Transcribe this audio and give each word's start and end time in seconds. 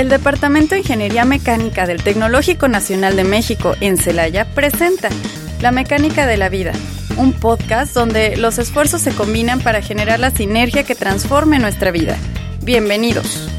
El 0.00 0.08
Departamento 0.08 0.74
de 0.74 0.80
Ingeniería 0.80 1.26
Mecánica 1.26 1.86
del 1.86 2.02
Tecnológico 2.02 2.68
Nacional 2.68 3.16
de 3.16 3.24
México 3.24 3.76
en 3.82 3.98
Celaya 3.98 4.46
presenta 4.46 5.10
La 5.60 5.72
Mecánica 5.72 6.26
de 6.26 6.38
la 6.38 6.48
Vida, 6.48 6.72
un 7.18 7.34
podcast 7.34 7.92
donde 7.92 8.38
los 8.38 8.56
esfuerzos 8.58 9.02
se 9.02 9.14
combinan 9.14 9.60
para 9.60 9.82
generar 9.82 10.18
la 10.18 10.30
sinergia 10.30 10.84
que 10.84 10.94
transforme 10.94 11.58
nuestra 11.58 11.90
vida. 11.90 12.16
Bienvenidos. 12.62 13.50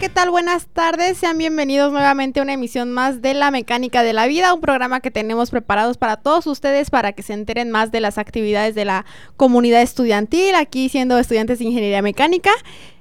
¿Qué 0.00 0.08
tal? 0.08 0.30
Buenas 0.30 0.66
tardes. 0.66 1.18
Sean 1.18 1.36
bienvenidos 1.36 1.92
nuevamente 1.92 2.40
a 2.40 2.42
una 2.42 2.54
emisión 2.54 2.90
más 2.90 3.20
de 3.20 3.34
La 3.34 3.50
Mecánica 3.50 4.02
de 4.02 4.14
la 4.14 4.26
Vida, 4.26 4.54
un 4.54 4.62
programa 4.62 5.00
que 5.00 5.10
tenemos 5.10 5.50
preparados 5.50 5.98
para 5.98 6.16
todos 6.16 6.46
ustedes 6.46 6.88
para 6.88 7.12
que 7.12 7.22
se 7.22 7.34
enteren 7.34 7.70
más 7.70 7.92
de 7.92 8.00
las 8.00 8.16
actividades 8.16 8.74
de 8.74 8.86
la 8.86 9.04
comunidad 9.36 9.82
estudiantil, 9.82 10.54
aquí 10.54 10.88
siendo 10.88 11.18
estudiantes 11.18 11.58
de 11.58 11.66
Ingeniería 11.66 12.00
Mecánica. 12.00 12.50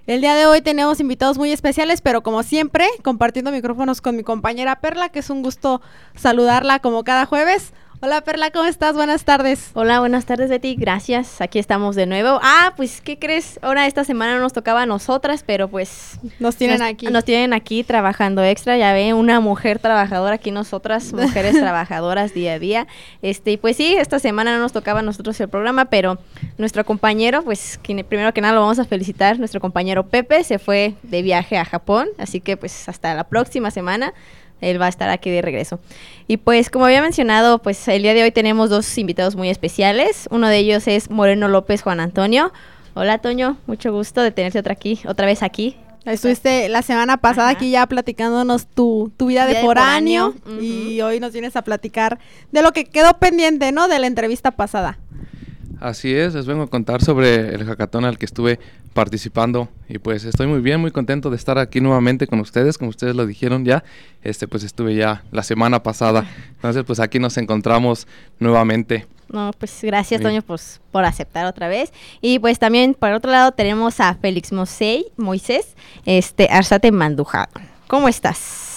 El 0.07 0.19
día 0.19 0.35
de 0.35 0.45
hoy 0.45 0.59
tenemos 0.59 0.99
invitados 0.99 1.37
muy 1.37 1.53
especiales, 1.53 2.01
pero 2.01 2.21
como 2.21 2.43
siempre, 2.43 2.85
compartiendo 3.01 3.53
micrófonos 3.53 4.01
con 4.01 4.17
mi 4.17 4.23
compañera 4.23 4.81
Perla, 4.81 5.07
que 5.07 5.19
es 5.19 5.29
un 5.29 5.41
gusto 5.41 5.81
saludarla 6.15 6.79
como 6.79 7.05
cada 7.05 7.25
jueves. 7.25 7.71
Hola 8.01 8.21
Perla, 8.21 8.49
¿cómo 8.51 8.63
estás? 8.63 8.95
Buenas 8.95 9.25
tardes. 9.25 9.71
Hola, 9.73 9.99
buenas 9.99 10.25
tardes 10.25 10.49
Betty, 10.49 10.75
gracias. 10.75 11.41
Aquí 11.41 11.59
estamos 11.59 11.97
de 11.97 12.05
nuevo. 12.05 12.39
Ah, 12.41 12.71
pues, 12.77 13.01
¿qué 13.01 13.19
crees? 13.19 13.59
Ahora 13.61 13.87
esta 13.87 14.05
semana 14.05 14.35
no 14.35 14.39
nos 14.39 14.53
tocaba 14.53 14.83
a 14.83 14.85
nosotras, 14.85 15.43
pero 15.45 15.67
pues... 15.67 16.17
Nos 16.39 16.55
tienen 16.55 16.81
aquí. 16.81 17.07
Nos 17.07 17.25
tienen 17.25 17.51
aquí 17.51 17.83
trabajando 17.83 18.41
extra, 18.41 18.77
ya 18.77 18.93
ve, 18.93 19.13
una 19.13 19.41
mujer 19.41 19.79
trabajadora 19.79 20.35
aquí 20.35 20.49
nosotras, 20.49 21.11
mujeres 21.13 21.59
trabajadoras 21.59 22.33
día 22.33 22.53
a 22.53 22.59
día. 22.59 22.87
Este, 23.21 23.51
y 23.51 23.57
pues 23.57 23.75
sí, 23.75 23.95
esta 23.95 24.17
semana 24.17 24.53
no 24.53 24.59
nos 24.59 24.71
tocaba 24.71 25.01
a 25.01 25.03
nosotros 25.03 25.37
el 25.41 25.49
programa, 25.49 25.83
pero 25.85 26.19
nuestro 26.57 26.85
compañero, 26.85 27.43
pues, 27.43 27.81
quien, 27.83 28.05
primero 28.05 28.33
que 28.33 28.39
nada 28.39 28.53
lo 28.53 28.61
vamos 28.61 28.79
a 28.79 28.85
felicitar, 28.85 29.39
nuestro 29.39 29.59
compañero 29.59 30.07
Pepe 30.07 30.45
se 30.45 30.57
fue 30.57 30.95
de 31.03 31.21
viaje 31.21 31.57
a 31.57 31.65
Japón, 31.65 32.07
así 32.17 32.39
que 32.39 32.55
pues 32.55 32.87
hasta 32.87 33.13
la 33.13 33.25
próxima 33.25 33.71
semana 33.71 34.13
él 34.61 34.81
va 34.81 34.87
a 34.87 34.89
estar 34.89 35.09
aquí 35.09 35.29
de 35.29 35.41
regreso. 35.41 35.79
Y 36.27 36.37
pues 36.37 36.69
como 36.69 36.85
había 36.85 37.01
mencionado, 37.01 37.59
pues 37.59 37.87
el 37.87 38.03
día 38.03 38.13
de 38.13 38.23
hoy 38.23 38.31
tenemos 38.31 38.69
dos 38.69 38.97
invitados 38.97 39.35
muy 39.35 39.49
especiales. 39.49 40.27
Uno 40.31 40.47
de 40.47 40.57
ellos 40.57 40.87
es 40.87 41.09
Moreno 41.09 41.47
López 41.47 41.81
Juan 41.81 41.99
Antonio. 41.99 42.51
Hola 42.93 43.19
Toño, 43.19 43.57
mucho 43.67 43.91
gusto 43.91 44.21
de 44.21 44.31
tenerte 44.31 44.59
otra 44.59 44.73
aquí, 44.73 44.99
otra 45.07 45.25
vez 45.25 45.43
aquí. 45.43 45.75
Estuviste 46.05 46.69
la 46.69 46.81
semana 46.81 47.17
pasada 47.17 47.49
Ajá. 47.49 47.57
aquí 47.57 47.71
ya 47.71 47.85
platicándonos 47.85 48.67
tu, 48.67 49.11
tu 49.17 49.27
vida 49.27 49.45
de 49.45 49.55
de 49.55 49.61
foráneo, 49.61 50.33
foráneo, 50.33 50.61
y 50.61 51.01
hoy 51.01 51.19
nos 51.19 51.33
vienes 51.33 51.55
a 51.55 51.61
platicar 51.61 52.19
de 52.51 52.61
lo 52.61 52.71
que 52.71 52.85
quedó 52.85 53.13
pendiente, 53.19 53.71
¿no? 53.71 53.87
De 53.87 53.99
la 53.99 54.07
entrevista 54.07 54.51
pasada. 54.51 54.97
Así 55.79 56.13
es, 56.13 56.33
les 56.33 56.45
vengo 56.45 56.63
a 56.63 56.67
contar 56.67 57.01
sobre 57.01 57.55
el 57.55 57.65
hackathon 57.65 58.03
al 58.03 58.17
que 58.17 58.25
estuve 58.25 58.59
participando 58.93 59.69
y 59.87 59.97
pues 59.97 60.25
estoy 60.25 60.47
muy 60.47 60.59
bien, 60.59 60.81
muy 60.81 60.91
contento 60.91 61.29
de 61.29 61.37
estar 61.37 61.57
aquí 61.57 61.79
nuevamente 61.79 62.27
con 62.27 62.39
ustedes, 62.41 62.77
como 62.77 62.89
ustedes 62.89 63.15
lo 63.15 63.25
dijeron 63.25 63.63
ya, 63.63 63.83
este 64.21 64.47
pues 64.47 64.63
estuve 64.63 64.95
ya 64.95 65.23
la 65.31 65.43
semana 65.43 65.81
pasada, 65.81 66.25
entonces 66.55 66.83
pues 66.85 66.99
aquí 66.99 67.19
nos 67.19 67.37
encontramos 67.37 68.07
nuevamente. 68.39 69.07
No, 69.29 69.51
pues 69.57 69.79
gracias 69.83 70.19
Sí. 70.19 70.23
Toño 70.23 70.41
pues, 70.41 70.81
por 70.91 71.05
aceptar 71.05 71.45
otra 71.45 71.67
vez. 71.67 71.93
Y 72.19 72.39
pues 72.39 72.57
también 72.57 72.95
por 72.95 73.11
otro 73.11 73.29
lado 73.29 73.51
tenemos 73.51 73.99
a 73.99 74.15
Félix 74.15 74.51
Mosey, 74.51 75.05
Moisés, 75.17 75.75
este 76.05 76.47
Arzate 76.49 76.91
Mandujado. 76.91 77.51
¿Cómo 77.87 78.09
estás? 78.09 78.68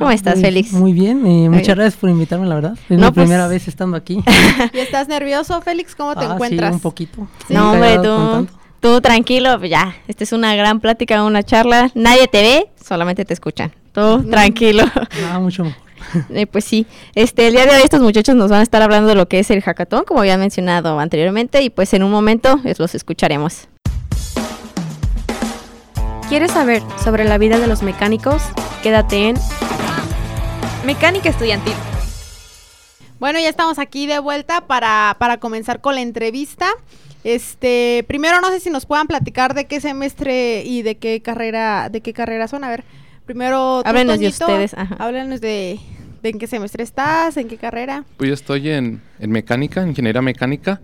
¿Cómo 0.00 0.10
estás, 0.12 0.36
Muy- 0.36 0.44
Félix? 0.44 0.72
Muy 0.72 0.92
bien, 0.94 1.26
eh, 1.26 1.48
muchas 1.50 1.66
bien. 1.66 1.76
gracias 1.76 1.96
por 1.96 2.08
invitarme, 2.08 2.46
la 2.46 2.54
verdad. 2.54 2.72
Es 2.88 2.98
No, 2.98 3.08
mi 3.08 3.12
pues- 3.12 3.24
primera 3.26 3.46
vez 3.48 3.68
estando 3.68 3.96
aquí. 3.98 4.18
¿Y 4.72 4.78
estás 4.78 5.08
nervioso, 5.08 5.60
Félix? 5.60 5.94
¿Cómo 5.94 6.14
te 6.16 6.24
Ah, 6.24 6.32
encuentras? 6.32 6.70
Sí, 6.70 6.74
un 6.74 6.80
poquito. 6.80 7.28
No, 7.50 7.72
hombre, 7.72 7.98
tú, 7.98 8.48
tú 8.80 9.00
tranquilo, 9.02 9.58
pues 9.58 9.70
ya. 9.70 9.94
Esta 10.08 10.24
es 10.24 10.32
una 10.32 10.54
gran 10.54 10.80
plática, 10.80 11.22
una 11.22 11.42
charla. 11.42 11.90
Nadie 11.94 12.28
te 12.28 12.40
ve, 12.40 12.66
solamente 12.82 13.26
te 13.26 13.34
escuchan. 13.34 13.72
Tú 13.92 14.22
tranquilo. 14.30 14.84
Ah, 15.30 15.38
mucho 15.38 15.64
mejor. 15.64 15.80
Eh, 16.30 16.46
pues 16.46 16.64
sí, 16.64 16.86
este, 17.14 17.46
el 17.48 17.52
día 17.52 17.66
de 17.66 17.76
hoy 17.76 17.82
estos 17.84 18.00
muchachos 18.00 18.34
nos 18.34 18.50
van 18.50 18.60
a 18.60 18.62
estar 18.62 18.80
hablando 18.80 19.06
de 19.10 19.14
lo 19.14 19.28
que 19.28 19.38
es 19.38 19.50
el 19.50 19.60
hackathon, 19.60 20.04
como 20.04 20.20
había 20.20 20.38
mencionado 20.38 20.98
anteriormente, 20.98 21.60
y 21.62 21.68
pues 21.68 21.92
en 21.92 22.02
un 22.02 22.10
momento 22.10 22.58
eh, 22.64 22.74
los 22.78 22.94
escucharemos. 22.94 23.68
¿Quieres 26.30 26.52
saber 26.52 26.82
sobre 27.04 27.24
la 27.24 27.36
vida 27.38 27.58
de 27.58 27.66
los 27.66 27.82
mecánicos? 27.82 28.42
Quédate 28.82 29.28
en 29.28 29.36
Mecánica 30.84 31.28
Estudiantil. 31.28 31.74
Bueno, 33.18 33.38
ya 33.38 33.50
estamos 33.50 33.78
aquí 33.78 34.06
de 34.06 34.18
vuelta 34.18 34.66
para, 34.66 35.14
para 35.18 35.36
comenzar 35.38 35.82
con 35.82 35.94
la 35.94 36.00
entrevista. 36.00 36.70
Este, 37.22 38.02
primero 38.08 38.40
no 38.40 38.48
sé 38.48 38.60
si 38.60 38.70
nos 38.70 38.86
puedan 38.86 39.06
platicar 39.06 39.52
de 39.52 39.66
qué 39.66 39.78
semestre 39.80 40.62
y 40.64 40.80
de 40.80 40.96
qué 40.96 41.20
carrera, 41.20 41.90
de 41.90 42.00
qué 42.00 42.14
carrera 42.14 42.48
son. 42.48 42.64
A 42.64 42.70
ver, 42.70 42.84
primero 43.26 43.82
Háblenos 43.84 44.18
de 44.18 44.28
ustedes, 44.28 44.72
ajá. 44.72 44.96
Háblenos 44.98 45.42
de, 45.42 45.78
de 46.22 46.28
en 46.30 46.38
qué 46.38 46.46
semestre 46.46 46.82
estás, 46.82 47.36
en 47.36 47.48
qué 47.48 47.58
carrera. 47.58 48.04
Pues 48.16 48.28
yo 48.28 48.34
estoy 48.34 48.70
en, 48.70 49.02
en 49.18 49.30
mecánica, 49.30 49.86
ingeniería 49.86 50.22
mecánica, 50.22 50.80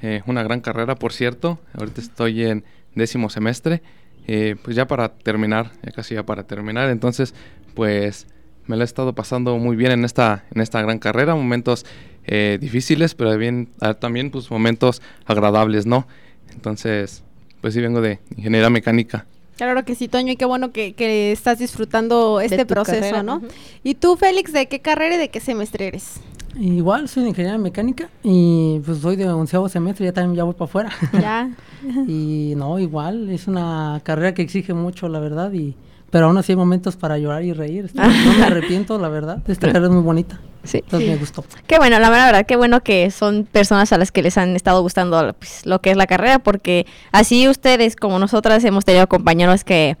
eh, 0.00 0.22
una 0.24 0.42
gran 0.42 0.62
carrera 0.62 0.94
por 0.94 1.12
cierto, 1.12 1.58
ahorita 1.74 2.00
estoy 2.00 2.42
en 2.42 2.64
décimo 2.94 3.28
semestre, 3.28 3.82
eh, 4.26 4.56
pues 4.62 4.74
ya 4.76 4.86
para 4.86 5.10
terminar, 5.10 5.72
ya 5.84 5.92
casi 5.92 6.14
ya 6.14 6.24
para 6.24 6.44
terminar, 6.44 6.88
entonces 6.88 7.34
pues 7.74 8.26
me 8.66 8.76
la 8.76 8.84
he 8.84 8.86
estado 8.86 9.14
pasando 9.14 9.56
muy 9.58 9.76
bien 9.76 9.92
en 9.92 10.04
esta, 10.04 10.44
en 10.54 10.60
esta 10.60 10.82
gran 10.82 10.98
carrera, 10.98 11.34
momentos 11.34 11.86
eh, 12.26 12.58
difíciles, 12.60 13.14
pero 13.14 13.36
bien, 13.36 13.68
ah, 13.80 13.94
también 13.94 14.30
pues 14.30 14.50
momentos 14.50 15.02
agradables, 15.24 15.86
¿no? 15.86 16.06
Entonces, 16.52 17.22
pues 17.60 17.74
sí 17.74 17.80
vengo 17.80 18.00
de 18.00 18.20
ingeniería 18.36 18.70
mecánica. 18.70 19.26
Claro 19.56 19.84
que 19.84 19.94
sí, 19.94 20.08
Toño, 20.08 20.32
y 20.32 20.36
qué 20.36 20.44
bueno 20.44 20.70
que, 20.70 20.92
que 20.92 21.32
estás 21.32 21.58
disfrutando 21.58 22.40
este 22.40 22.66
proceso, 22.66 23.00
carrera, 23.00 23.22
¿no? 23.22 23.40
Y 23.82 23.94
tú, 23.94 24.16
Félix, 24.16 24.52
¿de 24.52 24.66
qué 24.66 24.80
carrera 24.80 25.14
y 25.14 25.18
de 25.18 25.30
qué 25.30 25.40
semestre 25.40 25.86
eres? 25.86 26.20
Igual 26.58 27.08
soy 27.08 27.22
de 27.22 27.30
ingeniería 27.30 27.58
mecánica 27.58 28.08
y 28.22 28.80
pues 28.84 28.98
soy 28.98 29.16
de 29.16 29.28
onceavo 29.28 29.68
semestre, 29.68 30.06
ya 30.06 30.12
también 30.12 30.36
ya 30.36 30.44
voy 30.44 30.54
para 30.54 30.64
afuera. 30.64 30.90
Ya. 31.12 31.50
y 32.06 32.54
no, 32.56 32.78
igual, 32.78 33.30
es 33.30 33.46
una 33.46 34.00
carrera 34.04 34.34
que 34.34 34.42
exige 34.42 34.74
mucho, 34.74 35.08
la 35.08 35.20
verdad, 35.20 35.52
y 35.52 35.74
pero 36.10 36.26
aún 36.26 36.38
así 36.38 36.52
hay 36.52 36.56
momentos 36.56 36.96
para 36.96 37.18
llorar 37.18 37.42
y 37.44 37.52
reír. 37.52 37.86
Estoy- 37.86 38.06
no 38.06 38.34
me 38.38 38.44
arrepiento, 38.46 38.98
la 38.98 39.08
verdad. 39.08 39.38
Esta 39.48 39.66
carrera 39.68 39.86
es 39.86 39.92
muy 39.92 40.02
bonita. 40.02 40.38
Sí. 40.64 40.78
Entonces 40.78 41.08
me 41.08 41.16
gustó. 41.16 41.44
Qué 41.68 41.78
bueno, 41.78 41.98
la 42.00 42.10
verdad, 42.10 42.44
qué 42.46 42.56
bueno 42.56 42.82
que 42.82 43.10
son 43.12 43.44
personas 43.44 43.92
a 43.92 43.98
las 43.98 44.10
que 44.10 44.22
les 44.22 44.36
han 44.36 44.56
estado 44.56 44.82
gustando 44.82 45.34
pues, 45.38 45.64
lo 45.64 45.80
que 45.80 45.92
es 45.92 45.96
la 45.96 46.06
carrera, 46.08 46.40
porque 46.40 46.86
así 47.12 47.48
ustedes 47.48 47.94
como 47.94 48.18
nosotras 48.18 48.64
hemos 48.64 48.84
tenido 48.84 49.06
compañeros 49.08 49.62
que 49.62 49.96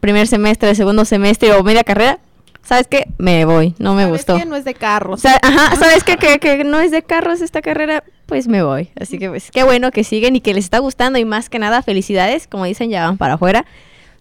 primer 0.00 0.28
semestre, 0.28 0.74
segundo 0.76 1.04
semestre 1.04 1.52
o 1.54 1.64
media 1.64 1.82
carrera, 1.82 2.18
¿sabes 2.62 2.86
qué? 2.86 3.06
Me 3.18 3.44
voy, 3.44 3.74
no 3.78 3.94
me 3.94 4.02
¿Sabes 4.04 4.18
gustó. 4.18 4.36
qué? 4.36 4.44
No 4.44 4.54
es 4.54 4.64
de 4.64 4.74
carros. 4.74 5.18
O 5.18 5.22
sea, 5.22 5.38
ajá, 5.42 5.74
¿sabes 5.76 6.04
qué? 6.04 6.16
Que, 6.16 6.38
que 6.38 6.62
no 6.62 6.78
es 6.78 6.92
de 6.92 7.02
carros 7.02 7.40
esta 7.40 7.60
carrera, 7.60 8.04
pues 8.26 8.46
me 8.46 8.62
voy. 8.62 8.90
Así 9.00 9.18
que 9.18 9.28
pues 9.30 9.50
qué 9.50 9.64
bueno 9.64 9.90
que 9.90 10.04
siguen 10.04 10.36
y 10.36 10.40
que 10.40 10.54
les 10.54 10.62
está 10.64 10.78
gustando 10.78 11.18
y 11.18 11.24
más 11.24 11.48
que 11.50 11.58
nada 11.58 11.82
felicidades, 11.82 12.46
como 12.46 12.66
dicen, 12.66 12.90
ya 12.90 13.06
van 13.06 13.18
para 13.18 13.34
afuera, 13.34 13.64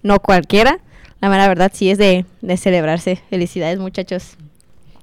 no 0.02 0.20
cualquiera. 0.20 0.80
La 1.20 1.30
mera 1.30 1.48
verdad 1.48 1.72
sí 1.74 1.90
es 1.90 1.98
de, 1.98 2.26
de 2.42 2.58
celebrarse. 2.58 3.22
Felicidades 3.30 3.80
muchachos. 3.80 4.36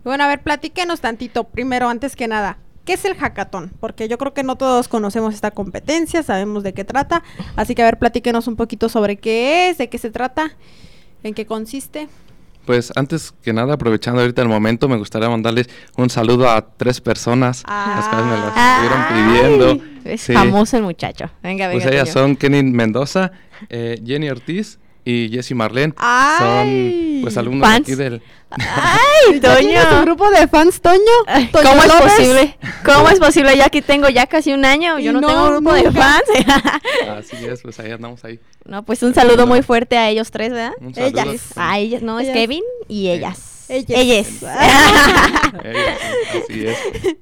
Bueno, 0.04 0.24
a 0.24 0.28
ver, 0.28 0.42
platíquenos 0.42 1.00
tantito, 1.00 1.44
primero, 1.44 1.88
antes 1.88 2.14
que 2.14 2.28
nada. 2.28 2.58
¿Qué 2.84 2.92
es 2.92 3.04
el 3.06 3.14
hackathon? 3.14 3.72
Porque 3.80 4.08
yo 4.08 4.18
creo 4.18 4.34
que 4.34 4.42
no 4.42 4.56
todos 4.56 4.88
conocemos 4.88 5.34
esta 5.34 5.50
competencia, 5.50 6.22
sabemos 6.22 6.62
de 6.62 6.74
qué 6.74 6.84
trata. 6.84 7.22
Así 7.56 7.74
que, 7.74 7.80
a 7.82 7.86
ver, 7.86 7.98
platíquenos 7.98 8.46
un 8.46 8.56
poquito 8.56 8.88
sobre 8.90 9.16
qué 9.16 9.70
es, 9.70 9.78
de 9.78 9.88
qué 9.88 9.96
se 9.96 10.10
trata, 10.10 10.54
en 11.22 11.32
qué 11.32 11.46
consiste. 11.46 12.08
Pues 12.66 12.92
antes 12.96 13.32
que 13.42 13.52
nada, 13.54 13.74
aprovechando 13.74 14.20
ahorita 14.20 14.42
el 14.42 14.48
momento, 14.48 14.88
me 14.88 14.96
gustaría 14.96 15.28
mandarles 15.30 15.68
un 15.96 16.10
saludo 16.10 16.48
a 16.50 16.66
tres 16.76 17.00
personas, 17.00 17.62
las 17.66 18.06
cuales 18.08 18.26
me 18.26 18.36
las 18.36 18.54
estuvieron 18.56 19.08
pidiendo. 19.78 19.84
Es 20.04 20.20
Sí. 20.20 20.32
famoso 20.34 20.76
el 20.76 20.82
muchacho. 20.82 21.30
Venga, 21.42 21.68
venga. 21.68 21.82
Pues 21.82 21.94
ellas 21.94 22.10
son 22.10 22.36
Kenny 22.36 22.62
Mendoza, 22.62 23.32
eh, 23.70 23.98
Jenny 24.04 24.28
Ortiz 24.28 24.78
y 25.04 25.28
Jessie 25.30 25.54
Marlene. 25.54 25.94
¡Ay! 25.96 26.38
Son 26.38 27.22
pues 27.22 27.36
alumnos 27.36 27.68
Fans. 27.68 27.80
aquí 27.80 27.94
del... 27.94 28.22
¡Ay, 28.50 29.40
¿Ya 29.40 29.56
tienes 29.58 29.82
tu 29.82 29.88
Toño! 29.90 30.02
grupo 30.04 30.30
de 30.30 30.46
fans, 30.46 30.80
Toño? 30.80 31.00
Ay, 31.26 31.46
¿Toño 31.46 31.68
¿Cómo 31.68 31.82
es 31.82 31.92
posible? 31.92 32.58
¿Cómo 32.84 33.08
es 33.08 33.18
posible? 33.18 33.56
Yo 33.56 33.64
aquí 33.64 33.82
tengo 33.82 34.08
ya 34.08 34.26
casi 34.26 34.52
un 34.52 34.64
año. 34.64 34.98
Yo 34.98 35.12
no, 35.12 35.20
no, 35.20 35.26
tengo 35.28 35.50
grupo 35.50 35.72
de 35.72 35.90
fans. 35.90 36.22
Así 37.18 37.44
es, 37.44 37.62
pues 37.62 37.78
ahí 37.80 37.90
andamos 37.90 38.24
ahí. 38.24 38.38
no, 38.64 38.84
pues 38.84 39.02
un 39.02 39.14
saludo 39.14 39.46
muy 39.46 39.62
fuerte 39.62 39.96
a 39.96 40.08
ellos 40.08 40.30
tres, 40.30 40.50
¿verdad? 40.50 40.72
Un. 40.80 40.92
Ellas. 40.96 41.52
A 41.56 41.78
ellas, 41.78 42.02
no, 42.02 42.20
es 42.20 42.26
Ellas. 42.26 42.36
Kevin 42.36 42.62
y 42.88 43.08
ellas. 43.08 43.53
Ellas. 43.68 44.42
Así 46.44 46.66
es. 46.66 46.78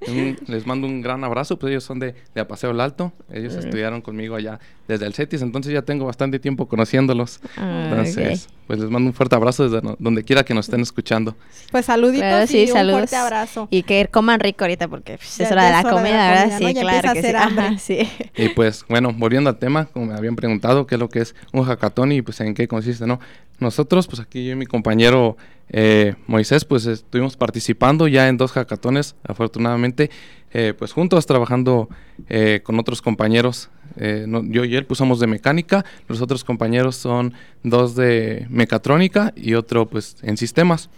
Un- 0.08 0.36
les 0.46 0.66
mando 0.66 0.86
un 0.86 1.02
gran 1.02 1.22
abrazo, 1.24 1.58
pues 1.58 1.70
ellos 1.70 1.84
son 1.84 1.98
de, 1.98 2.14
de 2.34 2.40
Apaseo 2.40 2.70
el 2.70 2.80
Alto, 2.80 3.12
ellos 3.30 3.54
estudiaron 3.54 4.00
conmigo 4.00 4.36
allá 4.36 4.58
desde 4.88 5.06
el 5.06 5.14
CETIS, 5.14 5.42
entonces 5.42 5.72
ya 5.72 5.82
tengo 5.82 6.06
bastante 6.06 6.38
tiempo 6.38 6.66
conociéndolos. 6.66 7.40
Ah, 7.56 7.88
Entonces, 7.90 8.48
pues 8.66 8.78
les 8.78 8.88
mando 8.90 9.08
un 9.08 9.14
fuerte 9.14 9.34
abrazo 9.34 9.64
desde 9.68 9.82
no- 9.86 9.96
donde 9.98 10.22
quiera 10.24 10.44
que 10.44 10.54
nos 10.54 10.66
estén 10.66 10.80
escuchando. 10.80 11.36
Pues 11.70 11.86
saluditos 11.86 12.20
Claro, 12.28 12.46
sí, 12.46 12.58
y 12.58 12.62
un 12.70 12.72
saludos. 12.76 12.98
fuerte 13.00 13.16
abrazo. 13.16 13.68
Y 13.70 13.82
que 13.82 14.06
coman 14.10 14.40
rico 14.40 14.64
ahorita 14.64 14.88
porque 14.88 15.16
pues, 15.18 15.36
Ya- 15.38 15.44
es 15.46 15.52
hora 15.52 15.64
de 15.66 15.70
la 15.72 15.82
comida, 15.82 16.10
la 16.10 16.30
¿verdad? 16.44 16.58
Sí, 16.58 16.74
claro 16.74 17.12
que 17.12 17.28
Ajá, 17.36 17.78
sí. 17.78 17.98
Y 18.36 18.48
pues 18.50 18.84
bueno, 18.88 19.12
volviendo 19.12 19.50
al 19.50 19.58
tema, 19.58 19.86
como 19.86 20.06
me 20.06 20.14
habían 20.14 20.36
preguntado, 20.36 20.86
qué 20.86 20.94
es 20.94 20.98
lo 21.00 21.08
que 21.08 21.20
es 21.20 21.34
un 21.52 21.64
hackathon 21.64 22.12
y 22.12 22.22
pues 22.22 22.40
en 22.40 22.54
qué 22.54 22.66
consiste, 22.68 23.06
¿no? 23.06 23.20
Nosotros, 23.58 24.06
pues 24.08 24.20
aquí 24.20 24.44
yo 24.44 24.52
y 24.52 24.56
mi 24.56 24.66
compañero 24.66 25.36
eh, 25.74 26.14
Moisés, 26.26 26.64
pues 26.64 26.84
estuvimos 26.86 27.36
participando 27.36 28.06
ya 28.08 28.28
en 28.28 28.36
dos 28.36 28.52
hackatones, 28.52 29.14
afortunadamente, 29.24 30.10
eh, 30.54 30.74
pues 30.78 30.92
juntos 30.92 31.26
trabajando 31.26 31.88
eh, 32.28 32.60
con 32.62 32.78
otros 32.78 33.00
compañeros. 33.02 33.70
eh, 33.96 34.24
no- 34.26 34.42
yo 34.44 34.64
y 34.64 34.74
él 34.74 34.86
somos 34.92 35.20
de 35.20 35.26
mecánica, 35.26 35.84
los 36.08 36.20
otros 36.22 36.44
compañeros 36.44 36.96
son 36.96 37.34
dos 37.62 37.94
de 37.94 38.46
mecatrónica 38.48 39.32
y 39.36 39.52
otro 39.54 39.86
pues 39.86 40.16
en 40.22 40.36
sistemas. 40.38 40.88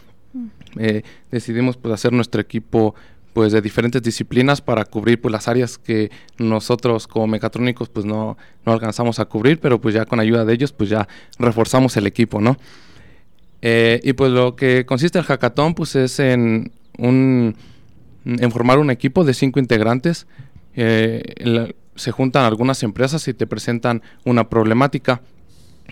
Eh, 0.78 1.02
decidimos 1.30 1.76
pues 1.76 1.92
hacer 1.94 2.12
nuestro 2.12 2.40
equipo 2.40 2.94
pues 3.32 3.50
de 3.52 3.60
diferentes 3.60 4.00
disciplinas 4.00 4.60
para 4.60 4.84
cubrir 4.84 5.20
pues 5.20 5.32
las 5.32 5.48
áreas 5.48 5.76
que 5.76 6.10
nosotros 6.38 7.08
como 7.08 7.26
mecatrónicos 7.26 7.88
pues 7.88 8.06
no, 8.06 8.36
no 8.64 8.72
alcanzamos 8.72 9.18
a 9.18 9.24
cubrir, 9.24 9.58
pero 9.58 9.80
pues 9.80 9.92
ya 9.94 10.04
con 10.06 10.20
ayuda 10.20 10.44
de 10.44 10.52
ellos 10.54 10.72
pues 10.72 10.88
ya 10.88 11.08
reforzamos 11.38 11.96
el 11.96 12.06
equipo, 12.06 12.40
¿no? 12.40 12.56
Eh, 13.62 14.00
y 14.04 14.12
pues 14.12 14.30
lo 14.30 14.54
que 14.56 14.84
consiste 14.86 15.18
el 15.18 15.24
hackathon 15.24 15.74
pues 15.74 15.96
es 15.96 16.18
en 16.20 16.70
un 16.98 17.56
en 18.24 18.50
formar 18.50 18.78
un 18.78 18.90
equipo 18.90 19.24
de 19.24 19.34
cinco 19.34 19.60
integrantes. 19.60 20.26
Eh, 20.74 21.72
se 21.94 22.10
juntan 22.10 22.44
algunas 22.44 22.82
empresas 22.82 23.26
y 23.28 23.34
te 23.34 23.46
presentan 23.46 24.02
una 24.24 24.48
problemática. 24.48 25.22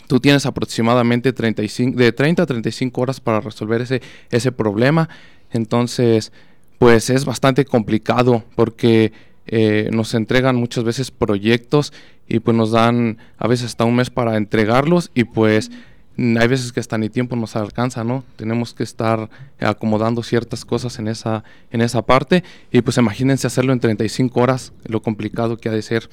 Tú 0.06 0.20
tienes 0.20 0.46
aproximadamente 0.46 1.32
35, 1.32 1.96
de 1.96 2.12
30 2.12 2.42
a 2.42 2.46
35 2.46 3.00
horas 3.00 3.20
para 3.20 3.40
resolver 3.40 3.82
ese, 3.82 4.00
ese 4.30 4.52
problema. 4.52 5.08
Entonces, 5.50 6.32
pues 6.78 7.10
es 7.10 7.24
bastante 7.24 7.64
complicado 7.64 8.42
porque 8.56 9.12
eh, 9.46 9.88
nos 9.92 10.14
entregan 10.14 10.56
muchas 10.56 10.84
veces 10.84 11.10
proyectos 11.10 11.92
y 12.28 12.40
pues 12.40 12.56
nos 12.56 12.70
dan 12.70 13.18
a 13.38 13.48
veces 13.48 13.66
hasta 13.66 13.84
un 13.84 13.96
mes 13.96 14.10
para 14.10 14.36
entregarlos 14.36 15.10
y 15.14 15.24
pues 15.24 15.70
hay 16.18 16.48
veces 16.48 16.72
que 16.72 16.80
hasta 16.80 16.98
ni 16.98 17.08
tiempo 17.08 17.36
nos 17.36 17.56
alcanza, 17.56 18.04
¿no? 18.04 18.24
Tenemos 18.36 18.74
que 18.74 18.82
estar 18.82 19.30
acomodando 19.60 20.22
ciertas 20.22 20.64
cosas 20.64 20.98
en 20.98 21.08
esa, 21.08 21.42
en 21.70 21.80
esa 21.80 22.02
parte 22.02 22.44
y 22.70 22.82
pues 22.82 22.98
imagínense 22.98 23.46
hacerlo 23.46 23.72
en 23.72 23.80
35 23.80 24.40
horas, 24.40 24.72
lo 24.84 25.00
complicado 25.00 25.56
que 25.56 25.68
ha 25.68 25.72
de 25.72 25.82
ser. 25.82 26.10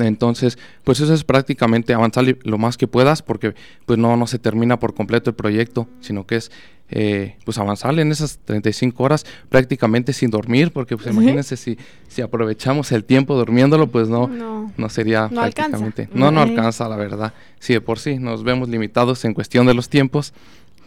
Entonces, 0.00 0.58
pues 0.84 1.00
eso 1.00 1.12
es 1.14 1.24
prácticamente 1.24 1.92
avanzar 1.94 2.24
lo 2.42 2.58
más 2.58 2.76
que 2.76 2.86
puedas 2.86 3.22
porque 3.22 3.54
pues 3.86 3.98
no, 3.98 4.16
no 4.16 4.26
se 4.26 4.38
termina 4.38 4.78
por 4.78 4.94
completo 4.94 5.30
el 5.30 5.36
proyecto, 5.36 5.88
sino 6.00 6.26
que 6.26 6.36
es 6.36 6.50
eh, 6.90 7.36
pues 7.44 7.58
avanzar 7.58 7.98
en 7.98 8.10
esas 8.12 8.38
35 8.46 9.02
horas 9.04 9.26
prácticamente 9.50 10.14
sin 10.14 10.30
dormir, 10.30 10.70
porque 10.72 10.96
pues 10.96 11.06
imagínense 11.08 11.56
si, 11.58 11.76
si 12.08 12.22
aprovechamos 12.22 12.92
el 12.92 13.04
tiempo 13.04 13.36
durmiéndolo, 13.36 13.88
pues 13.88 14.08
no, 14.08 14.26
No. 14.26 14.72
no 14.76 14.88
sería 14.88 15.28
No 15.30 15.42
alcanza. 15.42 15.76
prácticamente. 15.78 16.08
No, 16.18 16.30
no 16.30 16.40
alcanza, 16.40 16.88
la 16.88 16.96
verdad. 16.96 17.34
Si 17.58 17.74
de 17.74 17.80
por 17.82 17.98
sí 17.98 18.18
nos 18.18 18.42
vemos 18.42 18.68
limitados 18.70 19.24
en 19.26 19.34
cuestión 19.34 19.66
de 19.66 19.74
los 19.74 19.90
tiempos, 19.90 20.32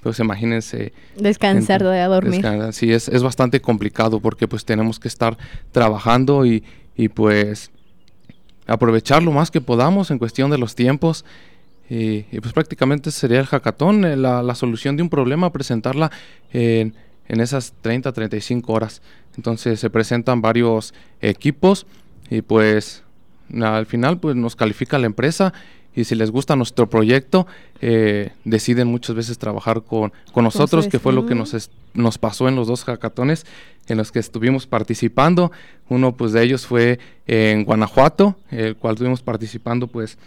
pues 0.01 0.17
imagínense 0.17 0.93
Descansar, 1.15 1.83
de 1.83 2.01
dormir. 2.05 2.43
Sí, 2.71 2.91
es, 2.91 3.07
es 3.07 3.21
bastante 3.21 3.61
complicado 3.61 4.19
porque 4.19 4.47
pues 4.47 4.65
tenemos 4.65 4.99
que 4.99 5.07
estar 5.07 5.37
trabajando 5.71 6.45
y, 6.47 6.63
y 6.95 7.09
pues 7.09 7.69
aprovechar 8.71 9.23
lo 9.23 9.31
más 9.31 9.51
que 9.51 9.61
podamos 9.61 10.11
en 10.11 10.17
cuestión 10.17 10.51
de 10.51 10.57
los 10.57 10.75
tiempos. 10.75 11.25
Y, 11.89 12.25
y, 12.31 12.39
pues 12.39 12.53
prácticamente 12.53 13.11
sería 13.11 13.39
el 13.39 13.45
hackathon, 13.45 14.05
eh, 14.05 14.15
la, 14.15 14.41
la 14.41 14.55
solución 14.55 14.95
de 14.95 15.03
un 15.03 15.09
problema, 15.09 15.51
presentarla 15.51 16.09
en, 16.53 16.95
en 17.27 17.39
esas 17.41 17.73
30, 17.81 18.11
35 18.11 18.71
horas. 18.71 19.01
Entonces 19.35 19.79
se 19.79 19.89
presentan 19.89 20.41
varios 20.41 20.93
equipos 21.21 21.85
y 22.29 22.41
pues 22.41 23.03
al 23.61 23.85
final 23.85 24.19
pues 24.19 24.35
nos 24.35 24.55
califica 24.55 24.97
la 24.97 25.05
empresa 25.07 25.53
y 25.95 26.05
si 26.05 26.15
les 26.15 26.31
gusta 26.31 26.55
nuestro 26.55 26.89
proyecto 26.89 27.47
eh, 27.81 28.31
deciden 28.45 28.87
muchas 28.87 29.15
veces 29.15 29.37
trabajar 29.37 29.81
con, 29.83 30.13
con 30.31 30.43
nosotros, 30.45 30.85
que 30.87 30.99
fue 30.99 31.11
lo 31.13 31.25
que 31.25 31.35
nos, 31.35 31.53
es- 31.53 31.69
nos 31.93 32.17
pasó 32.17 32.47
en 32.47 32.55
los 32.55 32.67
dos 32.67 32.83
hackatones 32.85 33.45
en 33.87 33.97
los 33.97 34.11
que 34.11 34.19
estuvimos 34.19 34.67
participando. 34.67 35.51
Uno 35.89 36.15
pues 36.15 36.31
de 36.31 36.43
ellos 36.43 36.65
fue 36.65 36.99
en 37.27 37.65
Guanajuato, 37.65 38.35
el 38.51 38.75
cual 38.77 38.93
estuvimos 38.93 39.21
participando 39.21 39.87
pues 39.87 40.17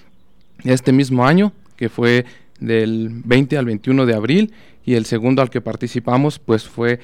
este 0.65 0.93
mismo 0.93 1.27
año, 1.27 1.53
que 1.77 1.89
fue 1.89 2.27
del 2.61 3.09
20 3.25 3.57
al 3.59 3.65
21 3.65 4.07
de 4.07 4.15
abril, 4.15 4.53
y 4.85 4.95
el 4.95 5.07
segundo 5.07 5.41
al 5.43 5.49
que 5.51 5.61
participamos 5.63 6.39
pues 6.39 6.65
fue 6.69 7.01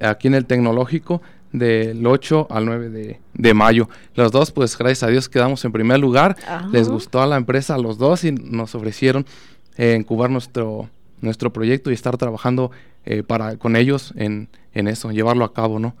aquí 0.00 0.28
en 0.28 0.34
el 0.34 0.46
tecnológico 0.46 1.20
del 1.54 2.04
8 2.04 2.48
al 2.50 2.66
9 2.66 2.90
de, 2.90 3.20
de 3.32 3.54
mayo. 3.54 3.88
Los 4.16 4.32
dos 4.32 4.50
pues 4.50 4.76
gracias 4.76 5.04
a 5.04 5.06
Dios 5.08 5.28
quedamos 5.28 5.64
en 5.64 5.70
primer 5.72 6.00
lugar, 6.00 6.36
les 6.72 6.88
gustó 6.88 7.22
a 7.22 7.26
la 7.26 7.36
empresa 7.36 7.76
a 7.76 7.78
los 7.78 7.96
dos 7.96 8.24
y 8.24 8.32
nos 8.32 8.74
ofrecieron 8.74 9.24
eh, 9.78 9.96
incubar 9.98 10.30
nuestro, 10.30 10.88
nuestro 11.20 11.52
proyecto 11.52 11.90
y 11.90 11.94
estar 11.94 12.16
trabajando 12.16 12.72
eh, 13.06 13.22
para, 13.22 13.56
con 13.56 13.76
ellos 13.76 14.12
en, 14.16 14.48
en 14.74 14.88
eso, 14.88 15.12
llevarlo 15.12 15.44
a 15.44 15.52
cabo, 15.52 15.78
¿no? 15.78 15.94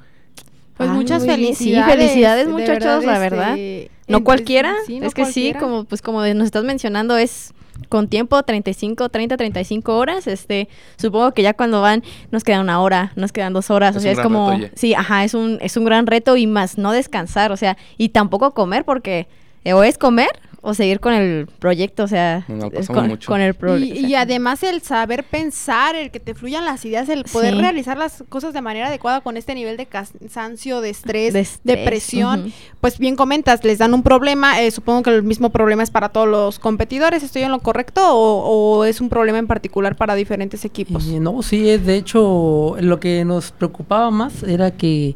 Pues 0.76 0.90
Ay, 0.90 0.96
muchas 0.96 1.24
bien. 1.24 1.36
Sí, 1.38 1.44
felicidades. 1.44 1.94
felicidades, 1.96 2.46
de 2.48 2.52
muchachos, 2.52 3.04
la 3.04 3.18
verdad. 3.20 3.50
este, 3.50 3.90
No 4.08 4.18
en- 4.18 4.24
cualquiera, 4.24 4.74
sí, 4.86 4.98
no 4.98 5.06
es 5.06 5.14
que 5.14 5.22
cualquiera. 5.22 5.58
sí, 5.60 5.64
como 5.64 5.84
pues 5.84 6.02
como 6.02 6.20
nos 6.26 6.44
estás 6.46 6.64
mencionando 6.64 7.16
es 7.16 7.54
con 7.88 8.08
tiempo 8.08 8.42
35, 8.42 9.08
30, 9.08 9.36
35 9.36 9.96
horas, 9.96 10.26
este, 10.26 10.68
supongo 10.96 11.32
que 11.32 11.42
ya 11.42 11.54
cuando 11.54 11.80
van 11.80 12.02
nos 12.30 12.44
queda 12.44 12.60
una 12.60 12.80
hora, 12.80 13.12
nos 13.16 13.32
quedan 13.32 13.52
dos 13.52 13.70
horas, 13.70 13.96
Es 13.96 13.96
o 13.96 14.00
sea, 14.00 14.12
es 14.12 14.20
como 14.20 14.50
reto, 14.50 14.74
sí, 14.76 14.94
ajá, 14.94 15.24
es 15.24 15.34
un 15.34 15.58
es 15.60 15.76
un 15.76 15.84
gran 15.84 16.06
reto 16.06 16.36
y 16.36 16.46
más 16.46 16.78
no 16.78 16.92
descansar, 16.92 17.52
o 17.52 17.56
sea, 17.56 17.76
y 17.96 18.10
tampoco 18.10 18.52
comer 18.52 18.84
porque 18.84 19.28
o 19.72 19.82
es 19.82 19.98
comer 19.98 20.30
o 20.66 20.72
seguir 20.72 20.98
con 20.98 21.12
el 21.12 21.46
proyecto, 21.58 22.04
o 22.04 22.08
sea, 22.08 22.44
con, 22.86 23.06
mucho. 23.08 23.28
con 23.30 23.40
el 23.42 23.50
Y, 23.50 23.52
proyecto. 23.52 24.00
y 24.00 24.14
además 24.14 24.62
el 24.62 24.80
saber 24.80 25.22
pensar, 25.24 25.94
el 25.94 26.10
que 26.10 26.20
te 26.20 26.34
fluyan 26.34 26.64
las 26.64 26.82
ideas, 26.86 27.08
el 27.10 27.24
poder 27.24 27.52
Sí. 27.54 27.60
realizar 27.60 27.98
las 27.98 28.24
cosas 28.30 28.54
de 28.54 28.62
manera 28.62 28.86
adecuada 28.88 29.20
con 29.20 29.36
este 29.36 29.54
nivel 29.54 29.76
de 29.76 29.84
cansancio, 29.86 30.80
de 30.80 30.88
estrés, 30.88 31.34
De 31.34 31.40
de, 31.40 31.42
estrés, 31.42 31.84
presión. 31.86 32.40
ujú. 32.46 32.50
Pues 32.80 32.98
bien 32.98 33.14
comentas, 33.14 33.62
les 33.62 33.76
dan 33.78 33.92
un 33.92 34.02
problema, 34.02 34.62
eh, 34.62 34.70
supongo 34.70 35.02
que 35.02 35.10
el 35.10 35.22
mismo 35.22 35.50
problema 35.50 35.82
es 35.82 35.90
para 35.90 36.08
todos 36.08 36.28
los 36.28 36.58
competidores, 36.58 37.22
¿estoy 37.22 37.42
en 37.42 37.50
lo 37.52 37.58
correcto? 37.58 38.00
¿O, 38.16 38.78
o 38.78 38.84
es 38.86 39.02
un 39.02 39.10
problema 39.10 39.38
en 39.38 39.46
particular 39.46 39.96
para 39.96 40.14
diferentes 40.14 40.64
equipos? 40.64 41.06
Y 41.06 41.20
no, 41.20 41.42
sí, 41.42 41.68
es 41.68 41.84
de 41.84 41.96
hecho 41.96 42.74
lo 42.80 43.00
que 43.00 43.24
nos 43.26 43.52
preocupaba 43.52 44.10
más 44.10 44.42
era 44.44 44.70
que 44.70 45.14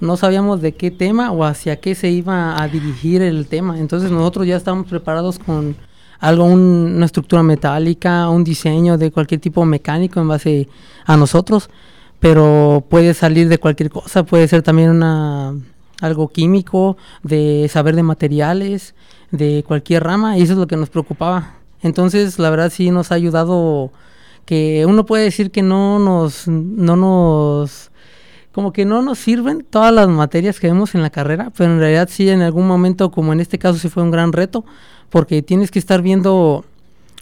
no 0.00 0.16
sabíamos 0.16 0.60
de 0.60 0.72
qué 0.72 0.90
tema 0.90 1.32
o 1.32 1.44
hacia 1.44 1.76
qué 1.80 1.94
se 1.94 2.10
iba 2.10 2.60
a 2.60 2.68
dirigir 2.68 3.22
el 3.22 3.46
tema. 3.46 3.78
Entonces 3.78 4.10
nosotros 4.10 4.46
ya 4.46 4.56
estábamos 4.56 4.86
preparados 4.88 5.38
con 5.38 5.76
algo, 6.18 6.44
un- 6.44 6.94
una 6.96 7.06
estructura 7.06 7.42
metálica, 7.42 8.28
un 8.28 8.44
diseño 8.44 8.98
de 8.98 9.10
cualquier 9.10 9.40
tipo 9.40 9.64
mecánico 9.64 10.20
en 10.20 10.28
base 10.28 10.68
a 11.04 11.16
nosotros, 11.16 11.68
pero 12.20 12.84
puede 12.88 13.14
salir 13.14 13.48
de 13.48 13.58
cualquier 13.58 13.90
cosa, 13.90 14.24
puede 14.24 14.48
ser 14.48 14.62
también 14.62 14.90
una 14.90 15.54
algo 16.02 16.28
químico, 16.28 16.96
de 17.22 17.68
saber 17.72 17.96
de 17.96 18.02
materiales, 18.02 18.94
de 19.30 19.64
cualquier 19.66 20.04
rama, 20.04 20.36
y 20.36 20.42
eso 20.42 20.52
es 20.52 20.58
lo 20.58 20.66
que 20.66 20.76
nos 20.76 20.90
preocupaba. 20.90 21.54
Entonces, 21.80 22.38
la 22.38 22.50
verdad 22.50 22.70
sí 22.70 22.90
nos 22.90 23.12
ha 23.12 23.14
ayudado 23.14 23.90
que 24.44 24.84
uno 24.86 25.06
puede 25.06 25.24
decir 25.24 25.50
que 25.50 25.62
no 25.62 25.98
nos, 25.98 26.48
no 26.48 26.96
nos, 26.96 27.90
como 28.56 28.72
que 28.72 28.86
no 28.86 29.02
nos 29.02 29.18
sirven 29.18 29.66
todas 29.68 29.92
las 29.92 30.08
materias 30.08 30.58
que 30.60 30.68
vemos 30.68 30.94
en 30.94 31.02
la 31.02 31.10
carrera, 31.10 31.52
pero 31.54 31.70
en 31.70 31.78
realidad 31.78 32.08
sí 32.10 32.30
en 32.30 32.40
algún 32.40 32.66
momento, 32.66 33.10
como 33.10 33.34
en 33.34 33.40
este 33.40 33.58
caso 33.58 33.78
sí 33.78 33.90
fue 33.90 34.02
un 34.02 34.10
gran 34.10 34.32
reto, 34.32 34.64
porque 35.10 35.42
tienes 35.42 35.70
que 35.70 35.78
estar 35.78 36.00
viendo, 36.00 36.64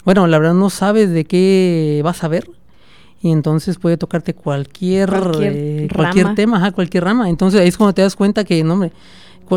bueno, 0.04 0.28
la 0.28 0.38
verdad 0.38 0.54
no 0.54 0.70
sabes 0.70 1.10
de 1.10 1.24
qué 1.24 2.00
vas 2.04 2.22
a 2.22 2.28
ver, 2.28 2.48
y 3.20 3.32
entonces 3.32 3.78
puede 3.78 3.96
tocarte 3.96 4.32
cualquier, 4.32 5.08
Cualquier 5.08 5.52
eh, 5.56 5.88
cualquier 5.92 6.36
tema, 6.36 6.58
ajá, 6.58 6.70
cualquier 6.70 7.02
rama, 7.02 7.28
entonces 7.28 7.60
ahí 7.60 7.66
es 7.66 7.76
cuando 7.76 7.94
te 7.94 8.02
das 8.02 8.14
cuenta 8.14 8.44
que, 8.44 8.62
no 8.62 8.74
hombre, 8.74 8.92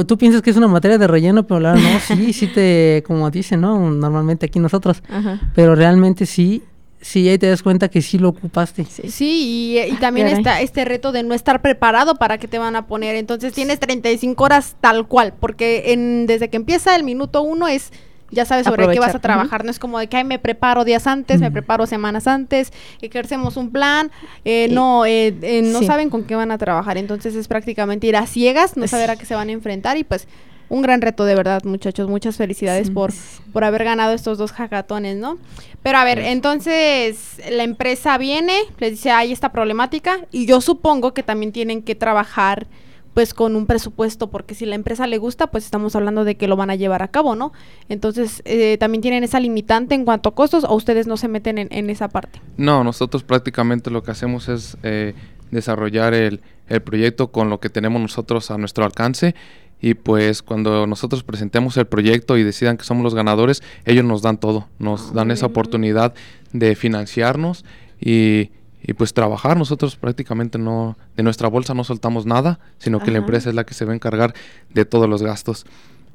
tú 0.08 0.18
piensas 0.18 0.42
que 0.42 0.50
es 0.50 0.58
una 0.58 0.68
materia 0.68 0.98
de 0.98 1.06
relleno, 1.06 1.46
pero 1.46 1.60
la 1.60 1.74
verdad 1.74 1.94
no, 1.94 2.00
sí, 2.00 2.34
sí 2.34 2.48
te, 2.48 3.04
como 3.06 3.30
dicen, 3.30 3.62
¿no? 3.62 3.92
Normalmente 3.92 4.48
aquí 4.48 4.58
nosotros, 4.58 5.04
Ajá. 5.08 5.52
pero 5.54 5.76
realmente 5.76 6.26
sí, 6.26 6.64
sí, 7.02 7.28
ahí 7.30 7.38
te 7.38 7.48
das 7.48 7.64
cuenta 7.64 7.88
que 7.90 8.02
sí 8.02 8.18
lo 8.18 8.30
ocupaste. 8.30 8.86
Sí, 8.86 9.76
y, 9.78 9.80
y 9.94 9.96
también 9.98 10.28
Caray. 10.28 10.40
está 10.40 10.62
este 10.62 10.86
reto 10.86 11.12
de 11.12 11.24
no 11.24 11.34
estar 11.34 11.62
preparado 11.62 12.16
para 12.16 12.38
qué 12.38 12.48
te 12.48 12.60
van 12.60 12.76
a 12.76 12.88
poner. 12.88 13.16
Entonces 13.16 13.54
tienes 13.54 13.80
35 13.80 14.44
horas 14.44 14.76
tal 14.82 15.08
cual, 15.08 15.34
porque 15.40 15.94
en, 15.94 16.26
desde 16.28 16.50
que 16.50 16.58
empieza 16.58 16.96
el 16.96 17.04
minuto 17.04 17.42
uno 17.42 17.68
es 17.68 17.92
ya 18.30 18.44
sabes 18.44 18.66
sobre 18.66 18.90
qué 18.90 19.00
vas 19.00 19.16
a 19.16 19.20
trabajar. 19.20 19.64
No 19.64 19.72
es 19.72 19.80
como 19.80 20.00
de 20.00 20.08
que 20.08 20.18
"Ay, 20.18 20.26
me 20.26 20.38
preparo 20.38 20.84
días 20.84 21.08
antes, 21.08 21.40
me 21.40 21.50
preparo 21.50 21.86
semanas 21.88 22.28
antes, 22.28 22.74
ejercemos 23.02 23.56
un 23.56 23.72
plan. 23.72 24.12
eh, 24.44 24.68
Y- 24.70 24.74
no, 24.74 25.06
eh, 25.06 25.34
eh, 25.42 25.62
no 25.64 25.80
sí. 25.80 25.86
saben 25.86 26.10
con 26.10 26.26
qué 26.26 26.36
van 26.36 26.52
a 26.52 26.58
trabajar. 26.58 26.98
Entonces 26.98 27.36
es 27.36 27.48
prácticamente 27.48 28.06
ir 28.06 28.18
a 28.18 28.28
ciegas, 28.28 28.76
no 28.76 28.86
saber 28.88 29.12
a 29.12 29.16
qué 29.16 29.26
se 29.26 29.34
van 29.34 29.48
a 29.48 29.54
enfrentar 29.54 29.96
y 29.98 30.04
pues 30.04 30.28
un 30.70 30.82
gran 30.82 31.02
reto 31.02 31.26
de 31.26 31.36
verdad, 31.36 31.64
muchachos. 31.64 32.10
Muchas 32.10 32.36
felicidades 32.38 32.88
Sí. 32.88 32.94
por, 32.94 33.12
por 33.54 33.64
haber 33.64 33.84
ganado 33.84 34.14
estos 34.14 34.38
dos 34.38 34.52
hackatones, 34.52 35.18
¿no? 35.18 35.38
Pero 35.84 35.98
a 35.98 36.04
ver, 36.04 36.20
entonces 36.20 37.40
la 37.50 37.64
empresa 37.64 38.18
viene, 38.18 38.54
les 38.80 38.92
dice, 38.92 39.12
hay 39.12 39.32
esta 39.32 39.52
problemática 39.52 40.20
y 40.32 40.46
yo 40.46 40.60
supongo 40.62 41.14
que 41.14 41.24
también 41.24 41.52
tienen 41.52 41.82
que 41.84 41.96
trabajar 41.96 42.68
pues 43.14 43.34
con 43.34 43.56
un 43.56 43.66
presupuesto, 43.66 44.30
porque 44.30 44.54
si 44.54 44.68
la 44.68 44.76
empresa 44.76 45.08
le 45.08 45.18
gusta, 45.18 45.48
pues 45.48 45.66
estamos 45.66 45.96
hablando 45.96 46.24
de 46.24 46.36
que 46.36 46.48
lo 46.48 46.56
van 46.56 46.70
a 46.70 46.76
llevar 46.76 47.02
a 47.02 47.08
cabo, 47.08 47.36
¿no? 47.36 47.52
Entonces, 47.90 48.44
eh, 48.46 48.78
también 48.80 49.02
tienen 49.02 49.24
esa 49.24 49.40
limitante 49.40 49.96
en 49.96 50.06
cuanto 50.06 50.30
a 50.30 50.36
costos 50.36 50.64
o 50.64 50.76
ustedes 50.76 51.08
no 51.08 51.18
se 51.18 51.28
meten 51.28 51.58
en, 51.58 51.68
en 51.72 51.90
esa 51.90 52.10
parte. 52.10 52.40
No, 52.58 52.84
nosotros 52.84 53.24
prácticamente 53.24 53.90
lo 53.90 54.04
que 54.04 54.12
hacemos 54.12 54.50
es 54.50 54.78
eh, 54.84 55.16
desarrollar 55.50 56.14
el, 56.14 56.42
el 56.68 56.82
proyecto 56.84 57.32
con 57.32 57.50
lo 57.50 57.60
que 57.60 57.70
tenemos 57.72 58.00
nosotros 58.00 58.52
a 58.52 58.58
nuestro 58.60 58.86
alcance 58.86 59.34
y 59.80 59.94
pues 59.94 60.42
cuando 60.42 60.88
nosotros 60.88 61.24
presentemos 61.24 61.78
el 61.78 61.86
proyecto 61.86 62.38
y 62.38 62.44
decidan 62.44 62.78
que 62.78 62.84
somos 62.84 63.04
los 63.04 63.14
ganadores, 63.14 63.62
ellos 63.86 64.04
nos 64.06 64.22
dan 64.22 64.38
todo, 64.40 64.68
nos 64.80 65.14
dan 65.14 65.30
esa 65.32 65.46
oportunidad 65.46 66.14
de 66.52 66.76
financiarnos 66.76 67.64
y, 68.00 68.50
y, 68.84 68.94
pues 68.94 69.14
trabajar. 69.14 69.56
Nosotros 69.58 69.96
prácticamente 69.96 70.58
no, 70.58 70.98
de 71.16 71.24
nuestra 71.24 71.48
bolsa 71.48 71.74
no 71.74 71.84
soltamos 71.84 72.26
nada, 72.26 72.60
sino 72.80 73.00
que 73.00 73.12
la 73.12 73.18
empresa 73.20 73.50
es 73.50 73.56
la 73.56 73.66
que 73.66 73.74
se 73.76 73.86
va 73.86 73.92
a 73.92 73.96
encargar 73.96 74.34
de 74.74 74.86
todos 74.86 75.08
los 75.08 75.22
gastos. 75.22 75.66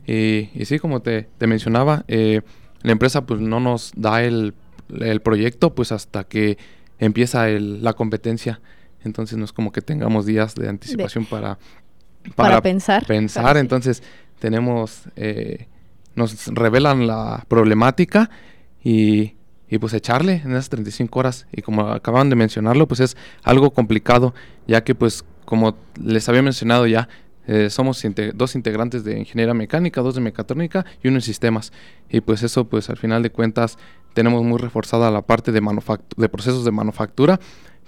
Y, 0.07 0.51
y 0.55 0.65
sí, 0.65 0.79
como 0.81 1.01
te, 1.01 1.29
te 1.39 1.47
mencionaba, 1.47 2.05
eh, 2.09 2.41
la 2.83 2.93
empresa 2.93 3.25
pues 3.27 3.41
no 3.41 3.61
nos 3.61 3.93
da 3.95 4.25
el, 4.25 4.55
el 5.01 5.21
proyecto 5.21 5.75
pues 5.75 5.93
hasta 5.93 6.25
que 6.25 6.59
empieza 6.99 7.49
el- 7.49 7.85
la 7.85 7.93
competencia. 7.93 8.61
Entonces 9.05 9.37
no 9.39 9.45
es 9.45 9.53
como 9.53 9.73
que 9.73 9.83
tengamos 9.83 10.27
días 10.27 10.55
de 10.55 10.69
anticipación 10.69 11.25
para, 11.27 11.59
Para 12.35 12.61
pensar. 12.61 13.07
pensar. 13.07 13.55
Sí. 13.55 13.61
Entonces 13.61 14.03
tenemos, 14.39 15.05
eh, 15.17 15.67
nos 16.15 16.47
revelan 16.49 17.07
la 17.07 17.45
problemática 17.49 18.31
y, 18.83 19.37
y, 19.69 19.79
pues 19.79 19.95
echarle 19.95 20.43
en 20.45 20.53
esas 20.53 20.69
35 20.69 21.19
horas. 21.19 21.47
Y 21.53 21.63
como 21.63 21.89
acaban 21.89 22.31
de 22.31 22.37
mencionarlo, 22.37 22.89
pues 22.89 23.01
es 23.01 23.17
algo 23.43 23.71
complicado, 23.73 24.35
ya 24.67 24.85
que 24.85 24.95
pues 24.95 25.25
como 25.45 25.77
les 26.03 26.29
había 26.29 26.43
mencionado 26.43 26.87
ya, 26.87 27.09
eh, 27.47 27.71
somos 27.71 28.03
dos 28.35 28.55
integrantes 28.55 29.05
de 29.05 29.19
ingeniería 29.19 29.55
mecánica, 29.55 30.01
dos 30.01 30.15
de 30.15 30.21
mecatrónica 30.21 30.87
y 31.03 31.09
uno 31.09 31.19
en 31.19 31.23
sistemas. 31.23 31.73
Y 32.09 32.21
pues 32.21 32.43
eso, 32.43 32.69
pues 32.69 32.89
al 32.89 32.97
final 32.97 33.23
de 33.23 33.31
cuentas, 33.31 33.79
tenemos 34.15 34.43
muy 34.45 34.59
reforzada 34.59 35.11
la 35.11 35.23
parte 35.23 35.53
de, 35.53 35.61
de 36.17 36.29
procesos 36.29 36.65
de 36.65 36.71
manufactura, 36.71 37.41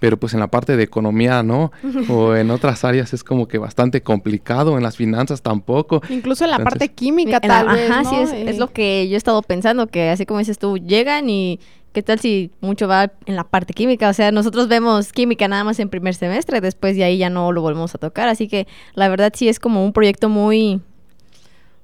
pero 0.05 0.19
pues 0.19 0.35
en 0.35 0.41
la 0.41 0.49
parte 0.49 0.77
de 0.77 0.83
economía 0.83 1.43
no, 1.43 1.73
o 2.11 2.35
en 2.37 2.51
otras 2.51 2.85
áreas 2.85 3.15
es 3.15 3.25
como 3.25 3.49
que 3.49 3.57
bastante 3.57 4.03
complicado, 4.03 4.77
en 4.77 4.83
las 4.83 4.99
finanzas 4.99 5.41
tampoco. 5.41 6.03
Incluso 6.11 6.45
en 6.45 6.51
la 6.51 6.57
Entonces- 6.59 6.79
parte 6.81 6.95
química, 6.95 7.39
En 7.41 7.49
la- 7.49 7.65
tal 7.65 7.75
vez, 7.75 7.91
Ajá, 7.91 8.03
¿no? 8.03 8.11
sí, 8.11 8.17
es, 8.17 8.33
es 8.51 8.59
lo 8.59 8.71
que 8.71 9.09
yo 9.09 9.15
he 9.15 9.17
estado 9.17 9.41
pensando, 9.41 9.87
que 9.87 10.11
así 10.11 10.27
como 10.27 10.41
dices 10.41 10.59
tú, 10.59 10.77
llegan 10.77 11.31
y 11.31 11.59
qué 11.95 12.03
tal 12.03 12.21
si 12.21 12.51
mucho 12.61 12.87
va 12.87 13.13
en 13.25 13.35
la 13.35 13.45
parte 13.45 13.73
química. 13.73 14.11
O 14.11 14.13
sea, 14.13 14.31
nosotros 14.31 14.69
vemos 14.69 15.11
química 15.11 15.49
nada 15.49 15.65
más 15.65 15.79
en 15.81 15.89
primer 15.89 16.15
semestre, 16.15 16.61
después 16.61 16.97
de 16.97 17.05
ahí 17.05 17.17
ya 17.17 17.31
no 17.31 17.51
lo 17.51 17.63
volvemos 17.63 17.95
a 17.95 17.99
tocar. 17.99 18.29
Así 18.29 18.47
que 18.47 18.67
la 18.95 19.09
verdad 19.09 19.33
sí 19.35 19.49
es 19.49 19.59
como 19.59 19.83
un 19.87 19.95
proyecto 19.95 20.29
muy, 20.29 20.83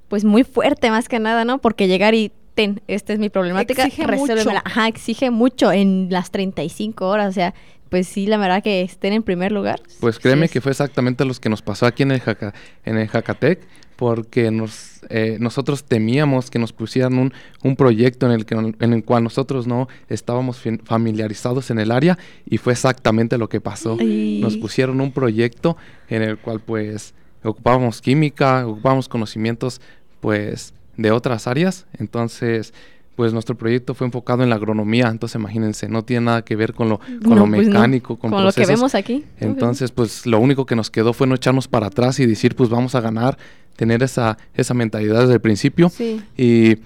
pues 0.08 0.24
muy 0.24 0.44
fuerte 0.44 0.90
más 0.90 1.08
que 1.08 1.18
nada, 1.20 1.46
¿no? 1.46 1.58
Porque 1.58 1.86
llegar 1.88 2.14
y, 2.14 2.32
ten, 2.54 2.82
esta 2.88 3.12
es 3.12 3.18
mi 3.20 3.28
problemática, 3.30 3.84
Exige 3.86 4.06
mucho. 4.08 4.34
Ajá, 4.64 4.88
exige 4.88 5.30
mucho 5.30 5.70
en 5.72 6.08
las 6.10 6.30
35 6.30 7.06
horas, 7.08 7.28
o 7.28 7.32
sea... 7.32 7.54
Pues 7.90 8.08
sí, 8.08 8.26
la 8.26 8.38
verdad 8.38 8.62
que 8.62 8.80
estén 8.82 9.12
en 9.12 9.22
primer 9.22 9.52
lugar. 9.52 9.80
Pues 10.00 10.18
créeme 10.18 10.48
que 10.48 10.60
fue 10.62 10.70
exactamente 10.72 11.24
lo 11.26 11.34
que 11.34 11.48
nos 11.50 11.60
pasó 11.60 11.84
aquí 11.86 12.02
en 12.04 12.12
el, 12.12 12.20
Jaca- 12.20 12.54
en 12.84 12.96
el 12.96 13.08
Jacatec, 13.08 13.60
porque 13.96 14.50
nos, 14.50 15.00
eh, 15.10 15.36
nosotros 15.40 15.84
temíamos 15.84 16.50
que 16.50 16.58
nos 16.58 16.72
pusieran 16.72 17.18
un, 17.18 17.34
un 17.62 17.76
proyecto 17.76 18.24
en 18.26 18.32
el, 18.32 18.46
que, 18.46 18.54
en 18.54 18.92
el 18.94 19.04
cual 19.04 19.24
nosotros 19.24 19.66
no 19.66 19.88
estábamos 20.08 20.62
familiarizados 20.84 21.70
en 21.70 21.78
el 21.80 21.90
área 21.90 22.16
y 22.46 22.56
fue 22.56 22.72
exactamente 22.72 23.36
lo 23.36 23.48
que 23.50 23.60
pasó. 23.60 23.98
Ay. 24.00 24.40
Nos 24.40 24.56
pusieron 24.56 25.00
un 25.02 25.12
proyecto 25.12 25.76
en 26.08 26.22
el 26.22 26.38
cual 26.38 26.60
pues 26.60 27.12
ocupábamos 27.42 28.00
química, 28.00 28.66
ocupábamos 28.66 29.08
conocimientos 29.08 29.80
pues 30.20 30.72
de 30.96 31.10
otras 31.10 31.46
áreas, 31.46 31.86
entonces 31.98 32.72
pues 33.20 33.34
nuestro 33.34 33.54
proyecto 33.54 33.92
fue 33.92 34.06
enfocado 34.06 34.42
en 34.42 34.48
la 34.48 34.56
agronomía, 34.56 35.08
entonces 35.08 35.38
imagínense, 35.38 35.90
no 35.90 36.02
tiene 36.06 36.24
nada 36.24 36.42
que 36.42 36.56
ver 36.56 36.72
con 36.72 36.88
lo, 36.88 37.00
con 37.00 37.20
No, 37.20 37.36
lo 37.36 37.46
pues 37.54 37.68
no. 37.68 37.74
mecánico, 37.74 38.18
con, 38.18 38.30
Con 38.30 38.42
lo 38.42 38.50
que 38.50 38.64
vemos 38.64 38.94
aquí. 38.94 39.26
Entonces, 39.38 39.90
pues 39.90 40.24
lo 40.24 40.40
único 40.40 40.64
que 40.64 40.74
nos 40.74 40.88
quedó 40.90 41.12
fue 41.12 41.26
no 41.26 41.34
echarnos 41.34 41.68
para 41.68 41.88
atrás 41.88 42.18
y 42.18 42.24
decir, 42.24 42.56
pues 42.56 42.70
vamos 42.70 42.94
a 42.94 43.02
ganar, 43.02 43.36
tener 43.76 44.02
esa, 44.02 44.38
esa 44.54 44.72
mentalidad 44.72 45.20
desde 45.20 45.34
el 45.34 45.40
principio. 45.42 45.90
Sí, 45.90 46.22
Y, 46.34 46.76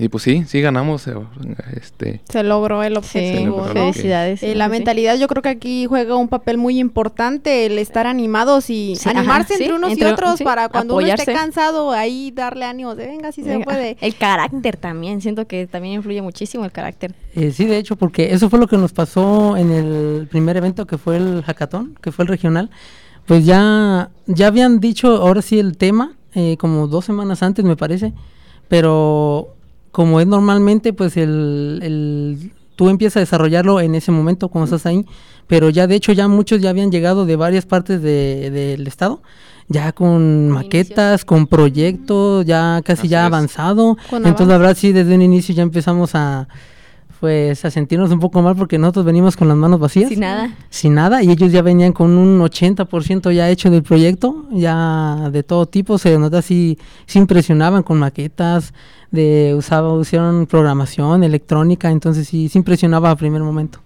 y 0.00 0.08
pues 0.08 0.22
sí, 0.24 0.44
sí 0.46 0.60
ganamos. 0.60 1.06
eh, 1.06 1.14
Este, 1.76 2.22
se 2.28 2.42
logró 2.42 2.82
el 2.82 2.94
Sí, 2.94 2.98
objetivo, 2.98 3.58
¿no? 3.58 3.64
ok. 3.64 3.72
felicidades. 3.72 4.42
Eh, 4.42 4.54
la 4.54 4.64
sí. 4.64 4.70
mentalidad 4.70 5.16
yo 5.18 5.28
creo 5.28 5.42
que 5.42 5.50
aquí 5.50 5.86
juega 5.86 6.16
un 6.16 6.28
papel 6.28 6.56
muy 6.58 6.78
importante 6.80 7.66
el 7.66 7.78
estar 7.78 8.06
animados 8.06 8.70
y 8.70 8.96
Sí, 8.96 9.08
animarse 9.10 9.54
ajá, 9.54 9.58
sí, 9.58 9.62
entre 9.64 9.74
unos 9.76 9.92
entre- 9.92 10.08
y 10.08 10.12
otros 10.12 10.38
sí, 10.38 10.44
para 10.44 10.68
cuando 10.70 10.96
uno 10.96 11.06
esté 11.06 11.32
cansado 11.32 11.92
ahí 11.92 12.30
darle 12.34 12.64
ánimos 12.64 12.96
de 12.96 13.06
venga 13.06 13.30
si 13.30 13.42
se 13.44 13.58
puede. 13.60 13.96
El 14.00 14.16
carácter 14.16 14.76
también, 14.78 15.20
siento 15.20 15.46
que 15.46 15.66
también 15.66 15.94
influye 15.94 16.22
muchísimo 16.22 16.64
el 16.64 16.72
carácter. 16.72 17.14
Eh, 17.34 17.52
sí, 17.52 17.66
de 17.66 17.76
hecho, 17.78 17.96
porque 17.96 18.32
eso 18.32 18.48
fue 18.50 18.58
lo 18.58 18.66
que 18.66 18.78
nos 18.78 18.92
pasó 18.92 19.56
en 19.56 19.70
el 19.70 20.26
primer 20.30 20.56
evento 20.56 20.86
que 20.86 20.96
fue 20.98 21.18
el 21.18 21.42
hackathon, 21.42 21.94
que 22.02 22.10
fue 22.10 22.24
el 22.24 22.28
regional. 22.28 22.70
Pues 23.26 23.44
ya, 23.44 24.10
ya 24.26 24.46
habían 24.46 24.80
dicho 24.80 25.08
ahora 25.18 25.42
sí 25.42 25.58
el 25.58 25.76
tema, 25.76 26.14
eh, 26.34 26.56
como 26.58 26.86
dos 26.88 27.04
semanas 27.04 27.42
antes 27.42 27.64
me 27.64 27.76
parece, 27.76 28.12
pero 28.68 29.54
como 29.92 30.20
es 30.20 30.26
normalmente, 30.26 30.92
pues 30.92 31.16
el, 31.16 31.80
el- 31.82 32.52
tú 32.76 32.88
empiezas 32.88 33.16
a 33.18 33.20
desarrollarlo 33.20 33.80
en 33.80 33.94
ese 33.94 34.10
momento 34.12 34.48
cuando 34.48 34.64
estás 34.74 34.86
ahí, 34.86 35.04
pero 35.46 35.68
ya 35.68 35.86
de 35.86 35.96
hecho 35.96 36.12
ya 36.12 36.28
muchos 36.28 36.60
ya 36.62 36.70
habían 36.70 36.90
llegado 36.90 37.26
de 37.26 37.36
varias 37.36 37.66
partes 37.66 38.00
de- 38.02 38.50
del 38.50 38.86
estado, 38.86 39.20
ya 39.68 39.92
con 39.92 40.48
maquetas, 40.50 41.24
con 41.24 41.46
proyectos, 41.46 42.46
ya 42.46 42.80
casi 42.84 43.00
Así 43.02 43.08
ya 43.08 43.26
avanzado. 43.26 43.96
Entonces 44.28 44.48
la 44.48 44.58
verdad 44.58 44.76
sí, 44.76 44.92
desde 44.92 45.14
un 45.14 45.22
inicio 45.22 45.54
ya 45.54 45.62
empezamos 45.62 46.14
a 46.14 46.48
pues 47.20 47.64
a 47.64 47.70
sentirnos 47.70 48.10
un 48.10 48.18
poco 48.18 48.40
mal 48.42 48.56
porque 48.56 48.78
nosotros 48.78 49.04
venimos 49.04 49.36
con 49.36 49.46
las 49.46 49.56
manos 49.56 49.78
vacías. 49.78 50.08
Sin 50.08 50.20
nada. 50.20 50.56
Sin 50.70 50.94
nada, 50.94 51.22
y 51.22 51.30
ellos 51.30 51.52
ya 51.52 51.62
venían 51.62 51.92
con 51.92 52.16
un 52.16 52.40
80% 52.40 53.32
ya 53.32 53.50
hecho 53.50 53.70
del 53.70 53.82
proyecto, 53.82 54.46
ya 54.50 55.28
de 55.30 55.42
todo 55.42 55.66
tipo, 55.66 55.98
se 55.98 56.18
nota 56.18 56.38
así, 56.38 56.78
se 57.06 57.18
impresionaban 57.18 57.82
con 57.82 57.98
maquetas, 57.98 58.72
de 59.10 59.54
usaba, 59.56 59.92
usaron 59.92 60.46
programación, 60.46 61.22
electrónica, 61.22 61.90
entonces 61.90 62.26
sí, 62.26 62.48
se 62.48 62.58
impresionaba 62.58 63.10
a 63.10 63.16
primer 63.16 63.42
momento. 63.42 63.80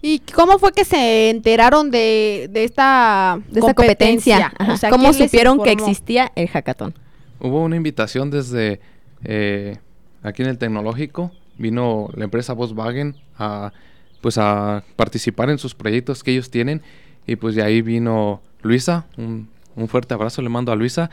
¿Y 0.00 0.20
cómo 0.20 0.58
fue 0.58 0.72
que 0.72 0.84
se 0.84 1.30
enteraron 1.30 1.90
de, 1.90 2.48
de 2.52 2.64
esta, 2.64 3.40
De 3.50 3.60
esta 3.60 3.74
competencia. 3.74 4.52
O 4.68 4.76
sea, 4.76 4.90
¿Cómo 4.90 5.04
¿quién 5.04 5.18
les 5.18 5.30
supieron 5.30 5.62
que 5.62 5.72
existía 5.72 6.32
el 6.34 6.48
hackathon? 6.48 6.94
hubo 7.40 7.62
una 7.62 7.76
invitación 7.76 8.30
desde 8.30 8.80
eh, 9.24 9.76
aquí 10.22 10.42
en 10.42 10.48
el 10.48 10.58
tecnológico. 10.58 11.30
Vino 11.58 12.08
la 12.14 12.24
empresa 12.24 12.52
Volkswagen 12.52 13.16
a, 13.38 13.72
pues 14.20 14.38
a 14.38 14.84
participar 14.96 15.50
en 15.50 15.58
sus 15.58 15.74
proyectos 15.74 16.22
que 16.22 16.32
ellos 16.32 16.50
tienen. 16.50 16.82
Y 17.26 17.36
pues 17.36 17.54
de 17.54 17.62
ahí 17.62 17.82
vino 17.82 18.40
Luisa. 18.62 19.06
Un, 19.16 19.48
un 19.74 19.88
fuerte 19.88 20.14
abrazo 20.14 20.42
le 20.42 20.48
mando 20.48 20.72
a 20.72 20.76
Luisa, 20.76 21.10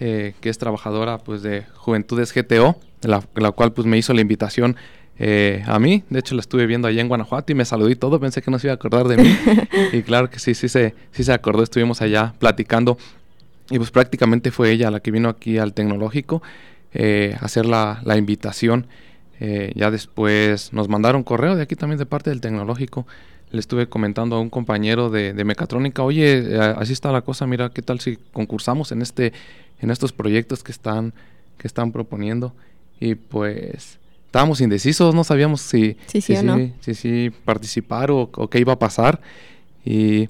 eh, 0.00 0.34
que 0.40 0.48
es 0.48 0.58
trabajadora 0.58 1.18
pues 1.18 1.42
de 1.42 1.64
Juventudes 1.74 2.32
GTO, 2.32 2.76
la, 3.02 3.22
la 3.34 3.50
cual 3.52 3.72
pues 3.72 3.86
me 3.86 3.98
hizo 3.98 4.14
la 4.14 4.20
invitación 4.20 4.76
eh, 5.18 5.64
a 5.66 5.78
mí. 5.78 6.04
De 6.10 6.20
hecho 6.20 6.34
la 6.34 6.40
estuve 6.40 6.66
viendo 6.66 6.86
allá 6.88 7.00
en 7.00 7.08
Guanajuato 7.08 7.52
y 7.52 7.54
me 7.54 7.64
saludó 7.64 7.90
y 7.90 7.96
todo. 7.96 8.20
Pensé 8.20 8.42
que 8.42 8.50
no 8.50 8.58
se 8.58 8.68
iba 8.68 8.72
a 8.72 8.76
acordar 8.76 9.08
de 9.08 9.16
mí. 9.16 9.36
y 9.92 10.02
claro 10.02 10.30
que 10.30 10.38
sí, 10.38 10.54
sí 10.54 10.68
se, 10.68 10.94
sí 11.12 11.24
se 11.24 11.32
acordó. 11.32 11.62
Estuvimos 11.62 12.00
allá 12.02 12.34
platicando. 12.38 12.98
Y 13.70 13.76
pues 13.78 13.90
prácticamente 13.90 14.50
fue 14.50 14.70
ella 14.70 14.90
la 14.90 15.00
que 15.00 15.10
vino 15.10 15.28
aquí 15.28 15.58
al 15.58 15.74
tecnológico 15.74 16.42
eh, 16.94 17.36
a 17.40 17.44
hacer 17.44 17.66
la, 17.66 18.00
la 18.04 18.16
invitación. 18.16 18.86
Eh, 19.40 19.72
ya 19.76 19.90
después 19.90 20.72
nos 20.72 20.88
mandaron 20.88 21.22
correo 21.22 21.54
de 21.56 21.62
aquí 21.62 21.76
también 21.76 21.98
de 21.98 22.06
parte 22.06 22.30
del 22.30 22.40
tecnológico. 22.40 23.06
Le 23.50 23.60
estuve 23.60 23.88
comentando 23.88 24.36
a 24.36 24.40
un 24.40 24.50
compañero 24.50 25.08
de, 25.10 25.32
de 25.32 25.44
mecatrónica, 25.44 26.02
oye, 26.02 26.38
eh, 26.56 26.74
así 26.76 26.92
está 26.92 27.10
la 27.12 27.22
cosa, 27.22 27.46
mira 27.46 27.70
qué 27.70 27.80
tal 27.80 27.98
si 28.00 28.18
concursamos 28.32 28.92
en 28.92 29.00
este, 29.00 29.32
en 29.80 29.90
estos 29.90 30.12
proyectos 30.12 30.62
que 30.62 30.72
están, 30.72 31.14
que 31.56 31.66
están 31.66 31.92
proponiendo. 31.92 32.52
Y 33.00 33.14
pues 33.14 33.98
estábamos 34.26 34.60
indecisos, 34.60 35.14
no 35.14 35.24
sabíamos 35.24 35.60
si, 35.62 35.96
Sí, 36.06 36.20
sí 36.20 36.36
o 36.36 36.42
no. 36.42 36.72
si, 36.80 36.94
si 36.94 37.30
participar 37.44 38.10
o, 38.10 38.28
o 38.34 38.50
qué 38.50 38.58
iba 38.58 38.74
a 38.74 38.78
pasar. 38.78 39.20
Y, 39.84 40.28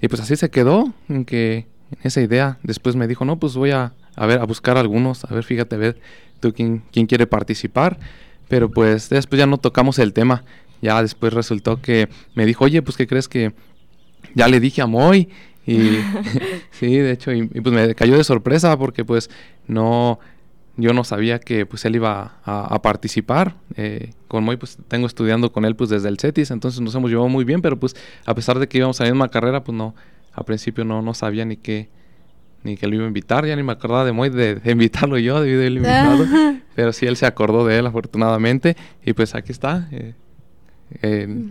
y 0.00 0.08
pues 0.08 0.20
así 0.20 0.34
se 0.34 0.50
quedó, 0.50 0.92
en 1.08 1.24
que 1.24 1.66
en 1.92 1.98
esa 2.02 2.20
idea. 2.22 2.58
Después 2.62 2.96
me 2.96 3.06
dijo, 3.06 3.24
no, 3.24 3.38
pues 3.38 3.54
voy 3.54 3.70
a, 3.70 3.92
a 4.16 4.26
ver, 4.26 4.40
a 4.40 4.44
buscar 4.44 4.76
algunos, 4.78 5.24
a 5.24 5.34
ver, 5.34 5.44
fíjate, 5.44 5.76
a 5.76 5.78
ver, 5.78 6.00
tú 6.40 6.52
quién, 6.52 6.82
quién 6.90 7.06
quiere 7.06 7.26
participar, 7.26 7.98
pero 8.48 8.70
pues 8.70 9.08
después 9.08 9.38
ya 9.38 9.46
no 9.46 9.58
tocamos 9.58 9.98
el 9.98 10.12
tema, 10.12 10.44
ya 10.80 11.00
después 11.02 11.32
resultó 11.32 11.80
que 11.80 12.08
me 12.34 12.46
dijo, 12.46 12.64
oye, 12.64 12.82
pues, 12.82 12.96
¿qué 12.96 13.06
crees 13.06 13.28
que 13.28 13.52
ya 14.34 14.48
le 14.48 14.60
dije 14.60 14.82
a 14.82 14.86
Moy? 14.86 15.28
Y 15.66 15.98
sí, 16.70 16.96
de 16.96 17.12
hecho, 17.12 17.32
y, 17.32 17.42
y, 17.42 17.60
pues 17.60 17.74
me 17.74 17.94
cayó 17.94 18.16
de 18.16 18.24
sorpresa 18.24 18.76
porque 18.78 19.04
pues 19.04 19.30
no, 19.66 20.18
yo 20.76 20.92
no 20.92 21.04
sabía 21.04 21.40
que 21.40 21.66
pues 21.66 21.84
él 21.84 21.96
iba 21.96 22.38
a, 22.44 22.74
a 22.74 22.82
participar. 22.82 23.56
Eh, 23.76 24.12
con 24.28 24.44
Moy 24.44 24.56
pues 24.56 24.78
tengo 24.88 25.06
estudiando 25.06 25.52
con 25.52 25.64
él 25.64 25.76
pues 25.76 25.90
desde 25.90 26.08
el 26.08 26.18
CETIS, 26.18 26.50
entonces 26.50 26.80
nos 26.80 26.94
hemos 26.94 27.10
llevado 27.10 27.28
muy 27.28 27.44
bien, 27.44 27.60
pero 27.60 27.78
pues 27.78 27.96
a 28.24 28.34
pesar 28.34 28.58
de 28.58 28.68
que 28.68 28.78
íbamos 28.78 29.00
a 29.00 29.04
la 29.04 29.10
misma 29.10 29.28
carrera, 29.28 29.64
pues 29.64 29.76
no, 29.76 29.94
al 30.32 30.44
principio 30.44 30.84
no, 30.84 31.02
no 31.02 31.14
sabía 31.14 31.44
ni 31.44 31.56
qué, 31.56 31.88
ni 32.62 32.76
que 32.76 32.86
lo 32.86 32.94
iba 32.94 33.04
a 33.04 33.08
invitar, 33.08 33.46
ya 33.46 33.56
ni 33.56 33.62
me 33.62 33.72
acordaba 33.72 34.04
de 34.04 34.12
Moy 34.12 34.30
de, 34.30 34.56
de 34.56 34.70
invitarlo 34.70 35.18
yo, 35.18 35.40
debido 35.40 35.62
a 35.62 35.66
él 35.66 35.76
invitado, 35.76 36.26
pero 36.74 36.92
sí 36.92 37.06
él 37.06 37.16
se 37.16 37.26
acordó 37.26 37.66
de 37.66 37.78
él 37.78 37.86
afortunadamente 37.86 38.76
y 39.04 39.12
pues 39.12 39.34
aquí 39.34 39.52
está. 39.52 39.88
Eh, 39.92 40.14
eh, 41.02 41.46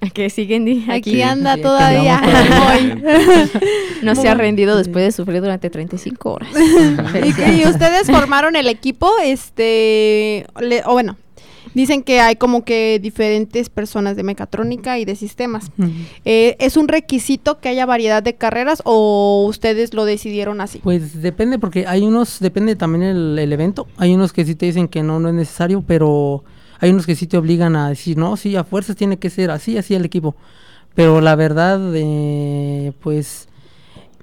que 0.14 0.30
siguen 0.30 0.66
aquí, 0.68 0.84
aquí 0.90 1.22
anda 1.22 1.56
sí, 1.56 1.62
todavía. 1.62 2.20
no 4.02 4.14
se 4.14 4.28
ha 4.28 4.34
rendido 4.34 4.76
después 4.76 5.04
de 5.04 5.12
sufrir 5.12 5.40
durante 5.40 5.70
35 5.70 6.32
horas. 6.32 6.48
y, 6.54 7.60
y, 7.60 7.66
ustedes 7.66 8.06
formaron 8.06 8.56
el 8.56 8.68
equipo, 8.68 9.10
este, 9.22 10.46
le, 10.60 10.82
o 10.84 10.92
bueno, 10.92 11.16
dicen 11.74 12.02
que 12.02 12.20
hay 12.20 12.36
como 12.36 12.64
que 12.64 12.98
diferentes 13.00 13.68
personas 13.68 14.16
de 14.16 14.22
mecatrónica 14.22 14.98
y 14.98 15.04
de 15.04 15.16
sistemas. 15.16 15.70
Uh 15.78 15.84
-huh. 15.84 15.92
eh, 16.24 16.56
¿Es 16.58 16.76
un 16.76 16.88
requisito 16.88 17.60
que 17.60 17.68
haya 17.68 17.86
variedad 17.86 18.22
de 18.22 18.34
carreras 18.34 18.82
o 18.84 19.44
ustedes 19.48 19.94
lo 19.94 20.04
decidieron 20.04 20.60
así? 20.60 20.78
Pues 20.78 21.22
depende, 21.22 21.58
porque 21.58 21.86
hay 21.86 22.02
unos, 22.02 22.40
depende 22.40 22.76
también 22.76 23.02
el, 23.02 23.38
el 23.38 23.52
evento, 23.52 23.86
hay 23.96 24.14
unos 24.14 24.32
que 24.32 24.44
sí 24.44 24.54
te 24.54 24.66
dicen 24.66 24.88
que 24.88 25.02
no, 25.02 25.20
no 25.20 25.28
es 25.28 25.34
necesario, 25.34 25.82
pero 25.86 26.44
hay 26.80 26.90
unos 26.90 27.06
que 27.06 27.14
sí 27.14 27.26
te 27.26 27.36
obligan 27.36 27.76
a 27.76 27.90
decir, 27.90 28.16
no, 28.16 28.36
sí, 28.36 28.56
a 28.56 28.64
fuerzas 28.64 28.96
tiene 28.96 29.18
que 29.18 29.30
ser 29.30 29.50
así, 29.50 29.76
así 29.76 29.94
el 29.94 30.04
equipo. 30.04 30.34
Pero 30.94 31.20
la 31.20 31.36
verdad, 31.36 31.78
eh, 31.94 32.92
pues 33.00 33.48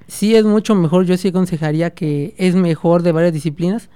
sí 0.08 0.36
es 0.36 0.44
mucho 0.44 0.74
mejor, 0.76 1.06
yo 1.06 1.16
sí 1.18 1.30
aconsejaría 1.30 1.92
que 1.92 2.34
es 2.38 2.56
mejor 2.56 3.04
de 3.04 3.12
varias 3.12 3.34
disciplinas, 3.34 3.90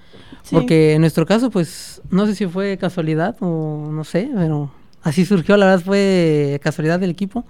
sí. 0.43 0.55
porque 0.55 0.93
en 0.93 1.01
nuestro 1.01 1.25
caso, 1.25 1.50
pues 1.50 2.01
no 2.10 2.25
sé 2.25 2.36
si 2.36 2.48
fue 2.48 2.77
casualidad 2.77 3.36
o 3.39 3.89
no 3.91 4.03
sé, 4.03 4.29
pero 4.36 4.71
así 5.01 5.25
surgió, 5.25 5.57
la 5.57 5.65
verdad 5.65 5.83
fue 5.86 6.60
casualidad 6.63 7.00
del 7.00 7.12
equipo. 7.12 7.45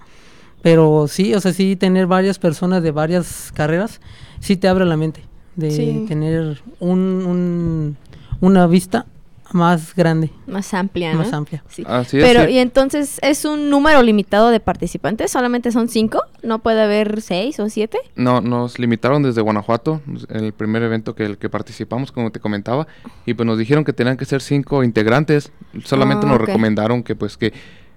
Pero 0.62 1.08
sí, 1.08 1.34
o 1.34 1.40
sea, 1.40 1.52
sí 1.52 1.74
tener 1.74 2.06
varias 2.06 2.38
personas 2.38 2.84
de 2.84 2.92
varias 2.92 3.50
carreras, 3.52 4.00
sí 4.38 4.56
te 4.56 4.68
abre 4.68 4.84
la 4.84 4.96
mente 4.96 5.24
de 5.56 5.70
sí. 5.70 6.04
tener 6.06 6.62
un, 6.78 6.98
un, 6.98 7.96
una 8.40 8.66
vista 8.66 9.06
más 9.54 9.94
grande. 9.94 10.30
Más 10.46 10.72
amplia, 10.74 11.12
¿no? 11.12 11.20
Más 11.20 11.32
amplia. 11.32 11.62
Sí. 11.68 11.84
Así 11.86 12.18
es, 12.18 12.24
Pero, 12.24 12.46
sí. 12.46 12.52
¿y 12.52 12.58
entonces 12.58 13.18
es 13.22 13.44
un 13.44 13.70
número 13.70 14.02
limitado 14.02 14.50
de 14.50 14.60
participantes? 14.60 15.30
¿Solamente 15.30 15.72
son 15.72 15.88
cinco? 15.88 16.22
¿No 16.42 16.60
puede 16.60 16.82
haber 16.82 17.20
seis 17.20 17.58
o 17.60 17.68
siete? 17.68 17.98
No, 18.16 18.40
nos 18.40 18.78
limitaron 18.78 19.22
desde 19.22 19.40
Guanajuato, 19.40 20.00
en 20.28 20.44
el 20.44 20.52
primer 20.52 20.82
evento 20.82 21.14
que 21.14 21.24
el 21.24 21.38
que 21.38 21.48
participamos, 21.48 22.12
como 22.12 22.30
te 22.30 22.40
comentaba, 22.40 22.86
y 23.26 23.34
pues 23.34 23.46
nos 23.46 23.58
dijeron 23.58 23.84
que 23.84 23.92
tenían 23.92 24.16
que 24.16 24.24
ser 24.24 24.42
cinco 24.42 24.82
integrantes. 24.84 25.52
Solamente 25.84 26.26
oh, 26.26 26.28
nos 26.28 26.36
okay. 26.36 26.46
recomendaron 26.46 27.02
que 27.02 27.14
pues 27.14 27.36
que 27.36 27.52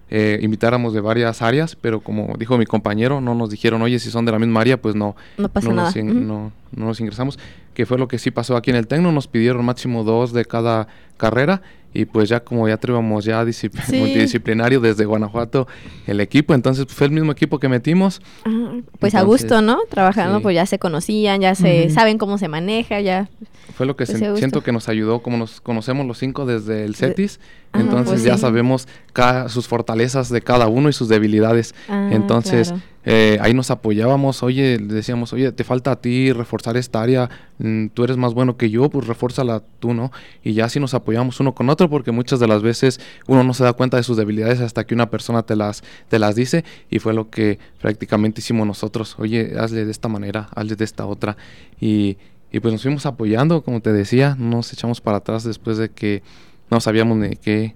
eh, 0.10 0.40
invitáramos 0.42 0.94
de 0.94 1.02
varias 1.02 1.42
áreas, 1.42 1.76
pero 1.76 2.00
como 2.00 2.36
dijo 2.38 2.58
mi 2.58 2.66
compañero, 2.66 3.22
no 3.22 3.34
nos 3.34 3.50
dijeron, 3.50 3.82
oye, 3.82 4.00
si 4.00 4.12
son 4.12 4.26
de 4.26 4.32
la 4.32 4.40
misma 4.40 4.62
área, 4.62 4.82
pues 4.82 4.96
no, 4.96 5.16
no, 5.38 5.50
pasa 5.50 5.70
no 5.70 5.76
nada. 5.76 5.88
Nos, 5.88 5.96
in, 5.96 6.28
no, 6.28 6.52
no 6.72 6.86
nos 6.86 7.00
ingresamos, 7.00 7.40
que 7.74 7.86
fue 7.86 7.98
lo 7.98 8.08
que 8.08 8.20
sí 8.20 8.32
pasó 8.32 8.56
aquí 8.56 8.70
en 8.70 8.76
el 8.76 8.88
Tecno, 8.88 9.12
nos 9.12 9.28
pidieron 9.28 9.66
máximo 9.66 10.04
dos 10.04 10.32
de 10.32 10.46
cada 10.46 10.88
carrera 11.18 11.62
y 11.96 12.04
pues 12.06 12.28
ya 12.28 12.42
como 12.42 12.68
ya 12.68 12.76
traíamos 12.78 13.24
ya 13.24 13.44
sí. 13.54 13.70
multidisciplinario 13.94 14.82
desde 14.82 15.06
Guanajuato 15.06 15.66
el 16.06 16.20
equipo, 16.20 16.54
entonces 16.54 16.86
fue 16.90 17.08
el 17.08 17.14
mismo 17.14 17.32
equipo 17.32 17.58
que 17.58 17.70
metimos. 17.70 18.22
Ah, 18.44 18.74
pues 19.00 19.14
entonces, 19.14 19.16
a 19.16 19.22
gusto, 19.22 19.62
¿no? 19.62 19.80
Trabajando, 19.90 20.38
sí. 20.38 20.44
pues 20.44 20.56
ya 20.56 20.66
se 20.66 20.78
conocían, 20.78 21.40
ya 21.40 21.56
se 21.56 21.86
uh 21.86 21.88
-huh. 21.88 21.94
saben 21.94 22.18
cómo 22.18 22.38
se 22.38 22.50
maneja, 22.50 23.00
ya. 23.00 23.30
Fue 23.76 23.86
lo 23.86 23.96
que 23.96 24.06
pues 24.06 24.20
se, 24.20 24.36
siento 24.38 24.62
que 24.62 24.74
nos 24.74 24.90
ayudó, 24.90 25.22
como 25.22 25.38
nos 25.38 25.62
conocemos 25.62 26.06
los 26.06 26.18
cinco 26.18 26.46
desde 26.46 26.84
el 26.84 26.96
CETIS, 26.96 27.40
entonces 27.74 28.10
pues 28.10 28.24
ya 28.24 28.36
sí. 28.36 28.42
sabemos 28.42 28.88
cada, 29.14 29.48
sus 29.48 29.68
fortalezas 29.68 30.30
de 30.30 30.42
cada 30.42 30.68
uno 30.68 30.90
y 30.90 30.94
sus 30.94 31.08
debilidades. 31.08 31.74
Ah, 31.88 32.10
entonces 32.12 32.70
claro. 32.70 32.84
Eh, 33.06 33.38
ahí 33.40 33.54
nos 33.54 33.70
apoyábamos, 33.70 34.42
oye, 34.42 34.80
decíamos, 34.80 35.32
oye, 35.32 35.52
te 35.52 35.64
falta 35.64 35.92
a 35.92 35.96
ti 36.02 36.34
reforzar 36.34 36.76
esta 36.76 37.02
área, 37.04 37.30
mm, 37.60 37.88
tú 37.88 38.04
eres 38.04 38.18
más 38.18 38.34
bueno 38.34 38.58
que 38.58 38.72
yo, 38.72 38.90
pues 38.90 39.06
refórzala 39.06 39.62
tú, 39.80 39.94
¿no? 39.94 40.12
Y 40.44 40.54
ya 40.54 40.66
así 40.66 40.80
nos 40.80 40.96
apoyamos 40.96 41.40
uno 41.40 41.54
con 41.54 41.70
otro 41.70 41.90
porque 41.90 42.12
muchas 42.12 42.40
de 42.40 42.48
las 42.48 42.64
veces 42.64 43.00
uno 43.28 43.44
no 43.44 43.54
se 43.54 43.64
da 43.64 43.74
cuenta 43.74 43.98
de 43.98 44.04
sus 44.04 44.18
debilidades 44.18 44.60
hasta 44.60 44.86
que 44.86 44.96
una 44.96 45.10
persona 45.12 45.44
te 45.44 45.56
las, 45.56 45.84
te 46.10 46.18
las 46.18 46.36
dice 46.36 46.66
y 46.90 47.00
fue 47.00 47.14
lo 47.14 47.30
que 47.30 47.60
prácticamente 47.80 48.42
hicimos 48.42 48.66
nosotros, 48.66 49.16
oye, 49.20 49.54
hazle 49.60 49.86
de 49.86 49.92
esta 49.92 50.08
manera, 50.08 50.50
hazle 50.56 50.76
de 50.76 50.84
esta 50.84 51.06
otra 51.06 51.38
y, 51.80 52.18
y 52.52 52.60
pues 52.60 52.74
nos 52.74 52.82
fuimos 52.82 53.06
apoyando, 53.06 53.62
como 53.62 53.82
te 53.82 53.94
decía, 53.94 54.36
no 54.40 54.58
nos 54.58 54.74
echamos 54.74 55.00
para 55.00 55.18
atrás 55.18 55.44
después 55.44 55.78
de 55.78 55.90
que 55.90 56.24
no 56.72 56.80
sabíamos 56.80 57.18
ni 57.18 57.36
qué, 57.36 57.76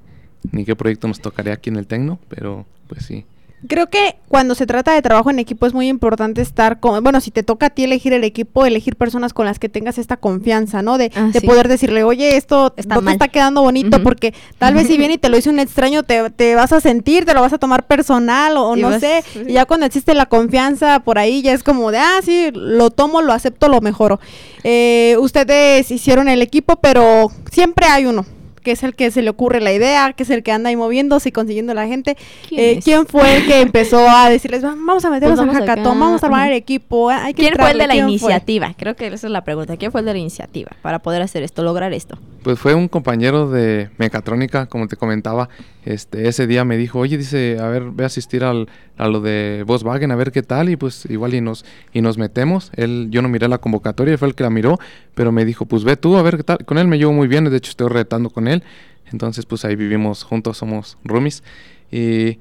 ni 0.51 0.65
qué 0.65 0.75
proyecto 0.75 1.07
nos 1.07 1.21
tocaría 1.21 1.53
aquí 1.53 1.69
en 1.69 1.75
el 1.75 1.85
Tecno, 1.85 2.19
pero 2.29 2.65
pues 2.87 3.05
sí. 3.05 3.25
Creo 3.67 3.89
que 3.89 4.15
cuando 4.29 4.55
se 4.55 4.65
trata 4.65 4.93
de 4.93 5.01
trabajo 5.01 5.29
en 5.29 5.37
equipo 5.37 5.65
es 5.65 5.73
muy 5.73 5.89
importante 5.89 6.41
estar 6.41 6.79
con, 6.79 7.03
bueno, 7.03 7.19
si 7.19 7.29
te 7.29 7.43
toca 7.43 7.65
a 7.65 7.69
ti 7.69 7.83
elegir 7.83 8.13
el 8.13 8.23
equipo, 8.23 8.65
elegir 8.65 8.95
personas 8.95 9.33
con 9.33 9.45
las 9.45 9.59
que 9.59 9.67
tengas 9.67 9.97
esta 9.97 10.15
confianza, 10.15 10.81
¿no? 10.81 10.97
De, 10.97 11.11
ah, 11.15 11.29
de 11.33 11.41
sí. 11.41 11.45
poder 11.45 11.67
decirle, 11.67 12.03
oye, 12.03 12.37
esto 12.37 12.73
está 12.77 12.95
no 12.95 13.03
te 13.03 13.11
está 13.11 13.27
quedando 13.27 13.61
bonito, 13.61 13.97
uh 13.97 13.99
-huh. 13.99 14.03
porque 14.03 14.33
tal 14.59 14.75
vez 14.75 14.87
si 14.87 14.97
viene 14.97 15.15
y 15.15 15.17
te 15.17 15.27
lo 15.27 15.35
dice 15.35 15.49
un 15.49 15.59
extraño, 15.59 16.03
te, 16.03 16.29
te, 16.29 16.55
vas 16.55 16.71
a 16.71 16.79
sentir, 16.79 17.25
te 17.25 17.33
lo 17.33 17.41
vas 17.41 17.51
a 17.51 17.57
tomar 17.57 17.85
personal 17.85 18.55
o, 18.55 18.69
o 18.69 18.75
no 18.77 18.91
vas, 18.91 19.01
sé. 19.01 19.23
Sí. 19.33 19.41
Y 19.47 19.53
ya 19.53 19.65
cuando 19.65 19.85
existe 19.85 20.13
la 20.13 20.27
confianza 20.27 21.01
por 21.01 21.17
ahí, 21.17 21.41
ya 21.41 21.51
es 21.51 21.63
como 21.63 21.91
de, 21.91 21.97
ah, 21.97 22.19
sí, 22.23 22.51
lo 22.53 22.91
tomo, 22.91 23.21
lo 23.21 23.33
acepto, 23.33 23.67
lo 23.67 23.81
mejoro. 23.81 24.21
Eh, 24.63 25.17
ustedes 25.19 25.91
hicieron 25.91 26.29
el 26.29 26.41
equipo, 26.41 26.77
pero 26.77 27.29
siempre 27.51 27.87
hay 27.87 28.05
uno 28.05 28.25
que 28.59 28.71
es 28.71 28.83
el 28.83 28.95
que 28.95 29.11
se 29.11 29.21
le 29.21 29.29
ocurre 29.29 29.61
la 29.61 29.73
idea, 29.73 30.13
que 30.13 30.23
es 30.23 30.29
el 30.29 30.43
que 30.43 30.51
anda 30.51 30.69
ahí 30.69 30.75
moviéndose 30.75 31.29
y 31.29 31.31
consiguiendo 31.31 31.71
a 31.71 31.75
la 31.75 31.87
gente. 31.87 32.17
¿Quién, 32.47 32.61
eh, 32.61 32.79
¿Quién, 32.83 33.05
fue 33.05 33.37
el 33.37 33.45
que 33.47 33.61
empezó 33.61 34.07
a 34.09 34.29
decirles, 34.29 34.61
vamos 34.61 35.03
a 35.05 35.09
meternos 35.09 35.39
pues 35.39 35.49
al 35.49 35.55
hackathon, 35.55 35.99
vamos 35.99 36.23
a 36.23 36.25
armar 36.25 36.49
el 36.49 36.55
equipo? 36.55 37.09
Hay 37.09 37.33
que 37.33 37.43
¿Quién 37.43 37.55
fue 37.55 37.71
el 37.71 37.77
de 37.77 37.87
la 37.87 37.95
iniciativa? 37.95 38.67
Fue? 38.67 38.75
Creo 38.75 38.95
que 38.95 39.07
esa 39.07 39.27
es 39.27 39.31
la 39.31 39.43
pregunta. 39.43 39.77
¿Quién 39.77 39.91
fue 39.91 40.01
el 40.01 40.05
de 40.05 40.13
la 40.13 40.19
iniciativa 40.19 40.71
para 40.81 40.99
poder 40.99 41.21
hacer 41.21 41.43
esto, 41.43 41.63
lograr 41.63 41.93
esto? 41.93 42.17
Pues 42.43 42.59
fue 42.59 42.73
un 42.73 42.87
compañero 42.87 43.49
de 43.49 43.89
mecatrónica, 43.97 44.67
como 44.67 44.87
te 44.87 44.95
comentaba. 44.95 45.49
Este, 45.83 46.27
ese 46.27 46.47
día 46.47 46.63
me 46.63 46.77
dijo, 46.77 46.99
oye, 46.99 47.17
dice, 47.17 47.57
a 47.59 47.67
ver, 47.67 47.91
ve 47.91 48.03
a 48.03 48.07
asistir 48.07 48.43
al, 48.43 48.69
a 48.97 49.07
lo 49.07 49.19
de 49.19 49.63
Volkswagen, 49.65 50.11
a 50.11 50.15
ver 50.15 50.31
qué 50.31 50.41
tal, 50.41 50.69
y 50.69 50.75
pues 50.75 51.05
igual 51.09 51.33
y 51.33 51.41
nos, 51.41 51.65
y 51.91 52.01
nos 52.01 52.17
metemos. 52.17 52.71
Él, 52.75 53.07
yo 53.09 53.21
no 53.21 53.29
miré 53.29 53.47
la 53.47 53.57
convocatoria, 53.57 54.17
fue 54.17 54.27
el 54.27 54.35
que 54.35 54.43
la 54.43 54.49
miró, 54.49 54.79
pero 55.15 55.31
me 55.31 55.43
dijo, 55.43 55.65
pues 55.65 55.83
ve 55.83 55.97
tú, 55.97 56.17
a 56.17 56.21
ver 56.21 56.37
qué 56.37 56.43
tal. 56.43 56.65
Con 56.65 56.77
él 56.77 56.87
me 56.87 56.97
llevo 56.97 57.11
muy 57.11 57.27
bien, 57.27 57.43
de 57.43 57.57
hecho 57.57 57.71
estoy 57.71 57.89
retando 57.89 58.29
con 58.29 58.47
él. 58.47 58.63
Entonces, 59.11 59.45
pues 59.45 59.65
ahí 59.65 59.75
vivimos 59.75 60.23
juntos, 60.23 60.57
somos 60.57 60.97
roomies. 61.03 61.43
Y, 61.91 62.39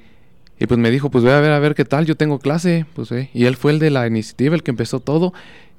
y, 0.60 0.66
pues 0.68 0.78
me 0.78 0.90
dijo, 0.90 1.10
pues 1.10 1.24
ve 1.24 1.32
a 1.32 1.40
ver, 1.40 1.52
a 1.52 1.58
ver 1.58 1.74
qué 1.74 1.84
tal, 1.84 2.06
yo 2.06 2.16
tengo 2.16 2.38
clase, 2.38 2.86
pues 2.94 3.08
ve. 3.08 3.30
Y 3.32 3.46
él 3.46 3.56
fue 3.56 3.72
el 3.72 3.78
de 3.78 3.90
la 3.90 4.06
iniciativa, 4.06 4.54
el 4.54 4.62
que 4.62 4.70
empezó 4.70 5.00
todo. 5.00 5.32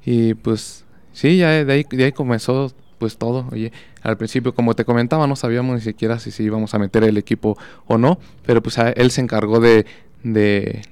Y 0.05 0.33
pues 0.33 0.85
sí, 1.13 1.37
ya 1.37 1.63
de 1.63 1.71
ahí, 1.71 1.85
de 1.89 2.05
ahí 2.05 2.11
comenzó 2.11 2.73
pues 2.99 3.17
todo. 3.17 3.47
Oye, 3.51 3.71
al 4.03 4.17
principio, 4.17 4.53
como 4.53 4.75
te 4.75 4.85
comentaba, 4.85 5.25
no 5.25 5.35
sabíamos 5.35 5.75
ni 5.75 5.81
siquiera 5.81 6.19
si, 6.19 6.29
si 6.31 6.43
íbamos 6.43 6.73
a 6.73 6.79
meter 6.79 7.03
el 7.03 7.17
equipo 7.17 7.57
o 7.87 7.97
no. 7.97 8.19
Pero 8.45 8.61
pues 8.61 8.77
a, 8.77 8.89
él 8.91 9.09
se 9.09 9.21
encargó 9.21 9.59
de, 9.59 9.85
de, 10.23 10.83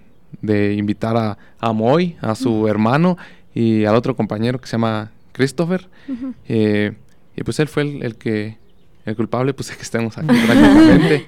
de 0.41 0.74
invitar 0.74 1.15
a, 1.17 1.38
a, 1.60 1.74
Moy, 1.74 2.15
a 2.22 2.34
su 2.34 2.52
uh 2.52 2.63
-huh. 2.65 2.70
hermano 2.70 3.17
y 3.54 3.86
al 3.86 3.96
otro 3.96 4.15
compañero 4.15 4.60
que 4.60 4.67
se 4.67 4.72
llama 4.74 5.12
Christopher. 5.34 5.88
Uh 6.08 6.13
-huh. 6.13 6.34
eh, 6.48 6.93
y 7.36 7.43
pues 7.43 7.60
él 7.60 7.67
fue 7.67 7.84
el, 7.84 8.02
el 8.04 8.15
que 8.15 8.58
el 9.06 9.15
culpable 9.15 9.54
pues 9.54 9.70
es 9.70 9.78
que 9.78 9.84
estemos 9.84 10.17
aquí 10.17 10.28
prácticamente. 10.46 11.28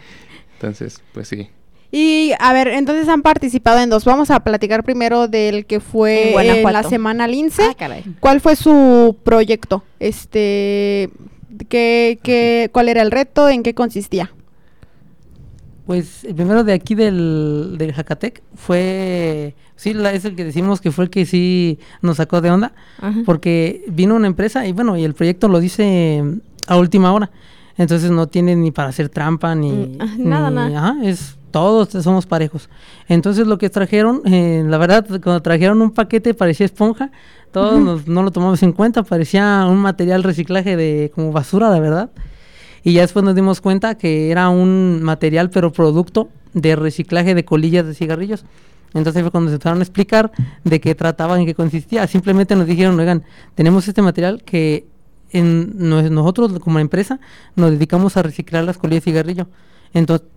Entonces, 0.55 1.01
pues 1.13 1.27
sí. 1.27 1.49
Y 1.91 2.33
a 2.39 2.53
ver, 2.53 2.67
entonces 2.67 3.07
han 3.07 3.23
participado 3.23 3.79
en 3.79 3.89
dos. 3.89 4.05
Vamos 4.05 4.29
a 4.29 4.39
platicar 4.41 4.83
primero 4.83 5.27
del 5.27 5.65
que 5.65 5.79
fue 5.79 6.33
en 6.33 6.63
la 6.63 6.83
semana 6.83 7.27
Lince. 7.27 7.63
Ah, 7.63 7.89
¿Cuál 8.19 8.41
fue 8.41 8.55
su 8.55 9.17
proyecto? 9.23 9.83
Este, 9.99 11.09
¿qué, 11.67 12.19
qué, 12.21 12.69
¿Cuál 12.71 12.89
era 12.89 13.01
el 13.01 13.09
reto? 13.09 13.49
¿En 13.49 13.63
qué 13.63 13.73
consistía? 13.73 14.31
Pues 15.87 16.23
el 16.23 16.35
primero 16.35 16.63
de 16.63 16.73
aquí 16.73 16.93
del, 16.93 17.75
del 17.79 17.93
Jacatec 17.93 18.43
fue, 18.53 19.55
sí, 19.75 19.95
la, 19.95 20.13
es 20.13 20.23
el 20.23 20.35
que 20.35 20.45
decimos 20.45 20.81
que 20.81 20.91
fue 20.91 21.05
el 21.05 21.09
que 21.09 21.25
sí 21.25 21.79
nos 22.03 22.17
sacó 22.17 22.41
de 22.41 22.51
onda, 22.51 22.73
Ajá. 22.99 23.21
porque 23.25 23.83
vino 23.87 24.13
una 24.13 24.27
empresa 24.27 24.67
y 24.67 24.71
bueno, 24.71 24.95
y 24.97 25.03
el 25.03 25.15
proyecto 25.15 25.47
lo 25.47 25.59
dice 25.59 26.23
a 26.67 26.77
última 26.77 27.11
hora. 27.11 27.31
Entonces 27.75 28.11
no 28.11 28.27
tiene 28.27 28.55
ni 28.55 28.69
para 28.69 28.89
hacer 28.89 29.09
trampa 29.09 29.55
ni... 29.55 29.71
Mm, 29.71 29.97
nada, 30.29 30.49
ni, 30.49 30.55
nada. 30.73 30.89
Ajá, 30.89 30.97
es 31.03 31.38
todos 31.51 31.89
somos 32.03 32.25
parejos. 32.25 32.69
Entonces 33.07 33.47
lo 33.47 33.57
que 33.57 33.69
trajeron, 33.69 34.21
eh, 34.25 34.63
la 34.67 34.77
verdad, 34.77 35.05
cuando 35.07 35.41
trajeron 35.41 35.81
un 35.81 35.91
paquete 35.91 36.33
parecía 36.33 36.65
esponja, 36.65 37.11
todos 37.51 37.79
nos- 37.79 38.07
no 38.07 38.23
lo 38.23 38.31
tomamos 38.31 38.61
en 38.63 38.71
cuenta, 38.73 39.03
parecía 39.03 39.65
un 39.69 39.77
material 39.77 40.23
reciclaje 40.23 40.75
de 40.77 41.11
como 41.13 41.31
basura, 41.31 41.69
la 41.69 41.79
verdad. 41.79 42.09
Y 42.83 42.93
ya 42.93 43.01
después 43.01 43.25
nos 43.25 43.35
dimos 43.35 43.59
cuenta 43.61 43.95
que 43.95 44.31
era 44.31 44.49
un 44.49 45.01
material, 45.03 45.49
pero 45.49 45.71
producto 45.71 46.29
de 46.53 46.75
reciclaje 46.75 47.35
de 47.35 47.43
colillas 47.43 47.85
de 47.85 47.93
cigarrillos. 47.93 48.45
Entonces 48.93 49.21
fue 49.21 49.31
cuando 49.31 49.49
se 49.49 49.55
empezaron 49.55 49.79
a 49.79 49.83
explicar 49.83 50.31
de 50.63 50.79
qué 50.79 50.95
trataba, 50.95 51.39
en 51.39 51.45
qué 51.45 51.53
consistía. 51.53 52.07
Simplemente 52.07 52.55
nos 52.55 52.65
dijeron, 52.65 52.99
oigan, 52.99 53.23
tenemos 53.53 53.87
este 53.87 54.01
material 54.01 54.41
que 54.43 54.87
en, 55.31 55.73
nosotros 55.77 56.57
como 56.59 56.79
empresa 56.79 57.19
nos 57.55 57.69
dedicamos 57.71 58.17
a 58.17 58.23
reciclar 58.23 58.63
las 58.63 58.77
colillas 58.79 59.03
de 59.03 59.11
cigarrillo. 59.11 59.47
Entonces, 59.93 60.27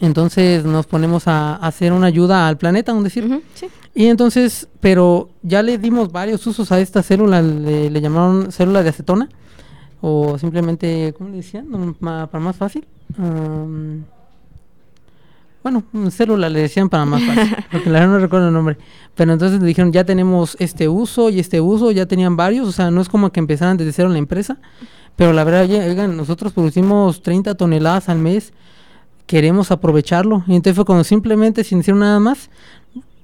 entonces 0.00 0.64
nos 0.64 0.86
ponemos 0.86 1.28
a, 1.28 1.56
a 1.56 1.66
hacer 1.66 1.92
una 1.92 2.06
ayuda 2.06 2.48
al 2.48 2.56
planeta, 2.58 2.92
un 2.92 3.04
decir. 3.04 3.42
Sí. 3.54 3.66
Y 3.94 4.06
entonces, 4.06 4.68
pero 4.80 5.30
ya 5.42 5.62
le 5.62 5.78
dimos 5.78 6.10
varios 6.10 6.46
usos 6.46 6.72
a 6.72 6.80
esta 6.80 7.02
célula, 7.02 7.40
le, 7.40 7.90
le 7.90 8.00
llamaron 8.00 8.50
célula 8.50 8.82
de 8.82 8.88
acetona, 8.88 9.28
o 10.00 10.36
simplemente, 10.36 11.14
¿cómo 11.16 11.30
le 11.30 11.36
decían? 11.36 11.70
No, 11.70 11.94
para 11.94 12.44
más 12.44 12.56
fácil. 12.56 12.84
Bueno, 15.62 15.82
célula 16.10 16.48
le 16.48 16.60
decían 16.60 16.88
para 16.88 17.04
más 17.04 17.22
fácil, 17.22 17.56
porque 17.72 17.88
la 17.88 18.00
verdad 18.00 18.14
no 18.14 18.18
recuerdo 18.18 18.48
el 18.48 18.54
nombre. 18.54 18.76
Pero 19.14 19.32
entonces 19.32 19.60
le 19.60 19.66
dijeron, 19.66 19.92
ya 19.92 20.04
tenemos 20.04 20.56
este 20.58 20.88
uso 20.88 21.30
y 21.30 21.38
este 21.38 21.60
uso, 21.60 21.92
ya 21.92 22.06
tenían 22.06 22.36
varios, 22.36 22.66
o 22.66 22.72
sea, 22.72 22.90
no 22.90 23.00
es 23.00 23.08
como 23.08 23.30
que 23.30 23.38
empezaran 23.38 23.76
desde 23.76 23.92
cero 23.92 24.08
la 24.08 24.18
empresa, 24.18 24.58
pero 25.14 25.32
la 25.32 25.44
verdad, 25.44 25.62
oigan, 25.88 26.16
nosotros 26.16 26.52
producimos 26.52 27.22
30 27.22 27.54
toneladas 27.54 28.08
al 28.08 28.18
mes, 28.18 28.52
queremos 29.26 29.70
aprovecharlo. 29.70 30.44
Y 30.46 30.54
entonces 30.54 30.76
fue 30.76 30.84
cuando 30.84 31.04
simplemente, 31.04 31.64
sin 31.64 31.78
decir 31.78 31.94
nada 31.94 32.20
más, 32.20 32.50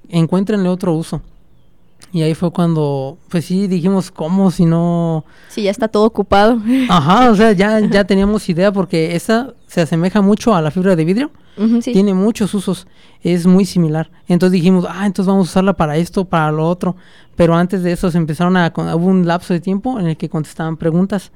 encuéntrenle 0.09 0.69
otro 0.69 0.93
uso. 0.93 1.21
Y 2.13 2.23
ahí 2.23 2.33
fue 2.33 2.51
cuando, 2.51 3.17
pues 3.29 3.45
sí, 3.45 3.67
dijimos, 3.67 4.11
¿cómo 4.11 4.51
si 4.51 4.65
no...? 4.65 5.23
Sí, 5.47 5.63
ya 5.63 5.71
está 5.71 5.87
todo 5.87 6.05
ocupado. 6.05 6.59
Ajá, 6.89 7.31
o 7.31 7.35
sea, 7.35 7.53
ya, 7.53 7.79
ya 7.79 8.03
teníamos 8.03 8.49
idea 8.49 8.71
porque 8.71 9.15
esa 9.15 9.53
se 9.67 9.81
asemeja 9.81 10.21
mucho 10.21 10.53
a 10.53 10.61
la 10.61 10.71
fibra 10.71 10.97
de 10.97 11.05
vidrio. 11.05 11.31
Ujú, 11.57 11.81
sí. 11.81 11.93
Tiene 11.93 12.13
muchos 12.13 12.53
usos, 12.53 12.85
es 13.21 13.45
muy 13.45 13.63
similar. 13.63 14.11
Entonces 14.27 14.53
dijimos, 14.53 14.85
ah, 14.89 15.05
entonces 15.05 15.27
vamos 15.27 15.47
a 15.47 15.51
usarla 15.51 15.73
para 15.73 15.95
esto, 15.95 16.25
para 16.25 16.51
lo 16.51 16.67
otro. 16.67 16.97
Pero 17.37 17.55
antes 17.55 17.81
de 17.81 17.93
eso 17.93 18.11
se 18.11 18.17
empezaron 18.17 18.57
a, 18.57 18.73
hubo 18.75 19.05
un 19.05 19.25
lapso 19.25 19.53
de 19.53 19.61
tiempo 19.61 19.97
en 19.97 20.07
el 20.07 20.17
que 20.17 20.27
contestaban 20.27 20.75
preguntas. 20.75 21.31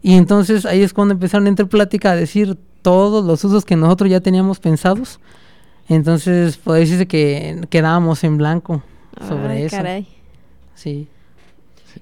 Y 0.00 0.14
entonces 0.14 0.64
ahí 0.64 0.82
es 0.82 0.94
cuando 0.94 1.12
empezaron 1.12 1.46
a 1.46 1.50
entrar 1.50 1.68
plática 1.68 2.12
a 2.12 2.16
decir 2.16 2.58
todos 2.84 3.24
los 3.24 3.42
usos 3.42 3.64
que 3.64 3.74
nosotros 3.76 4.10
ya 4.10 4.20
teníamos 4.20 4.60
pensados. 4.60 5.18
Entonces, 5.88 6.56
puede 6.58 6.80
decirse 6.80 7.06
que 7.06 7.62
quedábamos 7.70 8.22
en 8.24 8.36
blanco 8.36 8.82
sobre 9.26 9.54
Ay, 9.54 9.62
eso. 9.64 9.76
caray. 9.76 10.06
Sí. 10.74 11.08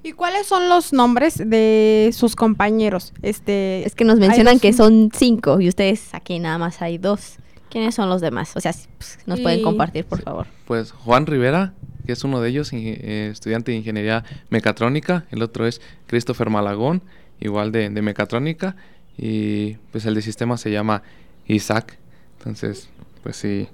¿Y 0.03 0.12
cuáles 0.12 0.47
son 0.47 0.68
los 0.68 0.92
nombres 0.92 1.37
de 1.38 2.11
sus 2.12 2.35
compañeros? 2.35 3.12
Este, 3.23 3.87
Es 3.87 3.95
que 3.95 4.05
nos 4.05 4.18
mencionan 4.18 4.55
dos- 4.55 4.62
que 4.62 4.73
son 4.73 5.11
cinco 5.14 5.61
y 5.61 5.68
ustedes 5.68 6.12
aquí 6.14 6.38
nada 6.38 6.59
más 6.59 6.83
hay 6.83 6.99
dos. 6.99 7.37
¿Quiénes 7.71 7.95
son 7.95 8.09
los 8.09 8.21
demás? 8.21 8.53
O 8.57 8.61
sea, 8.61 8.73
pues, 8.99 9.18
nos 9.27 9.40
pueden 9.40 9.61
Y- 9.61 9.62
compartir, 9.62 10.05
por 10.05 10.21
favor. 10.21 10.47
Pues 10.66 10.90
Juan 10.92 11.27
Rivera, 11.27 11.73
que 12.07 12.12
es 12.12 12.25
uno 12.25 12.40
de 12.40 12.49
ellos, 12.51 12.71
eh, 12.73 13.29
estudiante 13.33 13.71
de 13.71 13.79
ingeniería 13.79 14.25
mecatrónica. 14.51 15.25
El 15.31 15.42
otro 15.42 15.66
es 15.66 15.81
Christopher 16.09 16.51
Malagón, 16.51 17.03
igual 17.40 17.71
de, 17.73 17.88
de 17.88 18.03
mecatrónica. 18.03 18.77
Y 19.16 19.75
pues 19.90 20.07
el 20.07 20.14
de 20.14 20.22
sistema 20.22 20.57
se 20.57 20.70
llama 20.70 21.03
Isaac. 21.46 21.98
Entonces, 22.38 22.88
pues 23.22 23.37
sí, 23.37 23.68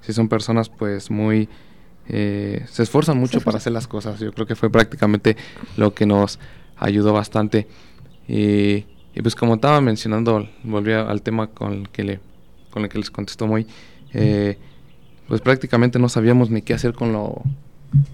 sí 0.00 0.12
son 0.12 0.28
personas 0.28 0.68
pues 0.68 1.10
muy... 1.10 1.48
eh, 2.08 2.64
se 2.68 2.82
esfuerzan 2.82 3.18
mucho 3.18 3.40
para 3.40 3.58
hacer 3.58 3.72
las 3.72 3.86
cosas. 3.86 4.20
Yo 4.20 4.32
creo 4.32 4.46
que 4.46 4.56
fue 4.56 4.70
prácticamente 4.70 5.36
lo 5.76 5.94
que 5.94 6.06
nos 6.06 6.38
ayudó 6.76 7.12
bastante. 7.12 7.68
Y, 8.28 8.84
y 9.14 9.22
pues 9.22 9.34
como 9.34 9.54
estaba 9.54 9.80
mencionando, 9.80 10.48
volví 10.64 10.92
al 10.92 11.22
tema 11.22 11.48
con 11.48 11.72
el 11.72 11.88
que, 11.88 12.04
le, 12.04 12.20
con 12.70 12.82
el 12.82 12.88
que 12.88 12.98
les 12.98 13.10
contestó 13.10 13.46
muy... 13.46 13.66
eh, 14.12 14.58
pues 15.28 15.40
prácticamente 15.40 15.98
no 15.98 16.10
sabíamos 16.10 16.50
ni 16.50 16.60
qué 16.60 16.74
hacer 16.74 16.92
con 16.92 17.12
lo 17.12 17.42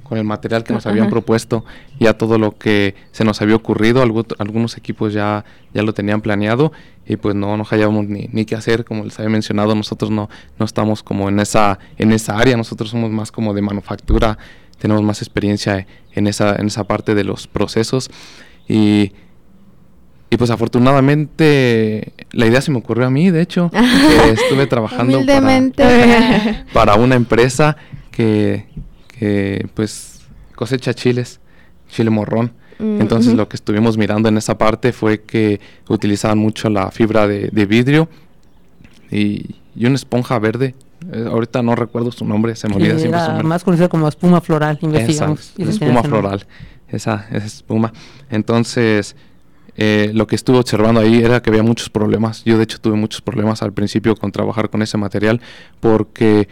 con 0.02 0.18
el 0.18 0.24
material 0.24 0.64
que 0.64 0.72
nos 0.72 0.86
habían 0.86 1.04
Ajá. 1.04 1.10
propuesto, 1.10 1.64
ya 2.00 2.14
todo 2.14 2.38
lo 2.38 2.56
que 2.58 2.94
se 3.12 3.24
nos 3.24 3.40
había 3.42 3.54
ocurrido, 3.56 4.04
algu- 4.04 4.34
algunos 4.38 4.76
equipos 4.76 5.12
ya, 5.12 5.44
ya 5.74 5.82
lo 5.82 5.92
tenían 5.94 6.20
planeado 6.20 6.72
y 7.06 7.16
pues 7.16 7.34
no 7.34 7.56
nos 7.56 7.68
hallábamos 7.70 8.06
ni, 8.08 8.28
ni 8.32 8.44
qué 8.44 8.54
hacer, 8.56 8.84
como 8.84 9.04
les 9.04 9.18
había 9.18 9.30
mencionado, 9.30 9.74
nosotros 9.74 10.10
no, 10.10 10.28
no 10.58 10.64
estamos 10.64 11.02
como 11.02 11.28
en 11.28 11.38
esa, 11.40 11.78
en 11.96 12.12
esa 12.12 12.38
área, 12.38 12.56
nosotros 12.56 12.90
somos 12.90 13.10
más 13.10 13.30
como 13.32 13.54
de 13.54 13.62
manufactura, 13.62 14.36
tenemos 14.78 15.02
más 15.02 15.20
experiencia 15.22 15.86
en 16.14 16.26
esa, 16.26 16.56
en 16.56 16.66
esa 16.68 16.84
parte 16.84 17.14
de 17.14 17.24
los 17.24 17.46
procesos. 17.46 18.10
Y, 18.68 19.12
y 20.30 20.36
pues 20.36 20.50
afortunadamente 20.50 22.12
la 22.32 22.46
idea 22.46 22.60
se 22.60 22.70
me 22.70 22.78
ocurrió 22.78 23.06
a 23.06 23.10
mí, 23.10 23.30
de 23.30 23.40
hecho, 23.42 23.70
que 23.70 24.30
estuve 24.30 24.66
trabajando 24.66 25.20
para, 25.24 26.64
para 26.72 26.94
una 26.96 27.14
empresa 27.14 27.76
que, 28.10 28.66
que, 29.18 29.66
pues 29.74 30.20
cosecha 30.54 30.94
chiles, 30.94 31.40
chile 31.88 32.10
morrón. 32.10 32.52
Mm, 32.78 33.00
Entonces 33.00 33.34
lo 33.34 33.48
que 33.48 33.56
estuvimos 33.56 33.96
mirando 33.98 34.28
en 34.28 34.36
esa 34.36 34.56
parte 34.58 34.92
fue 34.92 35.22
que 35.22 35.60
utilizaban 35.88 36.38
mucho 36.38 36.68
la 36.70 36.90
fibra 36.90 37.26
de, 37.26 37.48
de 37.52 37.66
vidrio 37.66 38.08
y, 39.10 39.56
y 39.74 39.86
una 39.86 39.96
esponja 39.96 40.38
verde. 40.38 40.74
Eh, 41.12 41.26
ahorita 41.30 41.62
no 41.62 41.74
recuerdo 41.74 42.10
su 42.12 42.24
nombre, 42.24 42.54
se 42.56 42.68
me 42.68 42.76
olvida 42.76 42.98
siempre 42.98 43.18
su 43.20 43.24
era 43.24 43.28
nombre. 43.28 43.48
más 43.48 43.64
conocida 43.64 43.88
como 43.88 44.08
espuma 44.08 44.40
floral, 44.40 44.76
Esa, 44.78 44.86
investigamos. 44.86 45.52
y 45.56 45.62
espuma 45.62 46.02
floral, 46.02 46.46
esa, 46.88 47.26
esa 47.30 47.46
espuma. 47.46 47.92
Entonces, 48.30 49.14
eh, 49.76 50.10
lo 50.12 50.26
que 50.26 50.34
estuve 50.34 50.58
observando 50.58 51.00
ahí 51.00 51.22
era 51.22 51.40
que 51.40 51.50
había 51.50 51.62
muchos 51.62 51.88
problemas. 51.88 52.42
Yo 52.44 52.56
de 52.58 52.64
hecho 52.64 52.80
tuve 52.80 52.96
muchos 52.96 53.20
problemas 53.22 53.62
al 53.62 53.72
principio 53.72 54.16
con 54.16 54.32
trabajar 54.32 54.70
con 54.70 54.82
ese 54.82 54.98
material 54.98 55.40
porque 55.78 56.48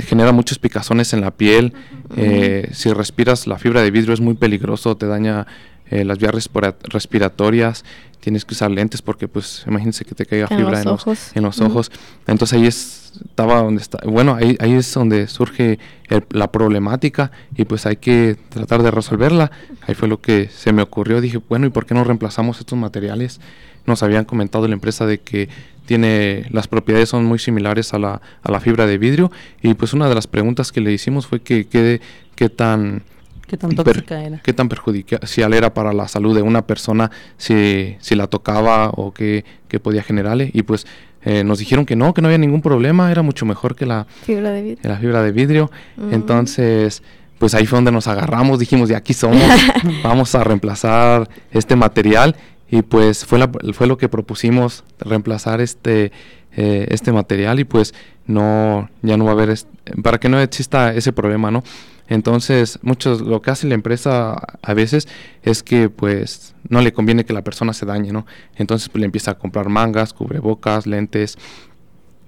te 0.00 0.06
genera 0.06 0.32
muchos 0.32 0.58
picazones 0.58 1.12
en 1.12 1.20
la 1.20 1.30
piel. 1.30 1.74
eh, 2.16 2.68
si 2.72 2.90
respiras 2.92 3.46
la 3.46 3.58
fibra 3.58 3.82
de 3.82 3.90
vidrio 3.90 4.14
es 4.14 4.20
muy 4.20 4.34
peligroso, 4.34 4.96
te 4.96 5.06
daña 5.06 5.46
eh, 5.90 6.04
las 6.04 6.18
vías 6.18 6.32
respira- 6.34 6.76
respiratorias. 6.84 7.84
Tienes 8.20 8.44
que 8.44 8.52
usar 8.54 8.70
lentes 8.70 9.00
porque, 9.02 9.28
pues, 9.28 9.64
imagínense 9.66 10.04
que 10.04 10.14
te 10.14 10.26
caiga 10.26 10.46
En 10.50 10.58
fibra 10.58 10.70
los 10.72 10.80
en 10.80 10.84
los, 10.84 11.02
ojos. 11.02 11.30
en 11.34 11.42
los 11.42 11.60
ojos. 11.60 11.90
Entonces 12.26 12.58
ahí 12.58 12.66
es, 12.66 13.12
estaba 13.28 13.62
donde 13.62 13.80
está, 13.82 13.98
bueno, 14.06 14.34
ahí, 14.34 14.56
ahí 14.60 14.74
es 14.74 14.92
donde 14.94 15.26
surge 15.26 15.78
el- 16.08 16.24
la 16.30 16.50
problemática 16.52 17.30
y 17.56 17.64
pues 17.64 17.86
hay 17.86 17.96
que 17.96 18.36
tratar 18.50 18.82
de 18.82 18.90
resolverla. 18.90 19.50
Ahí 19.86 19.94
fue 19.94 20.06
lo 20.08 20.20
que 20.20 20.48
se 20.48 20.72
me 20.72 20.82
ocurrió. 20.82 21.20
Dije, 21.20 21.40
bueno, 21.48 21.66
¿y 21.66 21.70
por 21.70 21.86
qué 21.86 21.94
no 21.94 22.04
reemplazamos 22.04 22.58
estos 22.60 22.78
materiales? 22.78 23.40
Nos 23.86 24.02
habían 24.02 24.26
comentado 24.26 24.68
la 24.68 24.74
empresa 24.74 25.06
de 25.06 25.18
que 25.18 25.48
tiene 25.90 26.44
las 26.50 26.68
propiedades 26.68 27.08
son 27.08 27.24
muy 27.24 27.40
similares 27.40 27.92
a 27.94 27.98
la, 27.98 28.20
a 28.44 28.52
la 28.52 28.60
fibra 28.60 28.86
de 28.86 28.96
vidrio 28.96 29.32
y 29.60 29.74
pues 29.74 29.92
una 29.92 30.08
de 30.08 30.14
las 30.14 30.28
preguntas 30.28 30.70
que 30.70 30.80
le 30.80 30.92
hicimos 30.92 31.26
fue 31.26 31.40
que 31.40 31.66
qué 31.66 32.00
qué 32.36 32.48
tan 32.48 33.02
¿Qué 33.48 33.56
tan 33.56 33.70
per- 33.70 33.84
tóxica 33.86 34.22
era? 34.22 34.38
qué 34.38 34.52
tan 34.52 34.68
perjudicial 34.68 35.52
era 35.52 35.74
para 35.74 35.92
la 35.92 36.06
salud 36.06 36.32
de 36.36 36.42
una 36.42 36.64
persona 36.64 37.10
si, 37.38 37.96
si 37.98 38.14
la 38.14 38.28
tocaba 38.28 38.90
o 38.90 39.12
qué, 39.12 39.44
qué 39.66 39.80
podía 39.80 40.04
generarle. 40.04 40.48
Y 40.54 40.62
pues 40.62 40.86
eh, 41.24 41.42
nos 41.42 41.58
dijeron 41.58 41.84
que 41.86 41.96
no, 41.96 42.14
que 42.14 42.22
no 42.22 42.28
había 42.28 42.38
ningún 42.38 42.62
problema, 42.62 43.10
era 43.10 43.22
mucho 43.22 43.44
mejor 43.46 43.74
que 43.74 43.86
la, 43.86 44.06
Fibra 44.22 44.52
de 44.52 44.62
vidrio. 44.62 44.82
que 44.82 44.88
la 44.88 44.96
fibra 44.98 45.22
de 45.24 45.32
vidrio. 45.32 45.70
Mm. 45.96 46.14
Entonces, 46.14 47.02
pues 47.40 47.54
ahí 47.54 47.66
fue 47.66 47.78
donde 47.78 47.90
nos 47.90 48.06
agarramos, 48.06 48.60
dijimos, 48.60 48.88
de 48.88 48.94
aquí 48.94 49.12
somos, 49.14 49.42
vamos 50.04 50.32
a 50.36 50.44
reemplazar 50.44 51.28
este 51.50 51.74
material. 51.74 52.36
Y 52.70 52.82
pues 52.82 53.24
fue, 53.26 53.38
la- 53.38 53.50
fue 53.72 53.86
lo 53.86 53.98
que 53.98 54.08
propusimos, 54.08 54.84
reemplazar 55.00 55.60
este, 55.60 56.12
eh, 56.56 56.86
este 56.90 57.12
material 57.12 57.58
y 57.60 57.64
pues 57.64 57.94
no, 58.26 58.88
ya 59.02 59.16
no 59.16 59.24
va 59.24 59.30
a 59.32 59.34
haber, 59.34 59.54
para 60.02 60.18
que 60.18 60.28
no 60.28 60.40
exista 60.40 60.94
ese 60.94 61.12
problema, 61.12 61.50
¿no? 61.50 61.64
Entonces, 62.08 62.78
muchos, 62.82 63.20
lo 63.20 63.40
que 63.40 63.52
hace 63.52 63.68
la 63.68 63.74
empresa 63.74 64.32
a 64.62 64.74
veces 64.74 65.06
es 65.44 65.62
que 65.62 65.88
pues 65.88 66.54
no 66.68 66.80
le 66.80 66.92
conviene 66.92 67.24
que 67.24 67.32
la 67.32 67.42
persona 67.44 67.72
se 67.72 67.86
dañe, 67.86 68.12
¿no? 68.12 68.26
Entonces 68.56 68.88
pues, 68.88 69.00
le 69.00 69.06
empieza 69.06 69.32
a 69.32 69.38
comprar 69.38 69.68
mangas, 69.68 70.12
cubrebocas, 70.12 70.86
lentes 70.88 71.38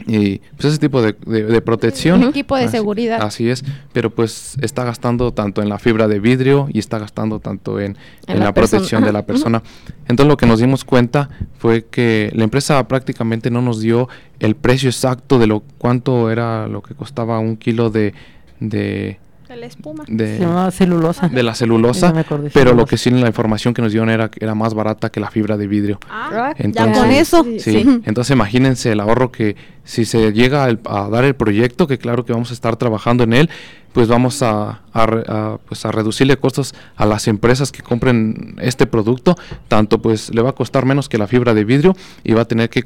y 0.06 0.40
pues 0.56 0.64
ese 0.66 0.78
tipo 0.78 1.00
de, 1.02 1.14
de- 1.26 1.44
de 1.44 1.60
protección. 1.60 2.22
Un 2.22 2.28
equipo 2.28 2.56
de 2.56 2.64
Así- 2.64 2.72
seguridad. 2.72 3.22
Así 3.22 3.48
es, 3.48 3.64
pero 3.92 4.10
pues 4.10 4.56
está 4.60 4.84
gastando 4.84 5.32
tanto 5.32 5.62
en 5.62 5.68
la 5.68 5.78
fibra 5.78 6.08
de 6.08 6.18
vidrio 6.20 6.68
y 6.72 6.78
está 6.78 6.98
gastando 6.98 7.38
tanto 7.40 7.80
en, 7.80 7.96
En 8.26 8.36
en 8.36 8.40
la 8.40 8.52
protección 8.54 9.04
de 9.04 9.12
la 9.12 9.24
persona. 9.26 9.62
Entonces 10.08 10.26
lo 10.26 10.36
que 10.36 10.46
nos 10.46 10.60
dimos 10.60 10.84
cuenta 10.84 11.28
fue 11.58 11.84
que 11.86 12.30
la 12.34 12.44
empresa 12.44 12.86
prácticamente 12.88 13.50
no 13.50 13.62
nos 13.62 13.80
dio 13.80 14.08
el 14.40 14.56
precio 14.56 14.88
exacto 14.88 15.38
de 15.38 15.46
lo 15.46 15.60
cuánto 15.78 16.30
era 16.30 16.66
lo 16.68 16.82
que 16.82 16.94
costaba 16.94 17.38
un 17.38 17.56
kilo 17.56 17.90
de, 17.90 18.14
de, 18.60 19.18
De 19.52 19.58
la 19.60 19.66
espuma. 19.66 20.04
de, 20.08 20.36
Se 20.38 20.42
llamaba 20.42 20.70
celulosa. 20.70 21.28
de 21.28 21.42
la 21.42 21.50
Ya 21.52 21.54
celulosa, 21.56 22.12
me 22.12 22.20
acordé, 22.20 22.50
pero 22.54 22.72
lo 22.72 22.86
que 22.86 22.96
sí 22.96 23.10
la 23.10 23.26
información 23.26 23.74
que 23.74 23.82
nos 23.82 23.92
dieron 23.92 24.08
era 24.08 24.30
que 24.30 24.42
era 24.42 24.54
más 24.54 24.72
barata 24.72 25.10
que 25.10 25.20
la 25.20 25.30
fibra 25.30 25.56
de 25.58 25.66
vidrio. 25.66 25.98
Ah, 26.10 26.54
ya 26.56 26.64
Entonces- 26.64 26.98
con 26.98 27.10
eso. 27.10 27.44
Sí, 27.58 28.00
entonces 28.04 28.30
imagínense 28.34 28.92
el 28.92 29.00
ahorro 29.00 29.30
que 29.30 29.56
si 29.84 30.04
se 30.06 30.32
llega 30.32 30.64
a, 30.64 31.08
dar 31.10 31.24
el 31.24 31.34
proyecto, 31.34 31.86
que 31.86 31.98
claro 31.98 32.24
que 32.24 32.32
vamos 32.32 32.50
a 32.50 32.54
estar 32.54 32.76
trabajando 32.76 33.24
en 33.24 33.34
él, 33.34 33.50
pues 33.92 34.08
vamos 34.08 34.42
a, 34.42 34.80
a 34.92 35.06
re- 35.06 35.24
a, 35.28 35.58
pues 35.68 35.84
a 35.84 35.92
reducirle 35.92 36.38
costos 36.38 36.74
a 36.96 37.04
las 37.04 37.28
empresas 37.28 37.70
que 37.72 37.82
compren 37.82 38.56
este 38.62 38.86
producto, 38.86 39.36
tanto 39.68 40.00
pues 40.00 40.34
le 40.34 40.40
va 40.40 40.50
a 40.50 40.54
costar 40.54 40.86
menos 40.86 41.10
que 41.10 41.18
la 41.18 41.26
fibra 41.26 41.52
de 41.52 41.64
vidrio 41.64 41.94
y 42.24 42.32
va 42.32 42.42
a 42.42 42.44
tener 42.46 42.70
que, 42.70 42.82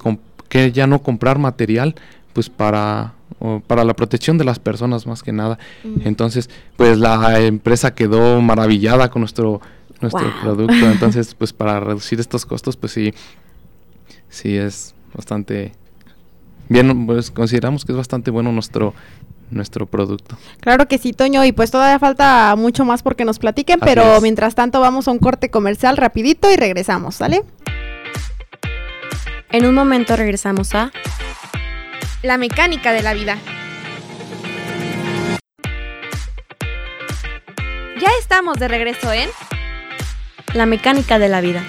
que 0.48 0.72
ya 0.72 0.88
no 0.88 0.98
comprar 1.00 1.38
material 1.38 1.94
pues 2.32 2.50
para 2.50 3.12
o 3.38 3.60
para 3.60 3.84
la 3.84 3.94
protección 3.94 4.38
de 4.38 4.44
las 4.44 4.58
personas 4.58 5.06
más 5.06 5.22
que 5.22 5.32
nada. 5.32 5.58
Entonces, 6.04 6.48
pues 6.76 6.98
la 6.98 7.40
empresa 7.40 7.94
quedó 7.94 8.40
maravillada 8.40 9.10
con 9.10 9.20
nuestro 9.20 9.60
nuestro 10.00 10.24
Wow. 10.30 10.40
producto, 10.42 10.74
entonces 10.92 11.34
pues 11.34 11.54
para 11.54 11.80
reducir 11.80 12.20
estos 12.20 12.44
costos 12.44 12.76
pues 12.76 12.92
sí 12.92 13.14
sí 14.28 14.54
es 14.56 14.94
bastante 15.14 15.72
bien, 16.68 17.06
pues 17.06 17.30
consideramos 17.30 17.84
que 17.86 17.92
es 17.92 17.96
bastante 17.98 18.30
bueno 18.30 18.52
nuestro 18.52 18.92
nuestro 19.50 19.86
producto. 19.86 20.36
Claro 20.60 20.86
que 20.88 20.98
sí, 20.98 21.12
Toño, 21.12 21.44
y 21.44 21.52
pues 21.52 21.70
todavía 21.70 21.98
falta 22.00 22.54
mucho 22.58 22.84
más 22.84 23.02
porque 23.02 23.24
nos 23.24 23.38
platiquen, 23.38 23.78
Así 23.80 23.94
pero 23.94 24.16
es. 24.16 24.22
mientras 24.22 24.54
tanto 24.54 24.80
vamos 24.80 25.06
a 25.08 25.12
un 25.12 25.18
corte 25.18 25.50
comercial 25.50 25.96
rapidito 25.96 26.50
y 26.52 26.56
regresamos, 26.56 27.14
¿sale? 27.14 27.42
En 29.52 29.64
un 29.64 29.74
momento 29.74 30.16
regresamos 30.16 30.74
a 30.74 30.90
La 32.22 32.38
mecánica 32.38 32.92
de 32.92 33.02
la 33.02 33.12
vida. 33.12 33.38
Ya 38.00 38.08
estamos 38.18 38.58
de 38.58 38.68
regreso 38.68 39.12
en 39.12 39.28
La 40.54 40.64
mecánica 40.64 41.18
de 41.18 41.28
la 41.28 41.42
vida. 41.42 41.62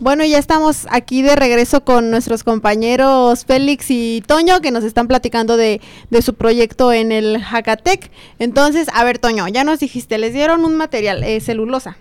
Bueno, 0.00 0.24
ya 0.24 0.38
estamos 0.38 0.86
aquí 0.90 1.22
de 1.22 1.36
regreso 1.36 1.84
con 1.84 2.10
nuestros 2.10 2.42
compañeros 2.44 3.44
Félix 3.44 3.90
y 3.90 4.22
Toño 4.26 4.60
que 4.60 4.70
nos 4.70 4.84
están 4.84 5.06
platicando 5.06 5.56
de, 5.56 5.80
su 6.22 6.34
proyecto 6.34 6.92
en 6.92 7.12
el 7.12 7.40
Hackatec. 7.42 8.10
Entonces, 8.38 8.88
a 8.94 9.04
ver, 9.04 9.18
Toño, 9.18 9.46
ya 9.48 9.64
nos 9.64 9.80
dijiste, 9.80 10.18
les 10.18 10.32
dieron 10.32 10.64
un 10.64 10.74
material, 10.76 11.22
eh, 11.22 11.40
celulosa. 11.40 11.98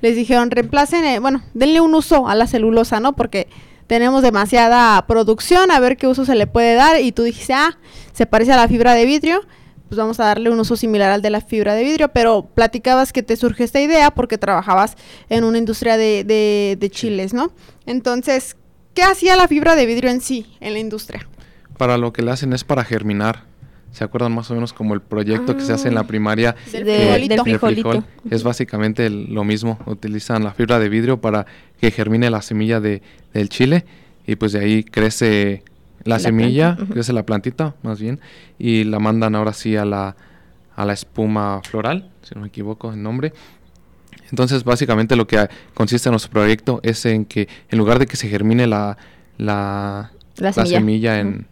Les 0.00 0.16
dijeron, 0.16 0.50
reemplacen, 0.50 1.04
eh, 1.04 1.18
bueno, 1.20 1.42
denle 1.54 1.80
un 1.80 1.94
uso 1.94 2.26
a 2.26 2.34
la 2.34 2.46
celulosa, 2.46 2.98
¿no? 2.98 3.12
Porque 3.12 3.46
tenemos 3.90 4.22
demasiada 4.22 5.04
producción, 5.08 5.72
a 5.72 5.80
ver 5.80 5.96
qué 5.96 6.06
uso 6.06 6.24
se 6.24 6.36
le 6.36 6.46
puede 6.46 6.76
dar. 6.76 7.00
Y 7.00 7.10
tú 7.10 7.24
dijiste, 7.24 7.54
ah, 7.54 7.76
se 8.12 8.24
parece 8.24 8.52
a 8.52 8.56
la 8.56 8.68
fibra 8.68 8.94
de 8.94 9.04
vidrio, 9.04 9.40
pues 9.88 9.98
vamos 9.98 10.20
a 10.20 10.26
darle 10.26 10.48
un 10.48 10.60
uso 10.60 10.76
similar 10.76 11.10
al 11.10 11.22
de 11.22 11.30
la 11.30 11.40
fibra 11.40 11.74
de 11.74 11.82
vidrio. 11.82 12.06
Pero 12.12 12.48
platicabas 12.54 13.12
que 13.12 13.24
te 13.24 13.34
surge 13.36 13.64
esta 13.64 13.80
idea 13.80 14.12
porque 14.12 14.38
trabajabas 14.38 14.94
en 15.28 15.42
una 15.42 15.58
industria 15.58 15.96
de, 15.96 16.22
de, 16.22 16.76
de 16.78 16.90
chiles, 16.90 17.34
¿no? 17.34 17.50
Entonces, 17.84 18.56
¿qué 18.94 19.02
hacía 19.02 19.34
la 19.34 19.48
fibra 19.48 19.74
de 19.74 19.86
vidrio 19.86 20.08
en 20.08 20.20
sí, 20.20 20.46
en 20.60 20.74
la 20.74 20.78
industria? 20.78 21.28
Para 21.76 21.98
lo 21.98 22.12
que 22.12 22.22
le 22.22 22.30
hacen 22.30 22.52
es 22.52 22.62
para 22.62 22.84
germinar. 22.84 23.49
¿Se 23.92 24.04
acuerdan 24.04 24.32
más 24.32 24.50
o 24.50 24.54
menos 24.54 24.72
como 24.72 24.94
el 24.94 25.00
proyecto 25.00 25.56
que 25.56 25.62
se 25.62 25.72
hace 25.72 25.88
en 25.88 25.94
la 25.96 26.04
primaria? 26.04 26.54
Del 26.72 26.84
De- 26.84 26.94
frijolito. 26.96 27.34
del 27.34 27.42
frijolito. 27.42 27.90
frijol? 27.90 28.04
Es 28.30 28.42
básicamente 28.44 29.06
el- 29.06 29.34
lo 29.34 29.42
mismo. 29.44 29.78
Utilizan 29.86 30.44
la 30.44 30.52
fibra 30.52 30.78
de 30.78 30.88
vidrio 30.88 31.20
para 31.20 31.46
que 31.80 31.90
germine 31.90 32.30
la 32.30 32.40
semilla 32.42 32.80
de, 32.80 33.02
del 33.34 33.48
chile 33.48 33.84
y 34.26 34.36
pues 34.36 34.52
de 34.52 34.60
ahí 34.60 34.84
crece 34.84 35.64
la, 36.04 36.14
La 36.16 36.18
semilla, 36.20 36.76
planta, 36.76 36.94
crece 36.94 37.12
la 37.12 37.26
plantita 37.26 37.74
más 37.82 38.00
bien 38.00 38.20
y 38.58 38.84
la 38.84 39.00
mandan 39.00 39.34
ahora 39.34 39.52
sí 39.52 39.76
a 39.76 39.84
la, 39.84 40.14
a 40.76 40.84
la 40.86 40.92
espuma 40.92 41.60
floral, 41.68 42.10
si 42.22 42.34
no 42.36 42.42
me 42.42 42.46
equivoco 42.48 42.92
el 42.92 43.02
nombre. 43.02 43.32
Entonces 44.30 44.62
básicamente 44.64 45.16
lo 45.16 45.26
que 45.26 45.38
ah, 45.38 45.50
consiste 45.74 46.08
en 46.08 46.12
nuestro 46.12 46.30
proyecto 46.32 46.80
es 46.84 47.04
en 47.06 47.24
que 47.24 47.48
en 47.68 47.78
lugar 47.78 47.98
de 47.98 48.06
que 48.06 48.16
se 48.16 48.28
germine 48.28 48.66
la, 48.68 48.96
la, 49.36 50.12
La 50.36 50.46
la 50.48 50.52
semilla. 50.52 50.78
semilla, 50.78 51.20
en, 51.20 51.46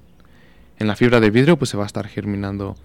en 0.78 0.86
la 0.86 0.96
fibra 0.96 1.20
de 1.20 1.30
vidrio, 1.30 1.56
pues 1.58 1.70
se 1.70 1.76
va 1.76 1.84
a 1.84 1.86
estar 1.86 2.06
germinando 2.08 2.76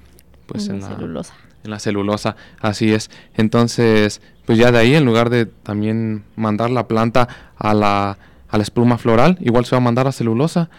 pues 0.45 0.67
en 0.67 0.82
la, 0.82 0.88
celulosa. 0.89 1.34
en 1.63 1.71
la 1.71 1.79
celulosa, 1.79 2.36
así 2.60 2.91
es. 2.93 3.10
Entonces, 3.36 4.21
pues 4.45 4.58
ya 4.58 4.71
de 4.71 4.77
ahí, 4.79 4.95
en 4.95 5.06
lugar 5.06 5.29
de 5.29 5.45
también 5.45 6.23
mandar 6.36 6.69
la 6.69 6.88
planta 6.88 7.27
a 7.58 7.73
la, 7.73 8.17
a 8.49 8.58
la 8.58 8.63
espuma 8.63 8.97
floral, 8.97 9.38
igual 9.41 9.65
se 9.65 9.71
va 9.71 9.77
a 9.77 9.82
mandar 9.86 10.08
a 10.08 10.12
celulosa 10.12 10.69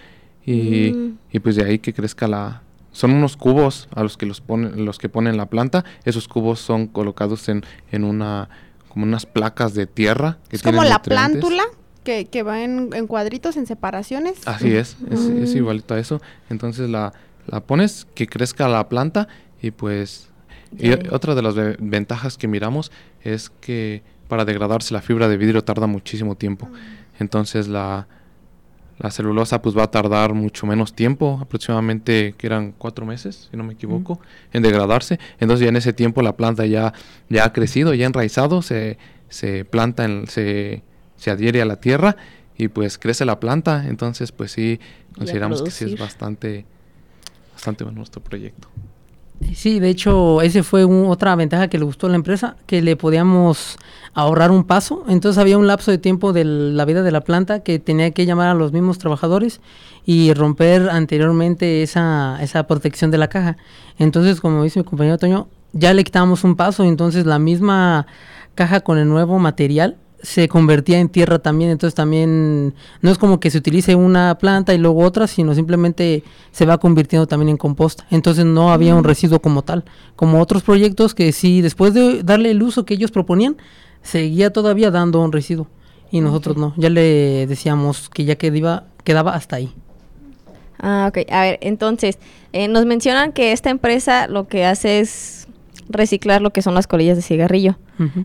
y, 0.45 0.93
Mm. 0.93 1.19
y 1.33 1.39
pues 1.41 1.57
de 1.57 1.65
ahí 1.65 1.79
que 1.79 1.93
crezca 1.95 2.29
la... 2.29 2.63
Son 2.93 3.11
unos 3.13 3.37
cubos 3.37 3.89
a 3.95 4.03
los 4.03 4.17
que 4.17 4.27
los 4.27 4.41
ponen, 4.41 4.85
los 4.85 4.99
que 4.99 5.09
ponen 5.09 5.37
la 5.37 5.47
planta. 5.47 5.85
Esos 6.05 6.29
cubos 6.29 6.61
son 6.61 6.87
colocados 6.87 7.49
en, 7.49 7.65
en 7.91 8.05
una 8.05 8.49
como 8.89 9.05
unas 9.05 9.27
placas 9.27 9.75
de 9.75 9.87
tierra. 9.87 10.39
Que 10.49 10.55
Es 10.57 10.63
como 10.63 10.85
la 10.85 11.03
plántula 11.03 11.65
que, 12.05 12.27
que 12.27 12.43
va 12.43 12.63
en, 12.63 12.91
en 12.95 13.07
cuadritos, 13.07 13.57
en 13.57 13.67
separaciones. 13.67 14.47
Así 14.47 14.75
es, 14.75 14.97
es, 15.11 15.21
es 15.21 15.55
Mm. 15.55 15.59
igualito 15.59 15.95
a 15.95 15.99
eso. 15.99 16.21
Entonces 16.51 16.89
la, 16.89 17.13
la 17.47 17.61
pones, 17.61 18.07
que 18.15 18.27
crezca 18.27 18.69
la 18.69 18.89
planta 18.89 19.27
y 19.61 19.71
pues... 19.73 20.29
Y 20.77 20.91
otra 21.11 21.35
de 21.37 21.43
las 21.43 21.55
ve- 21.55 21.77
ventajas 21.79 22.37
que 22.37 22.49
miramos 22.49 22.91
es 23.23 23.49
que 23.49 24.03
para 24.29 24.45
degradarse 24.45 24.93
la 24.93 25.01
fibra 25.03 25.29
de 25.29 25.37
vidrio 25.37 25.63
tarda 25.63 25.87
muchísimo 25.87 26.35
tiempo. 26.35 26.69
Entonces 27.21 27.69
la, 27.69 28.09
la 28.99 29.11
celulosa 29.13 29.63
pues 29.63 29.77
va 29.79 29.85
a 29.85 29.91
tardar 29.93 30.35
mucho 30.35 30.67
menos 30.67 30.93
tiempo, 30.95 31.39
aproximadamente 31.41 32.35
que 32.37 32.47
eran 32.49 32.73
cuatro 32.77 33.07
meses, 33.07 33.49
si 33.51 33.57
no 33.57 33.63
me 33.63 33.75
equivoco, 33.75 34.21
en 34.53 34.63
degradarse. 34.65 35.21
Entonces 35.39 35.63
ya 35.65 35.69
en 35.69 35.77
ese 35.77 35.93
tiempo 35.93 36.23
la 36.23 36.37
planta 36.37 36.67
ya, 36.67 36.93
ya 37.29 37.45
ha 37.45 37.53
crecido, 37.53 37.95
ya 37.95 38.05
ha 38.05 38.09
enraizado, 38.09 38.61
se, 38.61 38.99
se 39.29 39.65
planta, 39.65 40.05
en, 40.05 40.27
se, 40.27 40.83
se 41.25 41.31
adhiere 41.31 41.63
a 41.63 41.65
la 41.65 41.77
tierra 41.77 42.17
y 42.59 42.69
pues 42.69 42.99
crece 42.99 43.25
la 43.25 43.41
planta. 43.41 43.85
Entonces 43.89 44.31
pues 44.31 44.53
sí, 44.53 44.79
consideramos 45.17 45.63
que 45.63 45.71
sí 45.71 45.85
es 45.85 45.99
bastante, 45.99 46.67
bastante 47.55 47.85
bueno 47.85 47.99
nuestro 47.99 48.23
proyecto. 48.23 48.69
Sí, 49.55 49.81
de 49.81 49.89
hecho, 49.89 50.43
ese 50.43 50.63
fue 50.63 50.85
un- 50.85 51.07
otra 51.11 51.35
ventaja 51.35 51.69
que 51.69 51.77
le 51.79 51.85
gustó 51.85 52.07
a 52.07 52.11
la 52.11 52.17
empresa, 52.17 52.57
que 52.67 52.81
le 52.83 52.97
podíamos 52.97 53.77
ahorrar 54.15 54.51
un 54.53 54.63
paso. 54.65 55.05
Entonces 55.09 55.39
había 55.41 55.59
un 55.59 55.67
lapso 55.67 55.91
de 55.91 55.99
tiempo 55.99 56.33
de 56.33 56.45
la 56.45 56.85
vida 56.85 57.03
de 57.03 57.11
la 57.11 57.23
planta 57.23 57.61
que 57.61 57.79
tenía 57.81 58.11
que 58.13 58.27
llamar 58.27 58.49
a 58.49 58.55
los 58.55 58.73
mismos 58.73 58.99
trabajadores 58.99 59.61
y 60.07 60.33
romper 60.35 60.89
anteriormente 60.89 61.83
esa, 61.83 62.39
esa 62.43 62.67
protección 62.69 63.11
de 63.11 63.19
la 63.19 63.29
caja. 63.29 63.57
Entonces, 63.99 64.41
como 64.41 64.63
dice 64.63 64.79
mi 64.81 64.85
compañero 64.85 65.19
Toño, 65.19 65.49
ya 65.73 65.93
le 65.95 66.05
quitábamos 66.05 66.45
un 66.45 66.55
paso, 66.55 66.85
entonces 66.85 67.27
la 67.27 67.41
misma 67.41 68.07
caja 68.55 68.81
con 68.81 68.99
el 68.99 69.09
nuevo 69.09 69.41
material 69.41 69.97
se 70.25 70.49
convertía 70.49 70.99
en 70.99 71.11
tierra 71.11 71.39
también, 71.39 71.71
entonces 71.71 71.95
también 71.95 72.75
no 73.03 73.11
es 73.11 73.19
como 73.19 73.41
que 73.41 73.51
se 73.51 73.59
utilice 73.59 73.95
una 73.95 74.37
planta 74.39 74.73
y 74.73 74.79
luego 74.79 75.05
otra, 75.05 75.27
sino 75.27 75.55
simplemente 75.55 76.25
se 76.51 76.65
va 76.65 76.79
convirtiendo 76.79 77.27
también 77.27 77.51
en 77.51 77.57
composta. 77.59 78.07
Entonces 78.11 78.47
no 78.47 78.73
había 78.73 78.95
un 78.95 79.05
residuo 79.05 79.41
como 79.41 79.63
tal, 79.63 79.85
como 80.17 80.41
otros 80.41 80.63
proyectos 80.63 81.15
que 81.15 81.31
sí, 81.33 81.61
después 81.61 81.93
de 81.93 82.23
darle 82.23 82.51
el 82.51 82.63
uso 82.63 82.87
que 82.87 82.95
ellos 82.95 83.11
proponían, 83.11 83.57
seguía 84.03 84.51
todavía 84.51 84.91
dando 84.91 85.21
un 85.21 85.31
residuo 85.31 85.69
y 86.11 86.21
nosotros 86.21 86.57
no, 86.57 86.73
ya 86.77 86.89
le 86.89 87.47
decíamos 87.47 88.09
que 88.09 88.25
ya 88.25 88.37
quedaba, 88.37 88.85
quedaba 89.05 89.35
hasta 89.35 89.57
ahí. 89.57 89.73
Ah, 90.79 91.07
ok. 91.09 91.31
A 91.31 91.43
ver, 91.43 91.59
entonces, 91.61 92.19
eh, 92.53 92.69
nos 92.69 92.87
mencionan 92.87 93.33
que 93.33 93.53
esta 93.53 93.71
empresa 93.71 94.27
lo 94.27 94.49
que 94.49 94.65
hace 94.65 95.01
es 95.01 95.44
reciclar 95.89 96.43
lo 96.43 96.51
que 96.51 96.63
son 96.63 96.75
las 96.75 96.87
colillas 96.87 97.17
de 97.17 97.23
cigarrillo. 97.23 97.77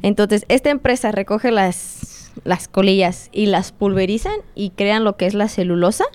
Entonces, 0.02 0.45
esta 0.48 0.69
empresa 0.69 1.12
recoge 1.12 1.52
las, 1.52 2.32
las 2.43 2.67
colillas 2.67 3.30
y 3.32 3.45
las 3.48 3.72
pulverizan 3.72 4.34
y 4.56 4.72
crean 4.72 5.04
lo 5.04 5.15
que 5.17 5.26
es 5.26 5.34
la 5.34 5.48
celulosa. 5.48 6.06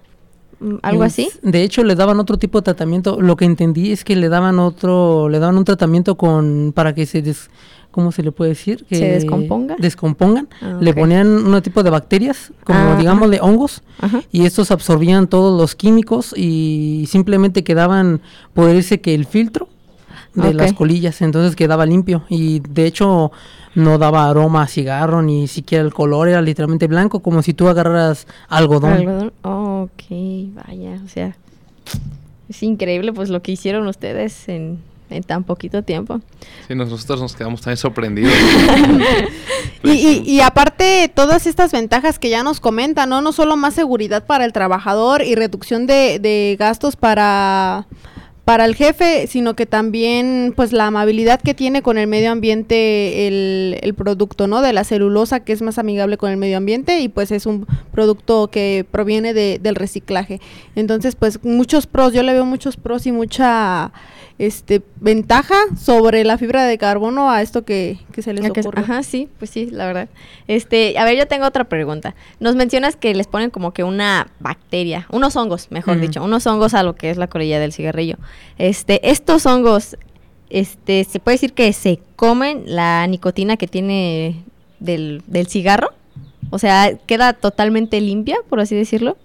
Mm, 0.61 0.75
¿Algo 0.83 1.05
Es- 1.05 1.13
así? 1.13 1.29
De 1.43 1.63
hecho, 1.63 1.85
le 1.85 1.95
daban 1.95 2.19
otro 2.21 2.37
tipo 2.39 2.59
de 2.61 2.65
tratamiento. 2.65 3.21
Lo 3.21 3.37
que 3.37 3.45
entendí 3.45 3.93
es 3.93 4.05
que 4.05 4.17
le 4.17 4.29
daban 4.29 4.59
otro, 4.59 5.29
le 5.29 5.39
daban 5.39 5.57
un 5.59 5.65
tratamiento 5.65 6.17
con 6.17 6.73
para 6.75 6.95
que 6.95 7.07
se 7.07 7.23
des, 7.23 7.51
¿cómo 7.91 8.11
se 8.13 8.23
le 8.23 8.33
puede 8.33 8.51
decir? 8.51 8.85
Que 8.89 8.97
¿Se 8.97 9.05
descomponga? 9.11 9.77
Descompongan. 9.79 10.49
Ah, 10.63 10.79
Le 10.81 10.95
ponían 10.95 11.27
un 11.29 11.61
tipo 11.63 11.83
de 11.83 11.91
bacterias, 11.91 12.53
como 12.65 12.79
Ah, 12.79 12.97
digamos 12.99 13.31
de 13.31 13.41
hongos, 13.41 13.83
Ajá. 14.01 14.23
y 14.33 14.47
estos 14.47 14.71
absorbían 14.71 15.27
todos 15.29 15.61
los 15.61 15.75
químicos 15.75 16.35
y 16.37 17.05
simplemente 17.09 17.63
quedaban, 17.65 18.21
podría 18.53 18.75
decirse 18.77 19.01
que 19.01 19.15
el 19.15 19.27
filtro 19.27 19.69
de 20.35 20.55
las 20.55 20.73
colillas, 20.73 21.23
entonces 21.23 21.57
quedaba 21.57 21.87
limpio 21.87 22.25
y 22.29 22.61
de 22.61 22.87
hecho 22.87 23.31
no 23.75 23.99
daba 23.99 24.29
aroma 24.29 24.63
a 24.63 24.67
cigarro 24.67 25.23
ni 25.23 25.49
siquiera 25.49 25.85
el 25.85 25.93
color 25.93 26.29
era 26.29 26.43
literalmente 26.43 26.87
blanco 26.87 27.21
como 27.21 27.43
si 27.43 27.55
tú 27.55 27.69
agarraras 27.69 28.27
algodón. 28.49 28.93
Algodón. 28.93 29.33
Oh, 29.43 29.89
ok, 29.89 30.05
vaya, 30.55 31.01
o 31.05 31.09
sea, 31.09 31.37
es 32.49 32.63
increíble 32.63 33.13
pues 33.13 33.31
lo 33.31 33.43
que 33.43 33.53
hicieron 33.53 33.87
ustedes 33.87 34.49
en, 34.49 34.79
en 35.11 35.23
tan 35.23 35.45
poquito 35.45 35.83
tiempo. 35.83 36.21
Sí, 36.69 36.75
nosotros 36.75 37.21
nos 37.21 37.35
quedamos 37.35 37.61
también 37.61 37.77
sorprendidos. 37.79 38.33
Y, 39.83 39.87
Pues, 39.87 39.97
y, 39.97 40.23
y 40.31 40.41
aparte, 40.41 41.13
todas 41.15 41.47
estas 41.47 41.71
ventajas 41.73 42.19
que 42.19 42.31
ya 42.31 42.43
nos 42.43 42.59
comentan, 42.59 43.11
¿no? 43.11 43.21
No 43.21 43.33
solo 43.33 43.55
más 43.57 43.75
seguridad 43.75 44.25
para 44.25 44.47
el 44.47 44.53
trabajador 44.55 45.23
y 45.23 45.35
reducción 45.35 45.87
de, 45.87 46.19
de 46.19 46.57
gastos 46.59 46.97
para, 46.97 47.87
para 48.45 48.67
el 48.67 48.75
jefe, 48.75 49.27
sino 49.27 49.57
que 49.57 49.65
también 49.65 50.53
pues 50.55 50.73
la 50.73 50.87
amabilidad 50.87 51.41
que 51.41 51.55
tiene 51.55 51.81
con 51.81 51.97
el 51.97 52.07
medio 52.07 52.31
ambiente 52.31 53.27
el, 53.27 53.79
el, 53.81 53.95
producto, 53.95 54.47
¿no? 54.47 54.61
De 54.61 54.75
la 54.75 54.85
celulosa 54.85 55.41
que 55.41 55.55
es 55.55 55.63
más 55.63 55.79
amigable 55.79 56.19
con 56.19 56.31
el 56.31 56.37
medio 56.37 56.59
ambiente 56.59 57.01
y 57.01 57.09
pues 57.09 57.31
es 57.31 57.47
un 57.47 57.67
producto 57.91 58.49
que 58.49 58.85
proviene 58.91 59.33
de, 59.33 59.59
del 59.63 59.77
reciclaje. 59.77 60.41
Entonces 60.77 61.17
pues 61.17 61.43
muchos 61.43 61.87
pros, 61.87 62.13
yo 62.13 62.23
le 62.23 62.35
veo 62.35 62.45
muchos 62.45 62.77
pros 62.77 63.07
y 63.07 63.13
mucha 63.13 63.93
este 64.39 64.83
ventaja 65.01 65.55
sobre 65.79 66.25
la 66.25 66.39
fibra 66.39 66.65
de 66.65 66.77
carbono 66.77 67.31
a 67.31 67.41
esto 67.41 67.65
que, 67.65 67.99
que 68.13 68.23
se 68.23 68.33
les 68.33 68.49
ocurre. 68.51 68.83
Ajá, 68.83 69.03
sí, 69.03 69.29
pues 69.39 69.51
sí, 69.51 69.71
la 69.71 69.87
verdad. 69.87 70.09
Este, 70.49 70.99
a 70.99 71.05
ver, 71.05 71.17
yo 71.17 71.27
tengo 71.29 71.47
otra 71.47 71.65
pregunta. 71.65 72.15
Nos 72.41 72.57
mencionas 72.57 72.97
que 72.97 73.15
les 73.15 73.27
ponen 73.27 73.51
como 73.51 73.73
que 73.73 73.85
una 73.85 74.29
bacteria, 74.41 75.07
unos 75.11 75.37
hongos, 75.37 75.71
mejor 75.71 76.01
dicho, 76.01 76.23
unos 76.23 76.47
hongos 76.47 76.75
a 76.75 76.83
lo 76.83 76.97
que 76.97 77.11
es 77.11 77.17
la 77.17 77.29
colilla 77.29 77.61
del 77.61 77.73
cigarrillo. 77.73 78.17
Este, 78.59 79.09
estos 79.09 79.47
hongos, 79.47 79.97
este, 80.51 81.05
se 81.05 81.21
puede 81.21 81.37
decir 81.37 81.53
que 81.53 81.73
se 81.73 82.01
comen 82.17 82.65
la 82.67 83.07
nicotina 83.07 83.57
que 83.57 83.69
tiene 83.69 84.43
del, 84.81 85.23
del 85.27 85.47
cigarro. 85.47 85.91
O 86.51 86.59
sea, 86.59 86.97
queda 87.07 87.33
totalmente 87.33 88.01
limpia, 88.01 88.37
por 88.49 88.61
así 88.61 88.75
decirlo. 88.75 89.17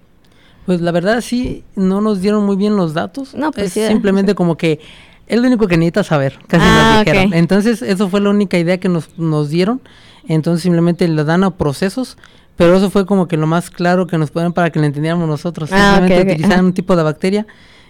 Pues 0.70 0.82
la 0.82 0.92
verdad 0.92 1.22
sí, 1.22 1.64
no 1.76 2.00
nos 2.00 2.22
dieron 2.22 2.46
muy 2.46 2.56
bien 2.56 2.78
los 2.78 2.94
datos. 2.94 3.34
No, 3.34 3.52
pues 3.52 3.76
es 3.76 3.88
sí. 3.88 3.88
simplemente 3.88 4.36
como 4.36 4.56
que 4.56 4.80
es 5.26 5.40
lo 5.42 5.48
único 5.48 5.66
que 5.68 5.78
necesitas 5.78 6.06
saber, 6.06 6.38
casi 6.46 6.64
Ah, 6.64 6.98
nos 6.98 7.06
dijeron. 7.06 7.34
Entonces, 7.34 7.82
eso 7.82 8.08
fue 8.08 8.22
la 8.22 8.30
única 8.30 8.56
idea 8.56 8.78
que 8.80 8.88
nos, 8.88 9.18
nos 9.18 9.50
dieron. 9.50 9.82
Entonces, 10.28 10.62
simplemente 10.62 11.08
le 11.08 11.24
dan 11.24 11.44
a 11.44 11.58
procesos, 11.58 12.20
pero 12.56 12.78
eso 12.78 12.92
fue 12.92 13.08
como 13.08 13.28
que 13.28 13.36
lo 13.36 13.48
más 13.48 13.72
claro 13.72 14.06
que 14.06 14.20
nos 14.20 14.30
ponen 14.30 14.54
para 14.54 14.70
que 14.70 14.78
lo 14.78 14.86
entendiéramos 14.86 15.28
nosotros. 15.28 15.72
Ah, 15.74 15.96
simplemente 15.98 16.22
ok, 16.22 16.34
utilizaban 16.36 16.60
ajá. 16.60 16.68
un 16.68 16.74
tipo 16.74 16.96
de 16.96 17.02
bacteria, 17.02 17.48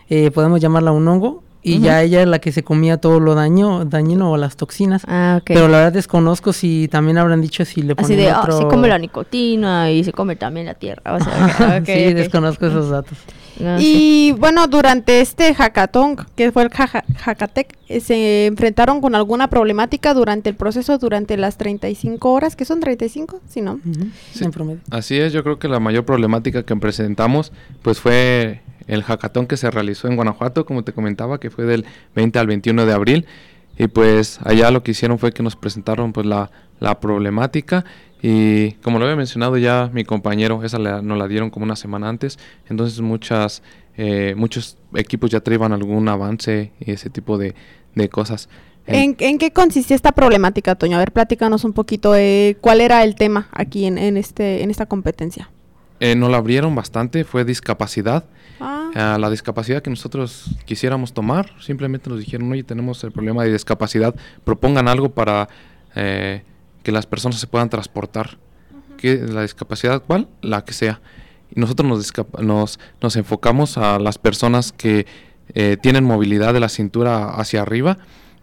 eh, 0.09 0.31
podemos 0.31 0.61
llamarla 0.61 0.93
un 0.93 1.05
hongo, 1.05 1.43
y 1.75 1.79
ya 1.79 2.01
ella 2.01 2.21
es 2.21 2.27
la 2.27 2.39
que 2.39 2.51
se 2.51 2.63
comía 2.63 2.97
todo 2.97 3.19
lo 3.19 3.35
daño, 3.35 3.85
dañino 3.85 4.31
o 4.31 4.37
las 4.37 4.55
toxinas. 4.55 5.03
Ah. 5.07 5.41
Pero 5.45 5.67
la 5.67 5.77
verdad 5.77 5.93
desconozco 5.93 6.53
si 6.53 6.87
también 6.87 7.17
habrán 7.17 7.41
dicho 7.41 7.65
si 7.65 7.81
le 7.81 7.93
Así 7.93 8.13
ponen 8.13 8.17
de, 8.17 8.33
oh, 8.33 8.39
otro... 8.39 8.57
se 8.57 8.67
come 8.67 8.87
la 8.87 8.97
nicotina 8.97 9.91
y 9.91 10.03
se 10.03 10.11
come 10.11 10.35
también 10.35 10.65
la 10.65 10.73
tierra. 10.73 11.15
O 11.15 11.19
sea, 11.19 11.77
ok, 11.81 11.85
sí, 11.85 12.13
desconozco 12.13 12.67
esos 12.67 12.89
datos. 12.89 13.17
No, 13.59 13.77
sí. 13.77 14.29
Y 14.29 14.31
bueno, 14.31 14.67
durante 14.67 15.19
este 15.19 15.53
hackathon, 15.53 16.15
que 16.37 16.49
fue 16.53 16.63
el 16.63 16.69
Hackatec, 16.69 17.75
eh, 17.89 17.99
se 17.99 18.45
enfrentaron 18.45 19.01
con 19.01 19.15
alguna 19.15 19.49
problemática 19.49 20.13
durante 20.13 20.49
el 20.49 20.55
proceso, 20.55 20.97
durante 20.97 21.35
las 21.35 21.57
35 21.57 22.31
horas, 22.31 22.55
que 22.55 22.63
son 22.63 22.79
35, 22.79 23.41
si 23.49 23.59
no. 23.59 23.81
Sí. 24.31 24.45
En 24.45 24.51
promedio. 24.51 24.79
Así 24.91 25.19
es, 25.19 25.33
yo 25.33 25.43
creo 25.43 25.59
que 25.59 25.67
la 25.67 25.81
mayor 25.81 26.05
problemática 26.05 26.63
que 26.63 26.73
presentamos 26.77 27.51
pues 27.81 27.99
fue 27.99 28.61
el 28.89 29.03
hackathon 29.03 29.47
que 29.47 29.55
se 29.57 29.71
realizó 29.71 30.07
en 30.07 30.15
Guanajuato, 30.17 30.65
como 30.65 30.83
te 30.83 30.91
comentaba, 30.93 31.39
que 31.39 31.49
fue 31.49 31.65
del 31.65 31.85
20 32.15 32.39
al 32.39 32.47
21 32.47 32.85
de 32.85 32.93
abril. 32.93 33.25
Y 33.77 33.87
pues 33.87 34.39
allá 34.43 34.71
lo 34.71 34.83
que 34.83 34.91
hicieron 34.91 35.17
fue 35.19 35.31
que 35.31 35.41
nos 35.41 35.55
presentaron 35.55 36.11
pues 36.11 36.25
la, 36.25 36.51
la 36.81 36.99
problemática 36.99 37.85
y 38.21 38.71
como 38.83 38.99
lo 38.99 39.05
había 39.05 39.15
mencionado 39.15 39.55
ya 39.57 39.89
mi 39.93 40.03
compañero, 40.03 40.61
esa 40.65 40.77
la- 40.79 41.01
nos 41.01 41.17
la 41.17 41.29
dieron 41.29 41.49
como 41.49 41.63
una 41.63 41.77
semana 41.77 42.09
antes, 42.09 42.37
entonces 42.69 42.99
muchas, 42.99 43.63
eh, 43.95 44.33
muchos 44.35 44.77
equipos 44.95 45.29
ya 45.29 45.39
traían 45.39 45.71
algún 45.71 46.09
avance 46.09 46.73
y 46.81 46.91
ese 46.91 47.09
tipo 47.09 47.37
de, 47.37 47.55
de 47.95 48.09
cosas. 48.09 48.49
En- 48.85 48.95
¿En, 48.95 49.15
en 49.19 49.37
qué 49.37 49.51
consistía 49.51 49.95
esta 49.95 50.11
problemática, 50.11 50.75
Toño? 50.75 50.97
A 50.97 50.99
ver, 50.99 51.13
platícanos 51.13 51.63
un 51.63 51.71
poquito. 51.71 52.13
eh, 52.17 52.57
¿Cuál 52.59 52.81
era 52.81 53.03
el 53.05 53.15
tema 53.15 53.47
aquí 53.53 53.85
en, 53.85 53.97
en 53.97 54.17
este, 54.17 54.61
en 54.63 54.71
esta 54.71 54.87
competencia? 54.87 55.49
eh, 56.01 56.15
nos 56.15 56.29
la 56.31 56.37
abrieron 56.37 56.75
bastante, 56.75 57.23
fue 57.23 57.45
discapacidad. 57.45 58.25
Ah, 58.59 59.15
a 59.15 59.17
la 59.17 59.29
discapacidad 59.29 59.81
que 59.81 59.89
nosotros 59.89 60.55
quisiéramos 60.65 61.13
tomar. 61.13 61.51
Simplemente 61.61 62.09
nos 62.09 62.19
dijeron, 62.19 62.51
oye, 62.51 62.63
tenemos 62.63 63.03
el 63.03 63.11
problema 63.11 63.43
de 63.43 63.53
discapacidad, 63.53 64.15
propongan 64.43 64.87
algo 64.87 65.09
para 65.09 65.47
eh, 65.95 66.43
que 66.83 66.91
las 66.91 67.05
personas 67.05 67.39
se 67.39 67.47
puedan 67.47 67.69
transportar. 67.69 68.37
¿Qué, 68.97 69.15
¿La 69.15 69.43
discapacidad 69.43 70.03
cuál? 70.05 70.27
La 70.41 70.65
que 70.65 70.73
sea. 70.73 71.01
Y 71.55 71.59
nosotros 71.59 71.87
nos, 71.87 72.13
nos, 72.43 72.79
nos 73.01 73.15
enfocamos 73.15 73.77
a 73.77 73.97
las 73.97 74.17
personas 74.17 74.71
que 74.71 75.07
eh, 75.53 75.77
tienen 75.81 76.03
movilidad 76.03 76.53
de 76.53 76.59
la 76.59 76.69
cintura 76.69 77.35
hacia 77.35 77.61
arriba, 77.61 77.97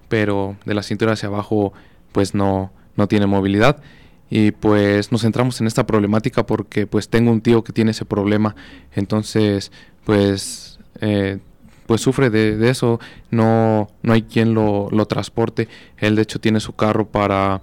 pero 0.09 0.57
de 0.65 0.75
la 0.75 0.83
cintura 0.83 1.13
hacia 1.13 1.29
abajo 1.29 1.73
pues 2.13 2.35
no, 2.35 2.73
no 2.97 3.07
tiene 3.07 3.27
movilidad. 3.27 3.83
Y 4.29 4.51
pues 4.51 5.13
nos 5.13 5.23
centramos 5.23 5.61
en 5.61 5.67
esta 5.67 5.87
problemática 5.87 6.47
porque 6.47 6.87
pues 6.87 7.09
tengo 7.09 7.31
un 7.31 7.41
tío 7.41 7.63
que 7.63 7.73
tiene 7.73 7.93
ese 7.93 8.05
problema. 8.05 8.57
Entonces 8.95 9.71
pues 10.05 10.79
eh, 11.01 11.39
pues 11.87 12.01
sufre 12.01 12.31
de, 12.31 12.57
de 12.57 12.71
eso. 12.71 13.01
No, 13.31 13.89
no 14.03 14.13
hay 14.13 14.23
quien 14.23 14.55
lo, 14.55 14.89
lo 14.91 15.07
transporte. 15.07 15.69
Él 15.99 16.17
de 16.17 16.23
hecho 16.23 16.41
tiene 16.41 16.61
su 16.61 16.75
carro 16.75 17.07
para, 17.07 17.63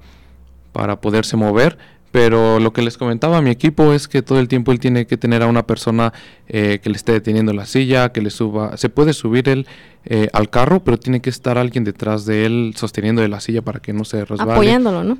para 0.72 1.02
poderse 1.02 1.38
mover. 1.38 1.78
Pero 2.14 2.60
lo 2.60 2.72
que 2.74 2.84
les 2.84 2.96
comentaba 2.98 3.38
a 3.40 3.42
mi 3.42 3.50
equipo 3.50 3.92
es 3.92 4.08
que 4.08 4.22
todo 4.22 4.40
el 4.40 4.48
tiempo 4.48 4.72
él 4.72 4.80
tiene 4.80 5.08
que 5.08 5.18
tener 5.18 5.42
a 5.42 5.48
una 5.48 5.66
persona 5.66 6.14
eh, 6.48 6.80
que 6.82 6.90
le 6.92 6.96
esté 6.96 7.12
deteniendo 7.12 7.54
la 7.54 7.66
silla, 7.66 8.12
que 8.14 8.22
le 8.22 8.30
suba. 8.30 8.78
Se 8.78 8.88
puede 8.90 9.14
subir 9.14 9.50
él 9.50 9.66
eh, 10.06 10.30
al 10.32 10.52
carro, 10.52 10.84
pero 10.84 10.98
tiene 11.00 11.22
que 11.22 11.32
estar 11.32 11.58
alguien 11.58 11.84
detrás 11.84 12.28
de 12.28 12.46
él 12.46 12.74
sosteniendo 12.78 13.24
de 13.24 13.30
la 13.30 13.40
silla 13.40 13.64
para 13.64 13.80
que 13.80 13.94
no 13.94 14.06
se 14.06 14.26
resbale. 14.26 14.52
Apoyándolo, 14.52 15.04
¿no? 15.04 15.18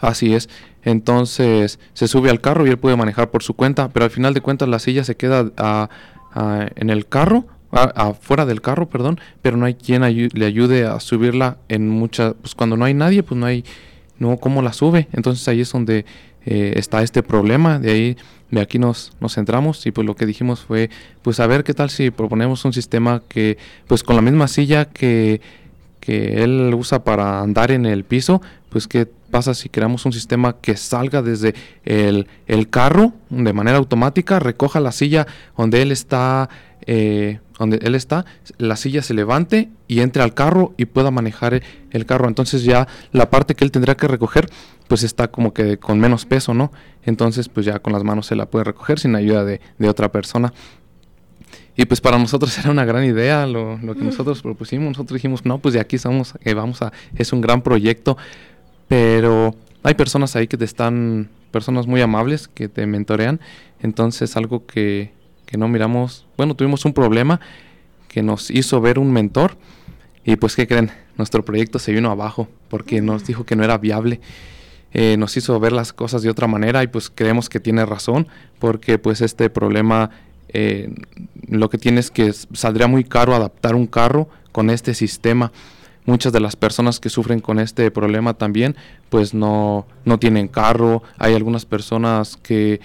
Así 0.00 0.34
es. 0.34 0.48
Entonces 0.82 1.78
se 1.92 2.08
sube 2.08 2.30
al 2.30 2.40
carro 2.40 2.66
y 2.66 2.70
él 2.70 2.78
puede 2.78 2.96
manejar 2.96 3.30
por 3.30 3.42
su 3.44 3.54
cuenta, 3.54 3.88
pero 3.90 4.04
al 4.04 4.10
final 4.10 4.34
de 4.34 4.40
cuentas 4.40 4.68
la 4.68 4.80
silla 4.80 5.04
se 5.04 5.16
queda 5.16 5.50
ah, 5.56 5.88
en 6.74 6.90
el 6.90 7.06
carro, 7.06 7.46
afuera 7.70 8.44
del 8.44 8.60
carro, 8.60 8.88
perdón, 8.88 9.20
pero 9.40 9.56
no 9.56 9.66
hay 9.66 9.74
quien 9.74 10.02
ayu- 10.02 10.32
le 10.32 10.46
ayude 10.46 10.84
a 10.84 10.98
subirla 11.00 11.58
en 11.68 11.88
muchas, 11.88 12.34
pues 12.40 12.54
cuando 12.54 12.76
no 12.76 12.84
hay 12.84 12.94
nadie, 12.94 13.22
pues 13.22 13.38
no 13.38 13.46
hay, 13.46 13.64
no 14.18 14.36
cómo 14.36 14.62
la 14.62 14.72
sube. 14.72 15.08
Entonces 15.12 15.46
ahí 15.48 15.60
es 15.60 15.72
donde 15.72 16.04
eh, 16.46 16.74
está 16.76 17.02
este 17.02 17.22
problema, 17.22 17.78
de 17.78 17.90
ahí, 17.90 18.16
de 18.50 18.60
aquí 18.60 18.78
nos, 18.78 19.12
nos 19.20 19.34
centramos 19.34 19.84
y 19.86 19.90
pues 19.90 20.06
lo 20.06 20.14
que 20.14 20.26
dijimos 20.26 20.60
fue, 20.60 20.90
pues 21.22 21.40
a 21.40 21.46
ver 21.46 21.64
qué 21.64 21.74
tal 21.74 21.90
si 21.90 22.10
proponemos 22.10 22.64
un 22.64 22.72
sistema 22.72 23.22
que, 23.28 23.58
pues 23.86 24.02
con 24.02 24.16
la 24.16 24.22
misma 24.22 24.48
silla 24.48 24.86
que 24.86 25.40
que 26.04 26.44
él 26.44 26.74
usa 26.76 27.02
para 27.02 27.40
andar 27.40 27.70
en 27.70 27.86
el 27.86 28.04
piso, 28.04 28.42
pues 28.68 28.86
qué 28.86 29.06
pasa 29.30 29.54
si 29.54 29.70
creamos 29.70 30.04
un 30.04 30.12
sistema 30.12 30.56
que 30.60 30.76
salga 30.76 31.22
desde 31.22 31.54
el, 31.82 32.26
el 32.46 32.68
carro 32.68 33.14
de 33.30 33.54
manera 33.54 33.78
automática, 33.78 34.38
recoja 34.38 34.80
la 34.80 34.92
silla 34.92 35.26
donde 35.56 35.80
él 35.80 35.92
está, 35.92 36.50
eh, 36.86 37.40
donde 37.58 37.78
él 37.82 37.94
está, 37.94 38.24
la 38.58 38.76
silla 38.76 39.02
se 39.02 39.14
levante 39.14 39.70
y 39.86 40.00
entre 40.00 40.22
al 40.22 40.34
carro 40.34 40.74
y 40.76 40.86
pueda 40.86 41.10
manejar 41.10 41.54
el, 41.54 41.62
el 41.90 42.06
carro. 42.06 42.28
Entonces 42.28 42.64
ya 42.64 42.88
la 43.12 43.30
parte 43.30 43.54
que 43.54 43.64
él 43.64 43.70
tendrá 43.70 43.96
que 43.96 44.08
recoger, 44.08 44.48
pues 44.88 45.02
está 45.02 45.28
como 45.28 45.54
que 45.54 45.78
con 45.78 46.00
menos 46.00 46.26
peso, 46.26 46.54
¿no? 46.54 46.72
Entonces 47.04 47.48
pues 47.48 47.66
ya 47.66 47.78
con 47.78 47.92
las 47.92 48.04
manos 48.04 48.26
se 48.26 48.36
la 48.36 48.46
puede 48.46 48.64
recoger 48.64 48.98
sin 48.98 49.14
ayuda 49.14 49.44
de, 49.44 49.60
de 49.78 49.88
otra 49.88 50.10
persona. 50.10 50.52
Y 51.76 51.86
pues 51.86 52.00
para 52.00 52.18
nosotros 52.18 52.56
era 52.58 52.70
una 52.70 52.84
gran 52.84 53.04
idea 53.04 53.46
lo, 53.46 53.78
lo 53.78 53.94
que 53.94 54.02
nosotros 54.02 54.42
propusimos. 54.42 54.88
Nosotros 54.88 55.14
dijimos, 55.14 55.44
no, 55.44 55.58
pues 55.58 55.74
de 55.74 55.80
aquí 55.80 55.96
estamos, 55.96 56.34
eh, 56.42 56.54
vamos 56.54 56.82
a, 56.82 56.92
es 57.16 57.32
un 57.32 57.40
gran 57.40 57.62
proyecto. 57.62 58.16
Pero 58.88 59.54
hay 59.82 59.94
personas 59.94 60.36
ahí 60.36 60.46
que 60.46 60.56
te 60.56 60.64
están, 60.64 61.30
personas 61.50 61.86
muy 61.86 62.00
amables 62.00 62.48
que 62.48 62.68
te 62.68 62.86
mentorean. 62.86 63.40
Entonces 63.80 64.36
algo 64.36 64.66
que, 64.66 65.12
que 65.54 65.58
no 65.58 65.68
miramos, 65.68 66.26
bueno, 66.36 66.56
tuvimos 66.56 66.84
un 66.84 66.92
problema 66.92 67.38
que 68.08 68.24
nos 68.24 68.50
hizo 68.50 68.80
ver 68.80 68.98
un 68.98 69.12
mentor. 69.12 69.56
Y 70.24 70.34
pues, 70.34 70.56
¿qué 70.56 70.66
creen? 70.66 70.90
Nuestro 71.16 71.44
proyecto 71.44 71.78
se 71.78 71.92
vino 71.92 72.10
abajo 72.10 72.48
porque 72.68 73.00
nos 73.00 73.24
dijo 73.24 73.46
que 73.46 73.54
no 73.54 73.62
era 73.62 73.78
viable. 73.78 74.20
Eh, 74.92 75.14
nos 75.16 75.36
hizo 75.36 75.60
ver 75.60 75.70
las 75.70 75.92
cosas 75.92 76.22
de 76.22 76.30
otra 76.30 76.48
manera 76.48 76.82
y 76.82 76.88
pues 76.88 77.08
creemos 77.08 77.48
que 77.48 77.60
tiene 77.60 77.86
razón 77.86 78.26
porque 78.58 78.98
pues 78.98 79.20
este 79.20 79.48
problema 79.48 80.10
eh, 80.48 80.92
lo 81.46 81.70
que 81.70 81.78
tiene 81.78 82.00
es 82.00 82.10
que 82.10 82.32
saldría 82.32 82.88
muy 82.88 83.04
caro 83.04 83.32
adaptar 83.32 83.76
un 83.76 83.86
carro 83.86 84.28
con 84.50 84.70
este 84.70 84.92
sistema. 84.92 85.52
Muchas 86.04 86.32
de 86.32 86.40
las 86.40 86.56
personas 86.56 86.98
que 86.98 87.10
sufren 87.10 87.38
con 87.38 87.60
este 87.60 87.92
problema 87.92 88.34
también, 88.34 88.74
pues 89.08 89.34
no, 89.34 89.86
no 90.04 90.18
tienen 90.18 90.48
carro. 90.48 91.04
Hay 91.16 91.32
algunas 91.32 91.64
personas 91.64 92.36
que, 92.36 92.80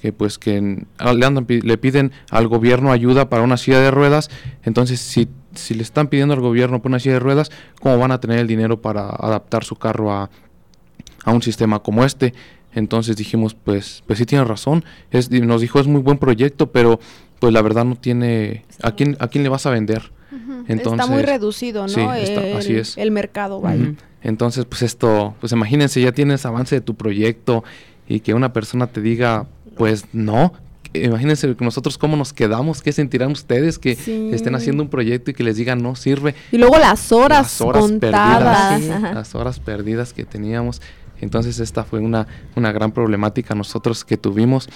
que 0.00 0.12
pues 0.12 0.38
que 0.38 0.86
ah, 0.98 1.12
le, 1.12 1.26
andan 1.26 1.46
le 1.48 1.78
piden 1.78 2.12
al 2.30 2.48
gobierno 2.48 2.92
ayuda 2.92 3.28
para 3.28 3.42
una 3.42 3.56
silla 3.56 3.80
de 3.80 3.90
ruedas. 3.90 4.30
Entonces, 4.64 5.00
si, 5.00 5.28
si 5.54 5.74
le 5.74 5.82
están 5.82 6.08
pidiendo 6.08 6.34
al 6.34 6.40
gobierno 6.40 6.80
por 6.80 6.90
una 6.90 7.00
silla 7.00 7.14
de 7.14 7.20
ruedas, 7.20 7.50
¿cómo 7.80 7.98
van 7.98 8.12
a 8.12 8.20
tener 8.20 8.38
el 8.38 8.46
dinero 8.46 8.80
para 8.80 9.08
adaptar 9.08 9.64
su 9.64 9.76
carro 9.76 10.12
a, 10.12 10.30
a 11.24 11.32
un 11.32 11.42
sistema 11.42 11.80
como 11.80 12.04
este. 12.04 12.34
Entonces 12.74 13.16
dijimos, 13.16 13.54
pues, 13.54 14.02
pues 14.06 14.18
sí 14.18 14.26
tiene 14.26 14.44
razón. 14.44 14.84
Es, 15.10 15.30
nos 15.30 15.60
dijo, 15.60 15.80
es 15.80 15.86
muy 15.86 16.00
buen 16.00 16.18
proyecto, 16.18 16.70
pero 16.70 17.00
pues 17.40 17.52
la 17.52 17.62
verdad 17.62 17.84
no 17.84 17.96
tiene... 17.96 18.64
¿A 18.82 18.92
quién, 18.92 19.16
a 19.20 19.28
quién 19.28 19.42
le 19.42 19.48
vas 19.50 19.66
a 19.66 19.70
vender? 19.70 20.12
entonces- 20.68 21.00
está 21.00 21.06
muy 21.06 21.22
reducido, 21.22 21.82
¿no? 21.82 21.88
sí, 21.88 22.00
está- 22.00 22.46
el, 22.46 22.56
así 22.56 22.76
es. 22.76 22.98
el 22.98 23.10
mercado, 23.10 23.60
vaya. 23.60 23.82
Ujú. 23.82 23.94
Entonces, 24.22 24.64
pues 24.66 24.82
esto, 24.82 25.34
pues 25.40 25.52
imagínense, 25.52 26.00
ya 26.00 26.12
tienes 26.12 26.44
avance 26.44 26.74
de 26.74 26.80
tu 26.82 26.94
proyecto 26.94 27.64
y 28.08 28.20
que 28.20 28.34
una 28.34 28.52
persona 28.52 28.86
te 28.88 29.00
diga, 29.00 29.46
pues 29.76 30.06
no, 30.12 30.52
imagínense 30.94 31.54
nosotros 31.60 31.98
cómo 31.98 32.16
nos 32.16 32.32
quedamos, 32.32 32.80
qué 32.82 32.92
sentirán 32.92 33.30
ustedes 33.32 33.78
que 33.78 33.94
Sí. 33.94 34.30
estén 34.32 34.54
haciendo 34.54 34.82
un 34.82 34.88
proyecto 34.88 35.30
y 35.30 35.34
que 35.34 35.44
les 35.44 35.56
digan 35.56 35.82
no 35.82 35.94
sirve. 35.94 36.34
Y 36.50 36.58
luego 36.58 36.78
las 36.78 37.12
horas, 37.12 37.42
Las 37.42 37.60
horas 37.60 37.82
contadas. 37.82 38.72
perdidas, 38.80 38.96
Ajá. 39.04 39.12
las 39.14 39.34
horas 39.34 39.60
perdidas 39.60 40.12
que 40.12 40.24
teníamos. 40.24 40.80
Entonces 41.20 41.58
esta 41.60 41.84
fue 41.84 41.98
una, 42.00 42.26
una 42.56 42.72
gran 42.72 42.92
problemática 42.92 43.54
nosotros 43.54 44.04
que 44.04 44.16
tuvimos. 44.16 44.68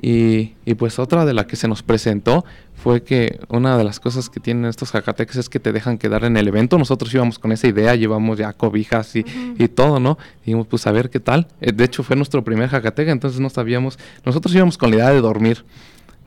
Y, 0.00 0.52
y 0.66 0.74
pues 0.74 0.98
otra 0.98 1.24
de 1.24 1.32
la 1.32 1.46
que 1.46 1.56
se 1.56 1.68
nos 1.68 1.82
presentó 1.82 2.44
fue 2.74 3.02
que 3.02 3.40
una 3.48 3.78
de 3.78 3.84
las 3.84 3.98
cosas 3.98 4.28
que 4.28 4.40
tienen 4.40 4.66
estos 4.66 4.90
jacateques 4.90 5.36
es 5.36 5.48
que 5.48 5.58
te 5.58 5.72
dejan 5.72 5.96
quedar 5.98 6.24
en 6.24 6.36
el 6.36 6.46
evento. 6.48 6.76
Nosotros 6.78 7.12
íbamos 7.14 7.38
con 7.38 7.50
esa 7.52 7.66
idea, 7.66 7.94
llevamos 7.94 8.38
ya 8.38 8.52
cobijas 8.52 9.16
y, 9.16 9.24
y 9.58 9.68
todo, 9.68 9.98
¿no? 9.98 10.18
Dijimos, 10.44 10.66
pues 10.66 10.86
a 10.86 10.92
ver 10.92 11.08
qué 11.08 11.18
tal. 11.18 11.48
Eh, 11.60 11.72
De 11.72 11.84
hecho 11.84 12.02
fue 12.02 12.14
nuestro 12.16 12.44
primer 12.44 12.68
jacateca, 12.68 13.10
entonces 13.10 13.40
no 13.40 13.48
sabíamos, 13.48 13.98
nosotros 14.24 14.54
íbamos 14.54 14.76
con 14.76 14.90
la 14.90 14.96
idea 14.96 15.10
de 15.10 15.20
dormir 15.20 15.64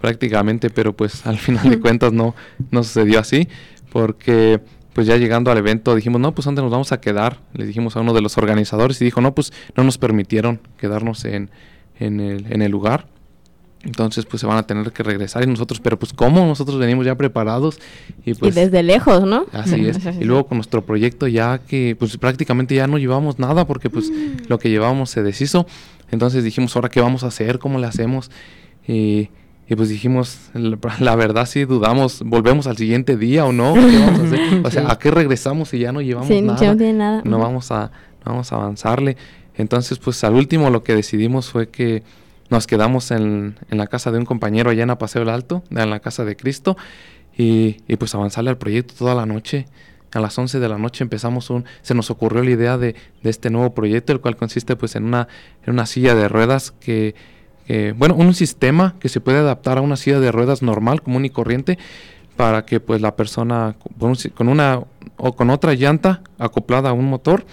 prácticamente, 0.01 0.69
pero 0.69 0.93
pues 0.93 1.25
al 1.27 1.37
final 1.37 1.69
de 1.69 1.79
cuentas 1.81 2.11
no, 2.11 2.35
no 2.71 2.83
sucedió 2.83 3.19
así, 3.19 3.47
porque 3.91 4.59
pues 4.93 5.07
ya 5.07 5.15
llegando 5.17 5.51
al 5.51 5.57
evento 5.57 5.95
dijimos, 5.95 6.19
no, 6.19 6.33
pues 6.33 6.45
¿dónde 6.45 6.61
nos 6.61 6.71
vamos 6.71 6.91
a 6.91 6.99
quedar? 6.99 7.39
Le 7.53 7.65
dijimos 7.65 7.95
a 7.95 8.01
uno 8.01 8.13
de 8.13 8.21
los 8.21 8.37
organizadores 8.37 8.99
y 9.01 9.05
dijo, 9.05 9.21
no, 9.21 9.33
pues 9.35 9.53
no 9.75 9.83
nos 9.83 9.97
permitieron 9.97 10.59
quedarnos 10.77 11.23
en, 11.25 11.51
en, 11.99 12.19
el, 12.19 12.51
en 12.51 12.61
el 12.61 12.71
lugar. 12.71 13.07
Entonces 13.83 14.25
pues 14.25 14.41
se 14.41 14.47
van 14.47 14.57
a 14.57 14.63
tener 14.63 14.91
que 14.91 15.03
regresar 15.03 15.43
y 15.43 15.47
nosotros, 15.47 15.79
pero 15.79 15.97
pues 15.97 16.11
¿cómo? 16.11 16.45
Nosotros 16.45 16.77
venimos 16.79 17.05
ya 17.05 17.15
preparados 17.15 17.79
y 18.25 18.33
pues... 18.33 18.55
y 18.55 18.59
desde 18.59 18.83
lejos, 18.83 19.23
¿no? 19.23 19.45
Así 19.53 19.85
es. 19.85 19.99
Y 20.19 20.25
luego 20.25 20.47
con 20.47 20.57
nuestro 20.57 20.85
proyecto 20.85 21.27
ya 21.27 21.59
que 21.59 21.95
pues 21.97 22.17
prácticamente 22.17 22.75
ya 22.75 22.87
no 22.87 22.97
llevamos 22.97 23.39
nada 23.39 23.65
porque 23.65 23.89
pues 23.89 24.11
lo 24.47 24.59
que 24.59 24.69
llevábamos 24.69 25.09
se 25.09 25.23
deshizo. 25.23 25.65
Entonces 26.11 26.43
dijimos, 26.43 26.75
¿ahora 26.75 26.89
qué 26.89 26.99
vamos 26.99 27.23
a 27.23 27.27
hacer? 27.27 27.59
¿Cómo 27.59 27.79
le 27.79 27.87
hacemos? 27.87 28.31
Y, 28.85 29.29
y 29.69 29.75
pues 29.75 29.87
dijimos, 29.87 30.49
la, 30.53 31.15
verdad 31.15 31.45
sí 31.45 31.63
dudamos, 31.63 32.21
¿volvemos 32.25 32.67
al 32.67 32.75
siguiente 32.75 33.15
día 33.15 33.45
o 33.45 33.53
no? 33.53 33.75
¿Qué 33.75 33.99
vamos 33.99 34.19
a 34.19 34.23
hacer? 34.23 34.39
O 34.65 34.71
sea, 34.71 34.91
¿a 34.91 34.99
qué 34.99 35.11
regresamos 35.11 35.69
si 35.69 35.79
ya 35.79 35.93
no 35.93 36.01
llevamos 36.01 36.27
Sí, 36.27 36.41
nada? 36.41 36.73
no 36.73 36.93
nada. 36.93 37.21
no 37.23 37.39
vamos 37.39 37.71
a 37.71 37.91
no 38.25 38.33
vamos 38.33 38.51
a 38.51 38.55
avanzarle. 38.55 39.15
Entonces, 39.55 39.99
pues 39.99 40.21
al 40.23 40.33
último 40.33 40.69
lo 40.69 40.83
que 40.83 40.95
decidimos 40.95 41.49
fue 41.49 41.69
que 41.69 42.03
nos 42.49 42.67
quedamos 42.67 43.11
en, 43.11 43.57
en 43.69 43.77
la 43.77 43.87
casa 43.87 44.11
de 44.11 44.17
un 44.17 44.25
compañero 44.25 44.69
allá 44.69 44.83
en 44.83 44.95
Paseo 44.97 45.21
el 45.21 45.29
Alto, 45.29 45.63
en 45.69 45.89
la 45.89 45.99
casa 45.99 46.25
de 46.25 46.35
Cristo, 46.35 46.77
y, 47.37 47.77
y, 47.87 47.95
pues 47.95 48.13
avanzarle 48.15 48.49
al 48.49 48.57
proyecto 48.57 48.93
toda 48.97 49.15
la 49.15 49.25
noche. 49.25 49.67
A 50.11 50.19
las 50.19 50.37
11 50.37 50.59
de 50.59 50.67
la 50.67 50.77
noche 50.77 51.03
empezamos 51.03 51.51
un, 51.51 51.65
se 51.83 51.93
nos 51.93 52.09
ocurrió 52.09 52.43
la 52.43 52.49
idea 52.49 52.77
de, 52.77 52.95
de 53.21 53.29
este 53.29 53.49
nuevo 53.49 53.73
proyecto, 53.73 54.11
el 54.11 54.19
cual 54.19 54.35
consiste 54.35 54.75
pues 54.75 54.95
en 54.95 55.05
una, 55.05 55.27
en 55.63 55.73
una 55.73 55.85
silla 55.85 56.15
de 56.15 56.27
ruedas 56.27 56.71
que, 56.71 57.13
que, 57.67 57.93
bueno, 57.93 58.15
un 58.15 58.33
sistema 58.33 58.95
que 58.99 59.07
se 59.07 59.21
puede 59.21 59.37
adaptar 59.37 59.77
a 59.77 59.81
una 59.81 59.95
silla 59.95 60.19
de 60.19 60.31
ruedas 60.31 60.63
normal, 60.63 61.03
común 61.03 61.25
y 61.25 61.29
corriente, 61.29 61.77
para 62.35 62.65
que 62.65 62.79
pues 62.79 63.01
la 63.01 63.15
persona 63.15 63.75
con 64.33 64.47
una 64.47 64.81
o 65.17 65.35
con 65.35 65.49
otra 65.49 65.73
llanta 65.73 66.21
acoplada 66.37 66.89
a 66.89 66.93
un 66.93 67.05
motor 67.05 67.45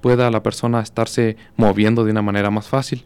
pueda 0.00 0.30
la 0.30 0.42
persona 0.42 0.80
estarse 0.80 1.36
moviendo 1.56 2.04
de 2.04 2.10
una 2.10 2.22
manera 2.22 2.50
más 2.50 2.66
fácil. 2.66 3.04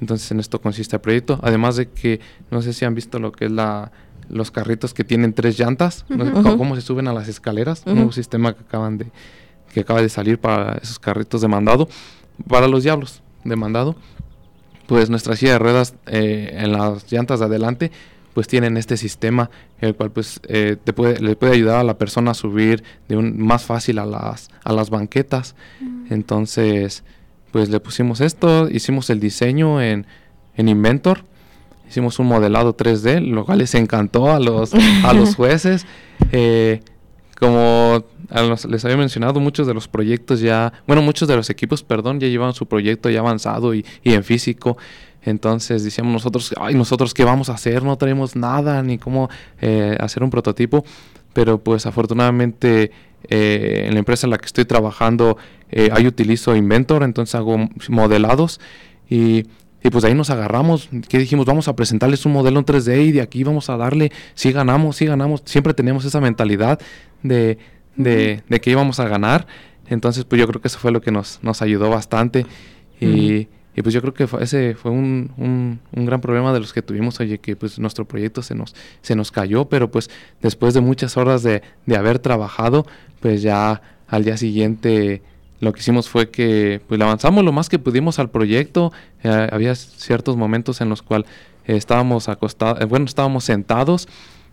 Entonces 0.00 0.30
en 0.30 0.40
esto 0.40 0.60
consiste 0.60 0.96
el 0.96 1.00
proyecto. 1.00 1.38
Además 1.42 1.76
de 1.76 1.88
que 1.88 2.20
no 2.50 2.62
sé 2.62 2.72
si 2.72 2.84
han 2.84 2.94
visto 2.94 3.18
lo 3.18 3.32
que 3.32 3.46
es 3.46 3.50
la 3.52 3.92
los 4.28 4.50
carritos 4.50 4.92
que 4.92 5.04
tienen 5.04 5.32
tres 5.34 5.56
llantas, 5.56 6.04
sé 6.08 6.14
Ujú. 6.14 6.32
cómo- 6.32 6.58
cómo 6.58 6.74
se 6.74 6.80
suben 6.82 7.06
a 7.06 7.12
las 7.12 7.28
escaleras, 7.28 7.82
un 7.86 7.90
Ujú. 7.92 7.96
nuevo 7.96 8.12
sistema 8.12 8.54
que 8.54 8.62
acaban 8.62 8.98
de 8.98 9.06
que 9.72 9.80
acaba 9.80 10.02
de 10.02 10.08
salir 10.08 10.38
para 10.40 10.78
esos 10.82 10.98
carritos 10.98 11.42
de 11.42 11.48
mandado, 11.48 11.88
para 12.48 12.66
los 12.66 12.82
diablos 12.82 13.22
de 13.44 13.54
mandado. 13.54 13.94
Pues 14.88 15.10
nuestra 15.10 15.36
silla 15.36 15.52
de 15.52 15.58
ruedas 15.60 15.94
eh, 16.06 16.56
en 16.58 16.72
las 16.72 17.10
llantas 17.12 17.38
de 17.40 17.46
adelante 17.46 17.92
pues 18.34 18.48
tienen 18.48 18.76
este 18.76 18.96
sistema 18.96 19.48
el 19.80 19.94
cual 19.94 20.10
pues 20.10 20.40
eh, 20.48 20.76
te 20.82 20.92
puede, 20.92 21.20
le 21.20 21.36
puede 21.36 21.52
ayudar 21.54 21.76
a 21.78 21.84
la 21.84 21.96
persona 21.96 22.32
a 22.32 22.34
subir 22.34 22.82
de 23.08 23.16
un 23.16 23.38
más 23.40 23.64
fácil 23.64 23.98
a 23.98 24.04
las 24.06 24.48
a 24.64 24.72
las 24.72 24.90
banquetas 24.90 25.54
entonces 26.10 27.02
pues 27.56 27.70
le 27.70 27.80
pusimos 27.80 28.20
esto 28.20 28.68
hicimos 28.70 29.08
el 29.08 29.18
diseño 29.18 29.80
en, 29.80 30.04
en 30.56 30.68
Inventor 30.68 31.24
hicimos 31.88 32.18
un 32.18 32.26
modelado 32.26 32.76
3D 32.76 33.20
lo 33.30 33.44
cual 33.46 33.58
les 33.58 33.74
encantó 33.74 34.30
a 34.30 34.38
los 34.40 34.74
a 34.74 35.12
los 35.14 35.34
jueces 35.40 35.86
Eh, 36.32 36.80
como 37.40 38.04
los- 38.30 38.64
les 38.64 38.84
había 38.84 38.96
mencionado, 38.96 39.40
muchos 39.40 39.66
de 39.66 39.74
los 39.74 39.86
proyectos 39.88 40.40
ya, 40.40 40.72
bueno, 40.86 41.00
muchos 41.02 41.28
de 41.28 41.36
los 41.36 41.48
equipos, 41.50 41.82
perdón, 41.82 42.18
ya 42.20 42.26
llevan 42.28 42.52
su 42.54 42.66
proyecto 42.66 43.08
ya 43.10 43.20
avanzado 43.20 43.74
y, 43.74 43.84
y 44.02 44.14
en 44.14 44.24
físico. 44.24 44.76
Entonces 45.22 45.84
decíamos 45.84 46.12
nosotros, 46.12 46.54
ay, 46.60 46.74
nosotros 46.74 47.12
qué 47.14 47.24
vamos 47.24 47.48
a 47.50 47.54
hacer, 47.54 47.82
no 47.84 47.96
traemos 47.96 48.36
nada, 48.36 48.82
ni 48.82 48.96
cómo 48.98 49.28
eh, 49.60 49.96
hacer 50.00 50.22
un 50.22 50.30
prototipo. 50.30 50.84
Pero 51.34 51.58
pues 51.58 51.84
afortunadamente 51.86 52.90
eh, 53.28 53.84
en 53.86 53.94
la 53.94 53.98
empresa 53.98 54.26
en 54.26 54.30
la 54.30 54.38
que 54.38 54.46
estoy 54.46 54.64
trabajando, 54.64 55.36
eh, 55.70 55.88
ahí 55.92 56.06
utilizo 56.06 56.54
Inventor, 56.54 57.02
entonces 57.02 57.34
hago 57.34 57.68
modelados 57.88 58.60
y, 59.08 59.44
y 59.82 59.90
pues 59.90 60.02
de 60.02 60.08
ahí 60.08 60.14
nos 60.14 60.30
agarramos, 60.30 60.88
que 61.08 61.18
dijimos, 61.18 61.46
vamos 61.46 61.68
a 61.68 61.76
presentarles 61.76 62.24
un 62.26 62.32
modelo 62.32 62.58
en 62.58 62.66
3D 62.66 63.06
y 63.06 63.12
de 63.12 63.20
aquí 63.20 63.44
vamos 63.44 63.70
a 63.70 63.76
darle, 63.76 64.12
si 64.34 64.52
ganamos, 64.52 64.96
si 64.96 65.06
ganamos, 65.06 65.42
siempre 65.44 65.74
teníamos 65.74 66.04
esa 66.04 66.20
mentalidad 66.20 66.80
de, 67.22 67.58
de, 67.96 68.42
de 68.48 68.60
que 68.60 68.70
íbamos 68.70 69.00
a 69.00 69.08
ganar, 69.08 69.46
entonces 69.88 70.24
pues 70.24 70.40
yo 70.40 70.46
creo 70.46 70.60
que 70.60 70.68
eso 70.68 70.78
fue 70.78 70.92
lo 70.92 71.00
que 71.00 71.10
nos, 71.10 71.40
nos 71.42 71.62
ayudó 71.62 71.90
bastante 71.90 72.46
y, 73.00 73.48
y, 73.76 73.82
pues 73.82 73.94
yo 73.94 74.00
creo 74.00 74.14
que 74.14 74.26
fue- 74.26 74.42
ese 74.42 74.74
fue 74.74 74.90
un, 74.90 75.30
un, 75.36 76.06
gran 76.06 76.20
problema 76.20 76.52
de 76.52 76.60
los 76.60 76.72
que 76.72 76.82
tuvimos, 76.82 77.20
oye, 77.20 77.38
que 77.38 77.56
pues 77.56 77.78
nuestro 77.78 78.06
proyecto 78.06 78.42
se 78.42 78.54
nos, 78.54 78.74
se 79.02 79.14
nos 79.14 79.30
cayó, 79.30 79.66
pero 79.66 79.90
pues 79.90 80.10
después 80.40 80.74
de 80.74 80.80
muchas 80.80 81.16
horas 81.16 81.42
de, 81.42 81.62
de 81.84 81.96
haber 81.96 82.18
trabajado, 82.18 82.86
pues 83.20 83.42
ya 83.42 83.82
al 84.08 84.24
día 84.24 84.36
siguiente 84.36 85.22
lo 85.60 85.72
que 85.72 85.80
hicimos 85.80 86.08
fue 86.08 86.30
que 86.30 86.80
pues 86.88 87.00
avanzamos 87.00 87.44
lo 87.44 87.52
más 87.52 87.68
que 87.68 87.78
pudimos 87.78 88.18
al 88.18 88.30
proyecto. 88.30 88.92
Eh, 89.22 89.48
había 89.50 89.74
ciertos 89.74 90.36
momentos 90.36 90.80
en 90.80 90.88
los 90.88 91.02
cuales 91.02 91.28
estábamos 91.64 92.28
acostados, 92.28 92.86
bueno, 92.88 93.06
estábamos 93.06 93.44
sentados, 93.44 94.08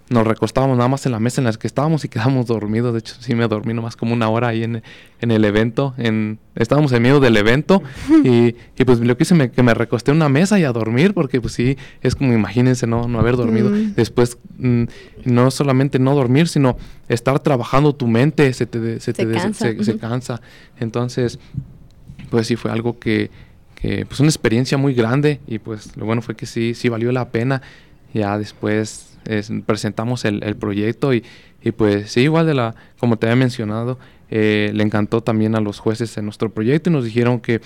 nos 0.10 0.28
recostábamos 0.28 0.78
nada 0.78 0.90
más 0.90 1.06
en 1.06 1.14
la 1.14 1.20
mesa 1.20 1.40
en 1.42 1.46
la 1.46 1.54
que 1.54 1.66
estábamos 1.66 2.04
y 2.06 2.10
quedamos 2.10 2.46
dormidos. 2.46 2.94
De 2.94 3.00
hecho, 3.00 3.16
sí 3.20 3.34
me 3.36 3.48
dormí 3.48 3.74
nomás 3.74 3.96
como 3.96 4.14
una 4.14 4.30
hora 4.30 4.50
ahí 4.50 4.64
en, 4.64 4.84
en 5.22 5.32
el 5.32 5.44
evento. 5.46 5.94
En, 5.98 6.40
estábamos 6.56 6.92
en 6.92 7.02
medio 7.02 7.20
del 7.20 7.36
evento 7.38 7.82
y, 8.24 8.56
y 8.78 8.84
pues 8.86 9.00
lo 9.00 9.16
que 9.18 9.24
hice 9.24 9.34
me, 9.34 9.50
que 9.50 9.64
me 9.64 9.74
recosté 9.74 10.12
en 10.12 10.18
una 10.18 10.30
mesa 10.30 10.60
y 10.60 10.66
a 10.66 10.72
dormir 10.72 11.14
porque 11.14 11.40
pues 11.42 11.54
sí, 11.54 11.78
es 12.02 12.16
como 12.16 12.34
imagínense 12.34 12.86
no, 12.86 13.08
no 13.08 13.20
haber 13.20 13.38
dormido. 13.38 13.70
Mm. 13.70 13.94
Después, 13.96 14.38
mm, 14.58 14.84
no 15.26 15.50
solamente 15.52 15.98
no 16.00 16.14
dormir, 16.16 16.48
sino 16.48 16.78
estar 17.08 17.40
trabajando 17.40 17.96
tu 17.96 18.08
mente, 18.08 18.54
se 18.54 18.66
te, 18.66 18.80
de- 18.80 19.00
se 19.00 19.14
Se 19.14 19.14
te 19.14 19.32
cansa, 19.32 19.72
se- 19.84 19.98
cansa. 19.98 20.42
Entonces, 20.80 21.40
pues 22.30 22.46
sí 22.48 22.56
fue 22.58 22.72
algo 22.72 23.00
que, 23.00 23.32
que, 23.76 24.06
pues 24.06 24.20
una 24.20 24.30
experiencia 24.30 24.78
muy 24.78 24.94
grande 24.94 25.40
y 25.48 25.60
pues 25.60 25.96
lo 25.98 26.06
bueno 26.06 26.22
fue 26.22 26.36
que 26.36 26.46
sí, 26.46 26.74
sí 26.76 26.90
valió 26.90 27.12
la 27.12 27.30
pena. 27.30 27.62
Ya 28.14 28.38
después 28.38 29.13
es, 29.28 29.52
presentamos 29.66 30.26
el, 30.26 30.44
el 30.44 30.56
proyecto 30.56 31.14
y, 31.14 31.24
y 31.62 31.72
pues 31.72 32.12
sí, 32.12 32.22
igual 32.22 32.46
de 32.46 32.54
la, 32.54 32.76
como 33.00 33.18
te 33.18 33.28
había 33.28 33.36
mencionado, 33.38 33.98
eh, 34.30 34.72
le 34.74 34.84
encantó 34.84 35.22
también 35.22 35.56
a 35.56 35.60
los 35.62 35.80
jueces 35.80 36.18
en 36.18 36.26
nuestro 36.26 36.50
proyecto 36.50 36.90
y 36.90 36.94
nos 36.94 37.06
dijeron 37.06 37.40
que 37.40 37.62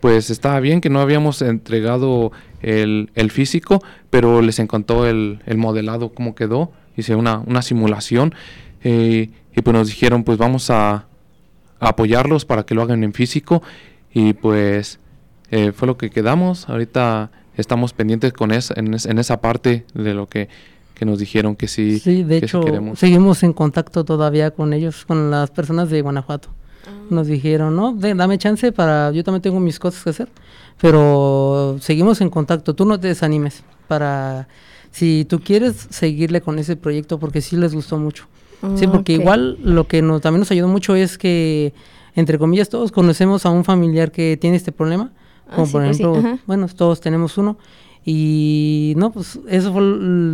pues 0.00 0.30
estaba 0.30 0.58
bien 0.60 0.80
que 0.80 0.90
no 0.90 1.00
habíamos 1.00 1.42
entregado 1.42 2.32
el, 2.60 3.10
el 3.14 3.30
físico, 3.30 3.82
pero 4.10 4.42
les 4.42 4.58
encantó 4.58 5.06
el, 5.06 5.40
el 5.46 5.58
modelado, 5.58 6.08
cómo 6.10 6.34
quedó, 6.34 6.72
hice 6.96 7.14
una, 7.14 7.38
una 7.46 7.62
simulación 7.62 8.34
eh, 8.82 9.30
y 9.54 9.60
pues 9.62 9.74
nos 9.74 9.88
dijeron 9.88 10.24
pues 10.24 10.38
vamos 10.38 10.70
a, 10.70 10.92
a 10.94 11.88
apoyarlos 11.88 12.44
para 12.44 12.64
que 12.64 12.74
lo 12.74 12.82
hagan 12.82 13.04
en 13.04 13.12
físico 13.12 13.62
y 14.12 14.32
pues 14.32 14.98
eh, 15.50 15.72
fue 15.72 15.86
lo 15.86 15.96
que 15.96 16.10
quedamos. 16.10 16.68
Ahorita 16.68 17.30
estamos 17.56 17.92
pendientes 17.92 18.32
con 18.32 18.50
esa, 18.50 18.74
en, 18.76 18.94
es- 18.94 19.06
en 19.06 19.18
esa 19.18 19.40
parte 19.40 19.84
de 19.94 20.14
lo 20.14 20.26
que, 20.28 20.48
que 21.02 21.06
nos 21.06 21.18
dijeron 21.18 21.56
que 21.56 21.66
sí, 21.66 21.98
Sí, 21.98 22.22
de 22.22 22.40
que 22.40 22.46
sí 22.46 22.56
hecho, 22.56 22.60
queremos. 22.60 22.96
seguimos 22.96 23.42
en 23.42 23.52
contacto 23.52 24.04
todavía 24.04 24.52
con 24.52 24.72
ellos, 24.72 25.04
con 25.04 25.32
las 25.32 25.50
personas 25.50 25.90
de 25.90 26.00
Guanajuato. 26.00 26.50
Ah. 26.86 26.90
Nos 27.10 27.26
dijeron, 27.26 27.74
no, 27.74 27.92
de- 27.92 28.14
dame 28.14 28.38
chance 28.38 28.70
para, 28.70 29.10
yo 29.10 29.24
también 29.24 29.42
tengo 29.42 29.58
mis 29.58 29.80
cosas 29.80 30.04
que 30.04 30.10
hacer, 30.10 30.28
pero 30.80 31.76
seguimos 31.80 32.20
en 32.20 32.30
contacto, 32.30 32.74
tú 32.74 32.84
no 32.84 33.00
te 33.00 33.08
desanimes, 33.08 33.64
para, 33.88 34.46
si 34.92 35.24
tú 35.28 35.40
quieres 35.40 35.88
seguirle 35.90 36.40
con 36.40 36.60
ese 36.60 36.76
proyecto, 36.76 37.18
porque 37.18 37.40
sí 37.40 37.56
les 37.56 37.74
gustó 37.74 37.98
mucho. 37.98 38.26
Sí, 38.76 38.86
porque 38.86 39.14
igual 39.14 39.58
lo 39.64 39.88
que 39.88 40.02
nos, 40.02 40.20
también 40.20 40.38
nos 40.40 40.50
ayudó 40.52 40.68
mucho 40.68 40.94
es 40.94 41.18
que, 41.18 41.74
entre 42.14 42.38
comillas, 42.38 42.68
todos 42.68 42.92
conocemos 42.92 43.44
a 43.44 43.50
un 43.50 43.64
familiar 43.64 44.12
que 44.12 44.36
tiene 44.40 44.56
este 44.56 44.70
problema. 44.70 45.10
Ah, 45.48 45.54
Como 45.56 45.66
sí, 45.66 45.72
por 45.72 45.82
pues 45.84 45.96
sí, 45.96 46.02
ejemplo, 46.04 46.38
bueno, 46.46 46.68
todos 46.68 47.00
tenemos 47.00 47.36
uno. 47.38 47.58
Y 48.04 48.94
no, 48.96 49.12
pues 49.12 49.38
eso 49.48 49.72
fue, 49.72 49.82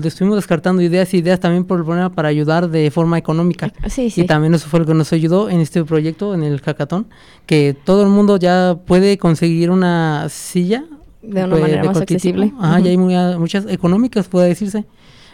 estuvimos 0.09 0.37
descartando 0.37 0.81
ideas 0.81 1.13
y 1.13 1.19
ideas 1.19 1.39
también 1.39 1.65
por 1.65 1.79
el 1.79 1.85
problema 1.85 2.11
para 2.11 2.29
ayudar 2.29 2.71
de 2.71 2.91
forma 2.91 3.19
económica. 3.19 3.73
Sí, 3.89 4.11
sí. 4.11 4.23
Y 4.23 4.27
también 4.27 4.55
eso 4.55 4.69
fue 4.69 4.81
lo 4.81 4.87
que 4.87 4.95
nos 4.95 5.13
ayudó 5.13 5.51
en 5.51 5.61
este 5.61 5.85
proyecto, 5.85 6.35
en 6.35 6.43
el 6.43 6.61
hackathon, 6.61 7.07
que 7.47 7.77
todo 7.85 8.03
el 8.03 8.09
mundo 8.09 8.37
ya 8.39 8.77
puede 8.87 9.19
conseguir 9.19 9.71
una 9.71 10.29
silla 10.31 10.85
De 11.23 11.45
una 11.45 11.49
pues, 11.51 11.61
manera 11.61 11.85
más 11.85 11.97
accesible. 12.01 12.47
tipo. 12.47 12.63
Ajá, 12.63 12.81
y 12.81 12.89
hay 12.89 12.97
muy- 12.97 13.15
muchas 13.39 13.67
económicas, 13.69 14.29
puede 14.29 14.49
decirse. 14.49 14.85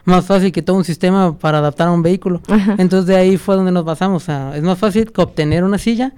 Más 0.05 0.27
fácil 0.27 0.51
que 0.53 0.61
todo 0.61 0.77
un 0.77 0.85
sistema 0.85 1.39
para 1.39 1.59
adaptar 1.59 1.89
a 1.89 1.93
un 1.93 2.03
vehículo. 2.03 2.41
Ajá. 2.49 2.75
Entonces 2.79 3.07
de 3.07 3.17
ahí 3.17 3.37
fue 3.39 3.55
donde 3.57 3.73
nos 3.73 3.85
basamos. 3.85 4.23
O 4.23 4.27
sea, 4.27 4.57
es 4.57 4.63
más 4.63 4.77
fácil 4.79 5.11
que 5.13 5.21
obtener 5.23 5.65
una 5.65 5.79
silla 5.79 6.13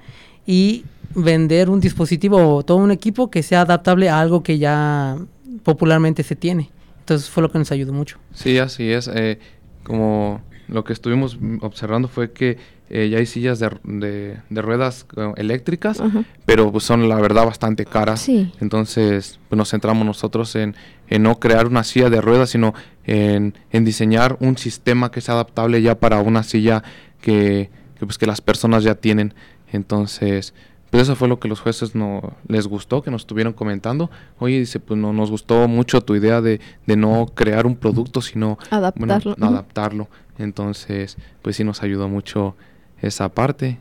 y 0.46 0.84
vender 1.14 1.70
un 1.70 1.78
dispositivo 1.80 2.36
o 2.56 2.62
todo 2.64 2.78
un 2.78 2.90
equipo 2.90 3.30
que 3.30 3.42
sea 3.44 3.60
adaptable 3.62 4.08
a 4.08 4.18
algo 4.20 4.42
que 4.42 4.58
ya 4.58 5.16
popularmente 5.62 6.22
se 6.22 6.36
tiene. 6.36 6.70
Entonces 7.00 7.30
fue 7.30 7.42
lo 7.42 7.50
que 7.50 7.59
nos 7.59 7.70
ayudó 7.72 7.92
mucho. 7.92 8.18
Sí, 8.34 8.59
así 8.59 8.90
es. 8.90 9.09
eh, 9.12 9.38
como 9.82 10.42
lo 10.68 10.82
que 10.82 10.92
estuvimos 10.92 11.38
observando 11.61 12.09
fue 12.09 12.32
que 12.32 12.59
eh, 12.90 13.09
ya 13.09 13.18
hay 13.18 13.26
sillas 13.26 13.59
de, 13.61 13.70
de- 13.84 14.38
de 14.50 14.62
ruedas 14.62 15.07
eh, 15.16 15.32
eléctricas, 15.36 16.02
pero 16.44 16.70
pues, 16.72 16.82
son 16.84 17.09
la 17.09 17.16
verdad 17.20 17.44
bastante 17.46 17.84
caras. 17.84 18.20
Sí. 18.20 18.52
Entonces 18.61 19.38
pues, 19.48 19.57
nos 19.57 19.70
centramos 19.70 20.04
nosotros 20.04 20.54
en, 20.57 20.74
en 21.09 21.22
no 21.22 21.38
crear 21.38 21.66
una 21.68 21.84
silla 21.84 22.11
de 22.11 22.20
ruedas, 22.20 22.50
sino 22.50 22.74
en, 23.04 23.54
en 23.70 23.84
diseñar 23.84 24.36
un 24.40 24.59
sistema 24.59 25.11
que 25.12 25.20
sea 25.20 25.34
adaptable 25.34 25.82
ya 25.82 25.96
para 26.00 26.20
una 26.20 26.42
silla 26.42 26.82
que, 27.20 27.70
que, 27.98 28.04
pues, 28.07 28.18
que 28.18 28.26
las 28.26 28.40
personas 28.40 28.82
ya 28.84 28.96
tienen. 28.96 29.34
Entonces, 29.72 30.54
pues 30.91 31.03
eso 31.03 31.16
fue 31.16 31.28
lo 31.28 31.39
que 31.41 31.49
los 31.49 31.61
jueces 31.61 31.95
no 31.95 32.34
les 32.49 32.66
gustó, 32.66 33.03
que 33.03 33.11
nos 33.11 33.22
estuvieron 33.22 33.53
comentando. 33.53 34.11
Oye, 34.39 34.59
dice, 34.59 34.80
pues 34.80 34.99
no, 34.99 35.12
nos 35.12 35.30
gustó 35.30 35.66
mucho 35.68 36.01
tu 36.01 36.14
idea 36.14 36.41
de, 36.41 36.61
de 36.87 36.97
no 36.97 37.26
crear 37.34 37.66
un 37.66 37.76
producto, 37.76 38.20
sino 38.22 38.59
Adaptarlo. 38.70 39.34
adaptarlo. 39.41 40.09
Entonces, 40.39 41.16
pues 41.43 41.57
sí 41.57 41.64
nos 41.64 41.82
ayudó 41.82 42.09
mucho 42.09 42.57
esa 43.03 43.28
parte. 43.28 43.78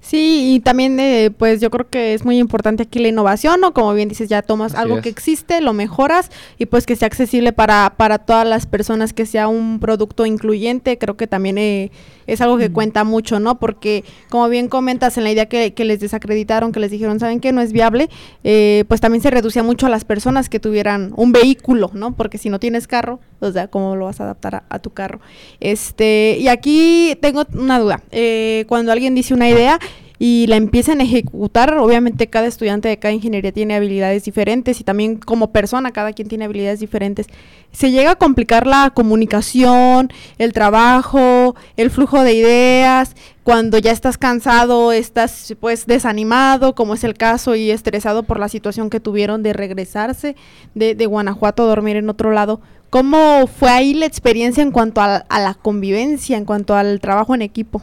Sí, 0.00 0.54
y 0.54 0.60
también 0.60 0.98
eh, 0.98 1.30
pues 1.30 1.60
yo 1.60 1.70
creo 1.70 1.88
que 1.88 2.12
es 2.12 2.24
muy 2.24 2.38
importante 2.38 2.82
aquí 2.82 2.98
la 2.98 3.08
innovación, 3.08 3.60
¿no? 3.60 3.72
Como 3.72 3.94
bien 3.94 4.08
dices, 4.08 4.28
ya 4.28 4.42
tomas 4.42 4.72
Así 4.72 4.82
algo 4.82 4.96
es. 4.96 5.02
que 5.04 5.08
existe, 5.08 5.60
lo 5.60 5.72
mejoras 5.72 6.30
y 6.58 6.66
pues 6.66 6.86
que 6.86 6.96
sea 6.96 7.06
accesible 7.06 7.52
para, 7.52 7.94
para 7.96 8.18
todas 8.18 8.46
las 8.46 8.66
personas, 8.66 9.12
que 9.12 9.26
sea 9.26 9.46
un 9.46 9.78
producto 9.78 10.26
incluyente, 10.26 10.98
creo 10.98 11.16
que 11.16 11.28
también 11.28 11.56
eh, 11.56 11.92
es 12.26 12.40
algo 12.40 12.58
que 12.58 12.70
cuenta 12.72 13.04
mucho, 13.04 13.38
¿no? 13.38 13.60
Porque 13.60 14.04
como 14.28 14.48
bien 14.48 14.68
comentas 14.68 15.16
en 15.18 15.24
la 15.24 15.30
idea 15.30 15.46
que, 15.46 15.72
que 15.72 15.84
les 15.84 16.00
desacreditaron, 16.00 16.72
que 16.72 16.80
les 16.80 16.90
dijeron, 16.90 17.20
¿saben 17.20 17.38
qué? 17.38 17.52
No 17.52 17.60
es 17.60 17.72
viable, 17.72 18.10
eh, 18.42 18.84
pues 18.88 19.00
también 19.00 19.22
se 19.22 19.30
reducía 19.30 19.62
mucho 19.62 19.86
a 19.86 19.88
las 19.88 20.04
personas 20.04 20.48
que 20.48 20.58
tuvieran 20.58 21.12
un 21.16 21.30
vehículo, 21.30 21.90
¿no? 21.94 22.14
Porque 22.16 22.38
si 22.38 22.50
no 22.50 22.58
tienes 22.58 22.88
carro, 22.88 23.20
o 23.38 23.52
sea, 23.52 23.68
¿cómo 23.68 23.94
lo 23.94 24.06
vas 24.06 24.20
a 24.20 24.24
adaptar 24.24 24.54
a, 24.56 24.64
a 24.68 24.78
tu 24.80 24.90
carro? 24.90 25.20
Este, 25.60 26.36
y 26.40 26.48
aquí 26.48 27.16
tengo 27.20 27.44
una 27.54 27.78
duda. 27.78 28.02
Eh, 28.10 28.64
cuando 28.68 28.90
alguien 28.92 29.14
dice 29.14 29.32
una 29.32 29.48
idea 29.48 29.78
y 30.24 30.46
la 30.46 30.54
empiezan 30.54 31.00
a 31.00 31.02
ejecutar, 31.02 31.76
obviamente 31.78 32.28
cada 32.28 32.46
estudiante 32.46 32.88
de 32.88 32.96
cada 32.96 33.12
ingeniería 33.12 33.50
tiene 33.50 33.74
habilidades 33.74 34.22
diferentes 34.22 34.80
y 34.80 34.84
también 34.84 35.16
como 35.16 35.50
persona 35.50 35.90
cada 35.90 36.12
quien 36.12 36.28
tiene 36.28 36.44
habilidades 36.44 36.78
diferentes. 36.78 37.26
Se 37.72 37.90
llega 37.90 38.12
a 38.12 38.14
complicar 38.14 38.68
la 38.68 38.90
comunicación, 38.90 40.12
el 40.38 40.52
trabajo, 40.52 41.56
el 41.76 41.90
flujo 41.90 42.22
de 42.22 42.34
ideas, 42.34 43.16
cuando 43.42 43.78
ya 43.78 43.90
estás 43.90 44.16
cansado, 44.16 44.92
estás 44.92 45.56
pues 45.58 45.86
desanimado, 45.86 46.76
como 46.76 46.94
es 46.94 47.02
el 47.02 47.14
caso, 47.14 47.56
y 47.56 47.72
estresado 47.72 48.22
por 48.22 48.38
la 48.38 48.48
situación 48.48 48.90
que 48.90 49.00
tuvieron 49.00 49.42
de 49.42 49.52
regresarse 49.52 50.36
de, 50.76 50.94
de 50.94 51.06
Guanajuato 51.06 51.64
a 51.64 51.66
dormir 51.66 51.96
en 51.96 52.08
otro 52.08 52.30
lado. 52.30 52.60
¿Cómo 52.90 53.48
fue 53.48 53.70
ahí 53.70 53.92
la 53.92 54.06
experiencia 54.06 54.62
en 54.62 54.70
cuanto 54.70 55.00
a 55.00 55.24
la 55.28 55.54
convivencia, 55.60 56.36
en 56.36 56.44
cuanto 56.44 56.76
al 56.76 57.00
trabajo 57.00 57.34
en 57.34 57.42
equipo? 57.42 57.82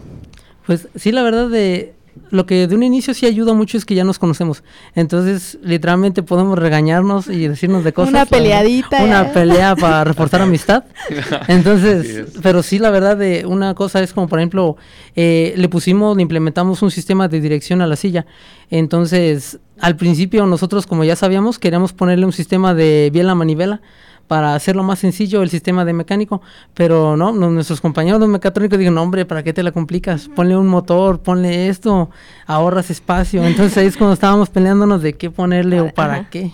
Pues 0.69 0.87
sí, 0.93 1.11
la 1.11 1.23
verdad 1.23 1.49
de 1.49 1.95
lo 2.29 2.45
que 2.45 2.67
de 2.67 2.75
un 2.75 2.83
inicio 2.83 3.15
sí 3.15 3.25
ayuda 3.25 3.55
mucho 3.55 3.75
es 3.75 3.85
que 3.85 3.95
ya 3.95 4.03
nos 4.03 4.19
conocemos. 4.19 4.63
Entonces, 4.93 5.57
literalmente 5.63 6.21
podemos 6.21 6.59
regañarnos 6.59 7.27
y 7.27 7.47
decirnos 7.47 7.83
de 7.83 7.91
cosas. 7.91 8.13
Una 8.13 8.27
peleadita, 8.27 9.03
Una 9.03 9.21
¿eh? 9.23 9.31
pelea 9.33 9.75
para 9.75 10.03
reforzar 10.03 10.43
amistad. 10.43 10.83
Entonces, 11.47 12.05
es. 12.07 12.33
pero 12.43 12.61
sí, 12.61 12.77
la 12.77 12.91
verdad 12.91 13.17
de 13.17 13.47
una 13.47 13.73
cosa 13.73 13.99
es 14.03 14.13
como, 14.13 14.27
por 14.27 14.37
ejemplo, 14.37 14.77
eh, 15.15 15.55
le 15.57 15.69
pusimos, 15.69 16.15
le 16.15 16.21
implementamos 16.21 16.83
un 16.83 16.91
sistema 16.91 17.27
de 17.27 17.41
dirección 17.41 17.81
a 17.81 17.87
la 17.87 17.95
silla. 17.95 18.27
Entonces, 18.69 19.57
al 19.79 19.95
principio 19.95 20.45
nosotros, 20.45 20.85
como 20.85 21.03
ya 21.03 21.15
sabíamos, 21.15 21.57
queríamos 21.57 21.93
ponerle 21.93 22.27
un 22.27 22.33
sistema 22.33 22.75
de 22.75 23.09
biela 23.11 23.33
manivela 23.33 23.81
para 24.29 24.53
hacerlo 24.53 24.83
más 24.83 24.99
sencillo 24.99 25.41
el 25.41 25.49
sistema 25.49 25.83
de 25.85 25.91
mecánico, 25.91 26.39
pero 26.75 27.17
no, 27.17 27.31
nuestros 27.31 27.81
compañeros 27.81 28.21
de 28.21 28.27
mecatrónicos 28.27 28.77
dijeron, 28.77 28.93
no, 28.93 29.01
hombre, 29.01 29.25
¿para 29.25 29.41
qué 29.41 29.53
te 29.53 29.63
la 29.63 29.71
complicas? 29.71 30.29
Ponle 30.35 30.55
un 30.55 30.67
motor, 30.67 31.19
ponle 31.19 31.67
esto, 31.67 32.11
ahorras 32.45 32.91
espacio. 32.91 33.43
Entonces 33.43 33.75
ahí 33.79 33.87
es 33.87 33.97
cuando 33.97 34.13
estábamos 34.13 34.51
peleándonos 34.51 35.01
de 35.01 35.13
qué 35.13 35.31
ponerle 35.31 35.81
o 35.81 35.91
para 35.91 36.13
Ajá. 36.13 36.29
qué. 36.29 36.51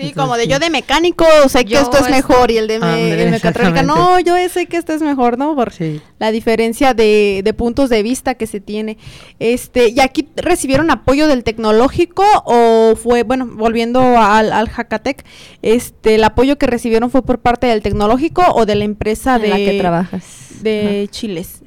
Sí, 0.00 0.08
Entonces, 0.08 0.14
como 0.16 0.36
de 0.36 0.48
yo 0.48 0.58
de 0.58 0.70
mecánico 0.70 1.24
sé 1.48 1.64
que 1.64 1.74
esto 1.74 1.98
es 1.98 2.04
es- 2.04 2.10
mejor 2.10 2.50
y 2.50 2.56
el 2.58 2.66
de 2.68 2.78
me- 2.80 2.86
Ándale, 2.86 3.22
el 3.24 3.30
mecatrónica 3.30 3.82
no, 3.82 4.18
yo 4.20 4.34
sé 4.48 4.66
que 4.66 4.76
esto 4.78 4.92
es 4.92 5.02
mejor, 5.02 5.36
¿no? 5.38 5.54
Por 5.54 5.72
Sí. 5.72 6.00
la 6.18 6.30
diferencia 6.30 6.94
de, 6.94 7.42
de 7.44 7.54
puntos 7.54 7.90
de 7.90 8.02
vista 8.02 8.34
que 8.34 8.46
se 8.46 8.60
tiene. 8.60 8.96
Este, 9.38 9.90
¿y 9.90 10.00
aquí 10.00 10.28
recibieron 10.36 10.90
apoyo 10.90 11.26
del 11.28 11.44
tecnológico 11.44 12.24
o 12.44 12.96
fue, 12.96 13.22
bueno, 13.22 13.46
volviendo 13.46 14.00
al, 14.18 14.52
al 14.52 14.68
Jacatec, 14.68 15.24
este, 15.62 16.14
el 16.14 16.24
apoyo 16.24 16.56
que 16.58 16.66
recibieron 16.66 17.10
fue 17.10 17.22
por 17.22 17.38
parte 17.40 17.66
del 17.66 17.82
tecnológico 17.82 18.42
o 18.54 18.64
de 18.66 18.74
la 18.76 18.84
empresa 18.84 19.36
en 19.36 19.42
de, 19.42 19.48
la 19.48 19.56
que 19.56 19.78
trabajas. 19.78 20.24
de 20.62 21.08
Chiles? 21.10 21.60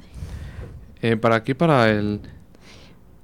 Eh, 1.02 1.16
para 1.16 1.36
aquí, 1.36 1.54
para 1.54 1.90
el 1.90 2.20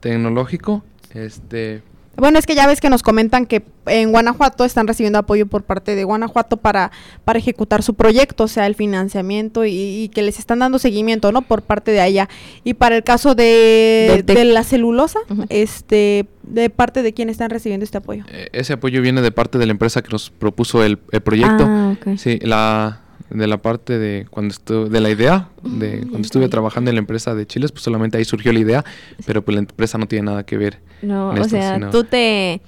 tecnológico, 0.01 0.83
este, 1.15 1.83
Bueno, 2.21 2.39
es 2.39 2.47
que 2.47 2.55
ya 2.55 2.67
ves 2.67 2.81
que 2.81 2.91
nos 2.91 3.03
comentan 3.03 3.47
que 3.47 3.65
en 3.87 4.13
Guanajuato 4.13 4.65
están 4.65 4.87
recibiendo 4.87 5.19
apoyo 5.19 5.47
por 5.47 5.65
parte 5.65 5.95
de 5.95 6.05
Guanajuato 6.05 6.59
para, 6.59 6.93
para 7.25 7.39
ejecutar 7.39 7.83
su 7.83 7.95
proyecto, 7.95 8.45
o 8.45 8.49
sea, 8.49 8.67
el 8.67 8.75
financiamiento 8.75 9.65
y, 9.65 9.73
y 9.73 10.09
que 10.11 10.23
les 10.23 10.39
están 10.39 10.59
dando 10.61 10.79
seguimiento, 10.79 11.33
¿no? 11.33 11.43
Por 11.43 11.63
parte 11.63 11.91
de 11.91 12.01
allá. 12.01 12.29
Y 12.63 12.75
para 12.75 12.97
el 12.97 13.03
caso 13.03 13.35
de, 13.35 14.25
la 14.45 14.65
celulosa, 14.65 15.21
este, 15.49 16.27
¿de 16.43 16.71
parte 16.71 17.03
de 17.03 17.13
quién 17.15 17.31
están 17.31 17.51
recibiendo 17.51 17.85
este 17.85 17.99
apoyo? 17.99 18.25
eh, 18.29 18.49
ese 18.53 18.75
apoyo 18.75 19.01
viene 19.01 19.23
de 19.23 19.33
parte 19.33 19.59
de 19.59 19.67
la 19.67 19.73
empresa 19.73 20.03
que 20.03 20.11
nos 20.11 20.31
propuso 20.31 20.85
el, 20.85 20.99
el 21.11 21.21
proyecto. 21.23 21.65
Ah, 21.67 21.97
ok. 21.99 22.19
Sí, 22.19 22.39
la 22.43 23.01
de 23.31 23.47
la 23.47 23.59
parte 23.59 23.99
de 23.99 24.27
cuando 24.31 24.53
estuve 24.53 24.89
de 24.89 25.01
la 25.01 25.09
idea 25.11 25.49
de 25.63 26.01
cuando 26.01 26.21
estuve 26.21 26.49
trabajando 26.49 26.91
en 26.91 26.97
la 26.97 27.01
empresa 27.01 27.35
de 27.35 27.47
Chiles, 27.47 27.73
pues 27.73 27.83
solamente 27.85 28.19
ahí 28.19 28.25
surgió 28.25 28.53
la 28.53 28.59
idea, 28.59 28.85
pero 29.27 29.43
pues 29.43 29.55
la 29.55 29.61
empresa 29.61 29.99
no 29.99 30.07
tiene 30.07 30.27
nada 30.27 30.45
que 30.45 30.57
ver. 30.57 30.81
No, 31.03 31.31
o 31.31 31.45
sea, 31.45 31.75
sino- 31.75 31.91
tú 31.91 32.05
te 32.05 32.61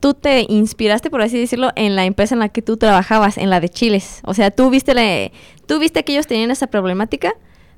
tú 0.00 0.14
te 0.14 0.46
inspiraste, 0.48 1.10
por 1.10 1.22
así 1.22 1.38
decirlo, 1.38 1.70
en 1.74 1.96
la 1.96 2.04
empresa 2.04 2.34
en 2.34 2.38
la 2.38 2.48
que 2.48 2.62
tú 2.62 2.76
trabajabas, 2.76 3.36
en 3.36 3.50
la 3.50 3.60
de 3.60 3.68
Chiles. 3.68 4.20
O 4.24 4.32
sea, 4.34 4.50
tú 4.50 4.70
viste 4.70 4.94
la, 4.94 5.30
tú 5.66 5.78
viste 5.80 6.04
que 6.04 6.12
ellos 6.12 6.26
tenían 6.26 6.50
esa 6.50 6.68
problemática. 6.68 7.32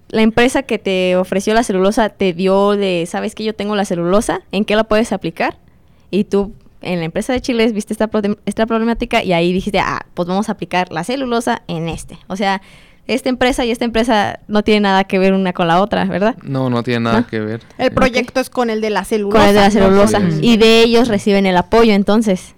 La 0.08 0.22
empresa 0.22 0.62
que 0.64 0.78
te 0.78 1.16
ofreció 1.16 1.54
la 1.54 1.62
celulosa 1.62 2.08
te 2.10 2.32
dio 2.32 2.72
de, 2.76 3.06
¿sabes 3.06 3.34
que 3.34 3.44
yo 3.44 3.54
tengo 3.54 3.74
la 3.76 3.84
celulosa? 3.84 4.42
¿En 4.52 4.64
qué 4.64 4.76
la 4.76 4.84
puedes 4.84 5.12
aplicar? 5.12 5.58
Y 6.10 6.24
tú 6.24 6.52
en 6.82 6.98
la 6.98 7.04
empresa 7.04 7.32
de 7.32 7.40
Chiles 7.40 7.72
viste 7.72 7.92
esta, 7.92 8.10
esta 8.46 8.66
problemática 8.66 9.22
y 9.22 9.32
ahí 9.32 9.52
dijiste, 9.52 9.78
ah, 9.80 10.06
pues 10.14 10.28
vamos 10.28 10.48
a 10.48 10.52
aplicar 10.52 10.92
la 10.92 11.04
celulosa 11.04 11.62
en 11.68 11.88
este. 11.88 12.18
O 12.26 12.36
sea, 12.36 12.62
esta 13.06 13.28
empresa 13.28 13.64
y 13.64 13.70
esta 13.70 13.84
empresa 13.84 14.40
no 14.48 14.62
tienen 14.62 14.84
nada 14.84 15.04
que 15.04 15.18
ver 15.18 15.32
una 15.32 15.52
con 15.52 15.66
la 15.66 15.80
otra, 15.82 16.04
¿verdad? 16.04 16.36
No, 16.42 16.70
no 16.70 16.82
tiene 16.82 17.00
nada 17.00 17.20
¿No? 17.20 17.26
que 17.26 17.40
ver. 17.40 17.60
El 17.78 17.90
proyecto 17.92 18.40
es 18.40 18.50
con 18.50 18.70
el 18.70 18.80
de 18.80 18.90
la 18.90 19.04
celulosa. 19.04 19.38
Con 19.38 19.48
el 19.48 19.54
de 19.54 19.60
la 19.60 19.70
celulosa. 19.70 20.20
Y 20.40 20.56
de 20.56 20.82
ellos 20.82 21.08
reciben 21.08 21.46
el 21.46 21.56
apoyo, 21.56 21.92
entonces. 21.92 22.54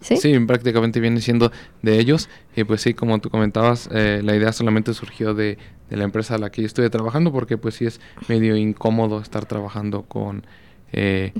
¿Sí? 0.00 0.16
Sí, 0.16 0.38
prácticamente 0.38 1.00
viene 1.00 1.20
siendo 1.20 1.50
de 1.82 1.98
ellos. 1.98 2.28
Y 2.54 2.62
pues 2.64 2.82
sí, 2.82 2.94
como 2.94 3.18
tú 3.18 3.30
comentabas, 3.30 3.88
eh, 3.92 4.20
la 4.22 4.36
idea 4.36 4.52
solamente 4.52 4.94
surgió 4.94 5.34
de, 5.34 5.58
de 5.90 5.96
la 5.96 6.04
empresa 6.04 6.36
a 6.36 6.38
la 6.38 6.50
que 6.50 6.62
yo 6.62 6.66
estuve 6.66 6.88
trabajando, 6.90 7.32
porque 7.32 7.58
pues 7.58 7.74
sí 7.74 7.86
es 7.86 8.00
medio 8.28 8.56
incómodo 8.56 9.20
estar 9.20 9.46
trabajando 9.46 10.02
con 10.02 10.44
eh, 10.92 11.32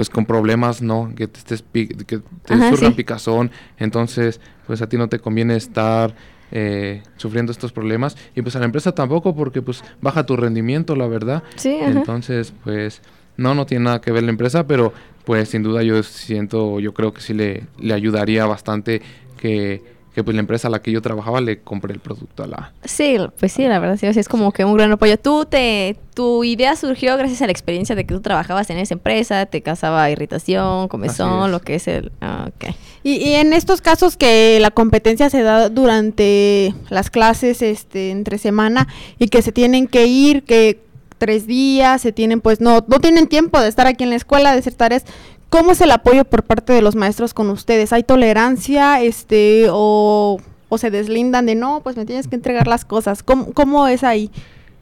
pues 0.00 0.08
con 0.08 0.24
problemas, 0.24 0.80
¿no? 0.80 1.12
Que 1.14 1.28
te 1.28 1.38
estés 1.40 1.62
que 1.62 2.20
te 2.46 2.54
Ajá, 2.54 2.74
sí. 2.74 2.88
picazón. 2.92 3.50
Entonces, 3.76 4.40
pues 4.66 4.80
a 4.80 4.88
ti 4.88 4.96
no 4.96 5.10
te 5.10 5.18
conviene 5.18 5.56
estar 5.56 6.14
eh, 6.52 7.02
sufriendo 7.18 7.52
estos 7.52 7.70
problemas. 7.70 8.16
Y 8.34 8.40
pues 8.40 8.56
a 8.56 8.60
la 8.60 8.64
empresa 8.64 8.92
tampoco, 8.92 9.36
porque 9.36 9.60
pues 9.60 9.84
baja 10.00 10.24
tu 10.24 10.38
rendimiento, 10.38 10.96
la 10.96 11.06
verdad. 11.06 11.42
Sí, 11.56 11.80
ajá. 11.82 11.90
Entonces, 11.90 12.54
pues, 12.64 13.02
no, 13.36 13.54
no 13.54 13.66
tiene 13.66 13.84
nada 13.84 14.00
que 14.00 14.10
ver 14.10 14.22
la 14.22 14.30
empresa, 14.30 14.66
pero 14.66 14.94
pues 15.26 15.50
sin 15.50 15.62
duda 15.62 15.82
yo 15.82 16.02
siento, 16.02 16.80
yo 16.80 16.94
creo 16.94 17.12
que 17.12 17.20
sí 17.20 17.34
le, 17.34 17.66
le 17.78 17.92
ayudaría 17.92 18.46
bastante 18.46 19.02
que, 19.36 19.82
que 20.14 20.24
pues 20.24 20.34
la 20.34 20.40
empresa 20.40 20.68
a 20.68 20.70
la 20.70 20.82
que 20.82 20.90
yo 20.90 21.00
trabajaba 21.02 21.40
le 21.40 21.60
compre 21.60 21.92
el 21.92 22.00
producto 22.00 22.42
a 22.42 22.46
la... 22.46 22.72
Sí, 22.84 23.16
pues 23.38 23.52
sí, 23.52 23.62
la 23.68 23.78
verdad, 23.78 23.96
sí, 23.96 24.06
es 24.06 24.28
como 24.28 24.52
que 24.52 24.64
un 24.64 24.74
gran 24.74 24.90
apoyo. 24.90 25.18
Tú 25.18 25.44
te, 25.44 25.96
tu 26.14 26.42
idea 26.42 26.74
surgió 26.74 27.16
gracias 27.16 27.42
a 27.42 27.46
la 27.46 27.52
experiencia 27.52 27.94
de 27.94 28.04
que 28.04 28.14
tú 28.14 28.20
trabajabas 28.20 28.70
en 28.70 28.78
esa 28.78 28.94
empresa, 28.94 29.46
te 29.46 29.62
causaba 29.62 30.10
irritación, 30.10 30.88
comezón, 30.88 31.52
lo 31.52 31.60
que 31.60 31.76
es 31.76 31.86
el... 31.86 32.10
ah, 32.20 32.48
ok. 32.48 32.74
Y, 33.02 33.16
y 33.16 33.34
en 33.34 33.52
estos 33.52 33.80
casos 33.80 34.16
que 34.16 34.58
la 34.60 34.70
competencia 34.70 35.30
se 35.30 35.42
da 35.42 35.68
durante 35.68 36.74
las 36.88 37.08
clases 37.10 37.62
este 37.62 38.10
entre 38.10 38.38
semana 38.38 38.88
y 39.18 39.28
que 39.28 39.42
se 39.42 39.52
tienen 39.52 39.86
que 39.86 40.06
ir 40.06 40.42
que 40.42 40.82
tres 41.18 41.46
días 41.46 42.00
se 42.00 42.12
tienen 42.12 42.40
pues 42.40 42.60
no 42.60 42.84
no 42.88 42.98
tienen 42.98 43.26
tiempo 43.26 43.60
de 43.60 43.68
estar 43.68 43.86
aquí 43.86 44.04
en 44.04 44.10
la 44.10 44.16
escuela 44.16 44.52
de 44.52 44.58
hacer 44.58 44.74
tareas 44.74 45.04
¿cómo 45.50 45.72
es 45.72 45.80
el 45.82 45.90
apoyo 45.90 46.24
por 46.24 46.44
parte 46.44 46.72
de 46.72 46.80
los 46.80 46.96
maestros 46.96 47.34
con 47.34 47.50
ustedes? 47.50 47.92
¿Hay 47.92 48.04
tolerancia 48.04 49.02
este, 49.02 49.66
o, 49.70 50.38
o 50.68 50.78
se 50.78 50.90
deslindan 50.90 51.46
de 51.46 51.56
no, 51.56 51.80
pues 51.82 51.96
me 51.96 52.06
tienes 52.06 52.28
que 52.28 52.36
entregar 52.36 52.66
las 52.66 52.84
cosas? 52.84 53.22
¿Cómo, 53.22 53.52
cómo 53.52 53.86
es 53.86 54.02
ahí? 54.04 54.30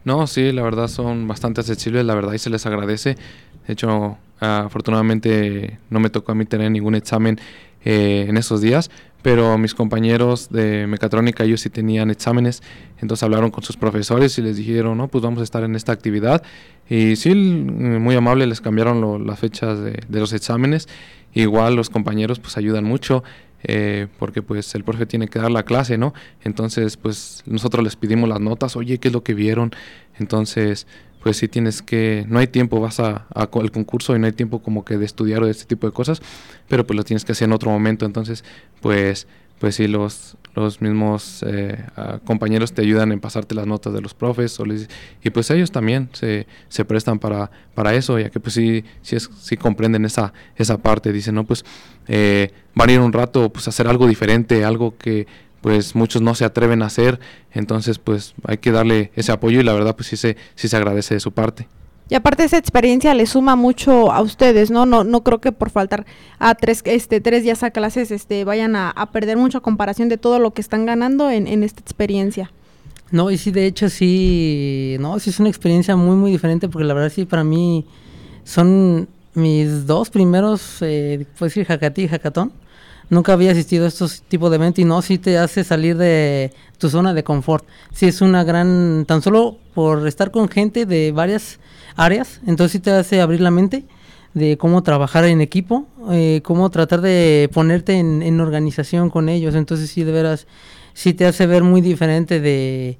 No, 0.05 0.27
sí, 0.27 0.51
la 0.53 0.61
verdad 0.61 0.87
son 0.87 1.27
bastante 1.27 1.61
accesibles, 1.61 2.05
la 2.05 2.15
verdad, 2.15 2.33
y 2.33 2.39
se 2.39 2.49
les 2.49 2.65
agradece. 2.65 3.17
De 3.67 3.73
hecho, 3.73 4.17
afortunadamente 4.39 5.77
no 5.89 5.99
me 5.99 6.09
tocó 6.09 6.31
a 6.31 6.35
mí 6.35 6.45
tener 6.45 6.71
ningún 6.71 6.95
examen 6.95 7.39
eh, 7.83 8.25
en 8.27 8.37
esos 8.37 8.61
días, 8.61 8.89
pero 9.21 9.57
mis 9.57 9.75
compañeros 9.75 10.49
de 10.49 10.87
mecatrónica, 10.87 11.43
ellos 11.43 11.61
sí 11.61 11.69
tenían 11.69 12.09
exámenes, 12.09 12.63
entonces 13.01 13.23
hablaron 13.23 13.51
con 13.51 13.63
sus 13.63 13.75
profesores 13.75 14.37
y 14.37 14.41
les 14.41 14.57
dijeron, 14.57 14.97
no, 14.97 15.07
pues 15.07 15.23
vamos 15.23 15.41
a 15.41 15.43
estar 15.43 15.63
en 15.63 15.75
esta 15.75 15.91
actividad. 15.91 16.43
Y 16.89 17.15
sí, 17.17 17.35
muy 17.35 18.15
amable, 18.15 18.47
les 18.47 18.61
cambiaron 18.61 19.27
las 19.27 19.39
fechas 19.39 19.79
de, 19.79 20.01
de, 20.07 20.19
los 20.19 20.33
exámenes. 20.33 20.87
Igual 21.33 21.75
los 21.75 21.89
compañeros 21.89 22.39
pues 22.39 22.57
ayudan 22.57 22.85
mucho. 22.85 23.23
Eh, 23.63 24.07
porque 24.17 24.41
pues 24.41 24.73
el 24.75 24.85
profe 24.85 25.05
tiene 25.05 25.27
que 25.27 25.37
dar 25.37 25.51
la 25.51 25.63
clase, 25.63 25.97
¿no? 25.97 26.13
Entonces 26.43 26.95
pues 26.95 27.43
nosotros 27.45 27.83
les 27.83 27.95
pedimos 27.95 28.29
las 28.29 28.39
notas, 28.39 28.75
oye, 28.75 28.99
¿qué 28.99 29.09
es 29.09 29.13
lo 29.13 29.21
que 29.21 29.33
vieron? 29.33 29.71
Entonces 30.17 30.87
pues 31.21 31.37
sí 31.37 31.47
tienes 31.47 31.81
que, 31.81 32.25
no 32.27 32.39
hay 32.39 32.47
tiempo, 32.47 32.79
vas 32.79 32.99
a, 32.99 33.27
al 33.33 33.71
concurso 33.71 34.15
y 34.15 34.19
no 34.19 34.25
hay 34.25 34.33
tiempo 34.33 34.59
como 34.61 34.85
que 34.85 34.97
de 34.97 35.05
estudiar 35.05 35.43
o 35.43 35.45
de 35.45 35.51
este 35.51 35.65
tipo 35.65 35.87
de 35.87 35.93
cosas, 35.93 36.21
pero 36.67 36.85
pues 36.85 36.95
lo 36.97 37.03
tienes 37.03 37.25
que 37.25 37.33
hacer 37.33 37.47
en 37.47 37.53
otro 37.53 37.71
momento, 37.71 38.05
entonces 38.05 38.43
pues 38.81 39.27
pues 39.59 39.75
sí, 39.75 39.87
los, 39.87 40.37
los 40.55 40.81
mismos 40.81 41.43
eh, 41.45 41.77
compañeros 42.23 42.73
te 42.73 42.81
ayudan 42.81 43.11
en 43.11 43.19
pasarte 43.19 43.53
las 43.53 43.67
notas 43.67 43.93
de 43.93 44.01
los 44.01 44.13
profes 44.13 44.57
y 45.21 45.29
pues 45.29 45.51
ellos 45.51 45.71
también 45.71 46.09
se, 46.13 46.47
se 46.69 46.85
prestan 46.85 47.19
para, 47.19 47.51
para 47.75 47.93
eso, 47.93 48.17
ya 48.17 48.29
que 48.29 48.39
pues 48.39 48.53
sí, 48.53 48.85
sí, 49.01 49.17
es, 49.17 49.29
sí 49.39 49.57
comprenden 49.57 50.05
esa, 50.05 50.33
esa 50.55 50.77
parte, 50.77 51.11
dicen, 51.11 51.35
no, 51.35 51.45
pues 51.45 51.65
eh, 52.07 52.51
van 52.73 52.89
a 52.89 52.93
ir 52.93 52.99
un 53.01 53.11
rato 53.11 53.51
pues 53.51 53.67
a 53.67 53.71
hacer 53.71 53.87
algo 53.87 54.07
diferente, 54.07 54.63
algo 54.63 54.97
que 54.97 55.27
pues 55.61 55.95
muchos 55.95 56.21
no 56.21 56.35
se 56.35 56.45
atreven 56.45 56.81
a 56.81 56.87
hacer, 56.87 57.19
entonces 57.51 57.99
pues 57.99 58.33
hay 58.45 58.57
que 58.57 58.71
darle 58.71 59.11
ese 59.15 59.31
apoyo 59.31 59.59
y 59.59 59.63
la 59.63 59.73
verdad 59.73 59.95
pues 59.95 60.07
sí 60.07 60.17
se, 60.17 60.37
sí 60.55 60.67
se 60.67 60.77
agradece 60.77 61.15
de 61.15 61.19
su 61.19 61.31
parte. 61.31 61.67
Y 62.09 62.15
aparte 62.15 62.43
esa 62.43 62.57
experiencia 62.57 63.13
le 63.13 63.27
suma 63.27 63.55
mucho 63.55 64.11
a 64.11 64.21
ustedes, 64.21 64.71
¿no? 64.71 64.87
No, 64.87 65.03
no 65.03 65.23
creo 65.23 65.39
que 65.39 65.51
por 65.51 65.69
faltar 65.69 66.07
a 66.39 66.55
tres, 66.55 66.81
este, 66.85 67.21
tres 67.21 67.43
días 67.43 67.61
a 67.61 67.69
clases 67.69 68.09
este, 68.09 68.43
vayan 68.45 68.75
a, 68.75 69.09
perder 69.11 69.37
mucho 69.37 69.59
a 69.59 69.61
comparación 69.61 70.09
de 70.09 70.17
todo 70.17 70.39
lo 70.39 70.51
que 70.51 70.61
están 70.61 70.87
ganando 70.87 71.29
en, 71.29 71.45
en, 71.45 71.61
esta 71.61 71.81
experiencia. 71.81 72.51
No, 73.11 73.29
y 73.29 73.37
sí, 73.37 73.51
de 73.51 73.67
hecho 73.67 73.89
sí, 73.89 74.97
no, 74.99 75.19
sí 75.19 75.29
es 75.29 75.39
una 75.39 75.49
experiencia 75.49 75.95
muy, 75.95 76.15
muy 76.15 76.31
diferente 76.31 76.67
porque 76.67 76.85
la 76.85 76.95
verdad 76.95 77.11
sí 77.13 77.25
para 77.25 77.43
mí 77.43 77.85
son 78.43 79.07
mis 79.35 79.85
dos 79.85 80.09
primeros, 80.09 80.77
eh, 80.81 81.27
puedo 81.37 81.49
decir, 81.49 81.65
jacatí 81.65 82.03
y 82.03 82.07
jacatón 82.07 82.51
nunca 83.09 83.33
había 83.33 83.51
asistido 83.51 83.85
a 83.85 83.87
estos 83.87 84.21
tipos 84.23 84.49
de 84.49 84.57
eventos 84.57 84.79
y 84.79 84.85
no, 84.85 85.01
sí 85.01 85.17
te 85.17 85.37
hace 85.37 85.63
salir 85.63 85.97
de 85.97 86.51
tu 86.77 86.89
zona 86.89 87.13
de 87.13 87.23
confort. 87.23 87.65
Sí 87.93 88.07
es 88.07 88.21
una 88.21 88.43
gran, 88.43 89.05
tan 89.05 89.21
solo 89.21 89.57
por 89.73 90.07
estar 90.07 90.31
con 90.31 90.49
gente 90.49 90.85
de 90.85 91.11
varias 91.11 91.59
áreas, 91.95 92.41
entonces 92.45 92.73
sí 92.73 92.79
te 92.79 92.91
hace 92.91 93.21
abrir 93.21 93.41
la 93.41 93.51
mente 93.51 93.85
de 94.33 94.57
cómo 94.57 94.83
trabajar 94.83 95.25
en 95.25 95.41
equipo, 95.41 95.87
eh, 96.11 96.41
cómo 96.43 96.69
tratar 96.69 97.01
de 97.01 97.49
ponerte 97.53 97.93
en, 97.93 98.39
organización 98.39 99.09
con 99.09 99.29
ellos. 99.29 99.55
Entonces 99.55 99.89
sí 99.89 100.03
de 100.03 100.11
veras, 100.11 100.47
sí 100.93 101.13
te 101.13 101.25
hace 101.25 101.47
ver 101.47 101.63
muy 101.63 101.81
diferente 101.81 102.39
de 102.39 102.97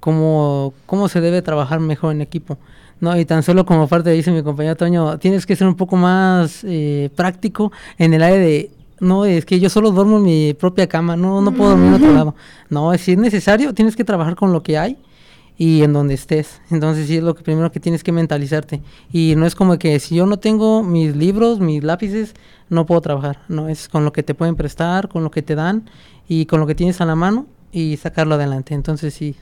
cómo, 0.00 0.74
cómo 0.86 1.08
se 1.08 1.20
debe 1.20 1.42
trabajar 1.42 1.80
mejor 1.80 2.12
en 2.12 2.22
equipo. 2.22 2.58
No, 3.00 3.18
y 3.18 3.24
tan 3.24 3.42
solo 3.42 3.66
como 3.66 3.88
parte 3.88 4.10
dice 4.10 4.30
mi 4.30 4.44
compañero 4.44 4.76
Toño, 4.76 5.18
tienes 5.18 5.44
que 5.44 5.56
ser 5.56 5.66
un 5.66 5.74
poco 5.74 5.96
más 5.96 6.62
eh, 6.62 7.10
práctico 7.16 7.72
en 7.98 8.14
el 8.14 8.22
área 8.22 8.38
de 8.38 8.70
no, 9.02 9.24
es 9.24 9.44
que 9.44 9.58
yo 9.58 9.68
solo 9.68 9.90
duermo 9.90 10.18
en 10.18 10.22
mi 10.22 10.54
propia 10.54 10.86
cama, 10.86 11.16
no, 11.16 11.40
no 11.40 11.50
puedo 11.50 11.70
dormir 11.70 11.88
en 11.88 11.94
otro 11.94 12.12
lado. 12.12 12.34
No, 12.70 12.96
si 12.96 13.12
es 13.12 13.18
necesario, 13.18 13.74
tienes 13.74 13.96
que 13.96 14.04
trabajar 14.04 14.36
con 14.36 14.52
lo 14.52 14.62
que 14.62 14.78
hay 14.78 14.96
y 15.58 15.82
en 15.82 15.92
donde 15.92 16.14
estés. 16.14 16.60
Entonces 16.70 17.08
sí 17.08 17.16
es 17.16 17.22
lo 17.24 17.34
que 17.34 17.42
primero 17.42 17.72
que 17.72 17.80
tienes 17.80 18.04
que 18.04 18.12
mentalizarte. 18.12 18.80
Y 19.12 19.34
no 19.36 19.44
es 19.44 19.56
como 19.56 19.76
que 19.76 19.98
si 19.98 20.14
yo 20.14 20.26
no 20.26 20.38
tengo 20.38 20.84
mis 20.84 21.16
libros, 21.16 21.58
mis 21.58 21.82
lápices, 21.82 22.34
no 22.68 22.86
puedo 22.86 23.00
trabajar. 23.00 23.40
No, 23.48 23.68
es 23.68 23.88
con 23.88 24.04
lo 24.04 24.12
que 24.12 24.22
te 24.22 24.36
pueden 24.36 24.54
prestar, 24.54 25.08
con 25.08 25.24
lo 25.24 25.32
que 25.32 25.42
te 25.42 25.56
dan 25.56 25.90
y 26.28 26.46
con 26.46 26.60
lo 26.60 26.68
que 26.68 26.76
tienes 26.76 27.00
a 27.00 27.04
la 27.04 27.16
mano 27.16 27.46
y 27.72 27.96
sacarlo 27.96 28.36
adelante. 28.36 28.72
Entonces 28.72 29.14
sí, 29.14 29.34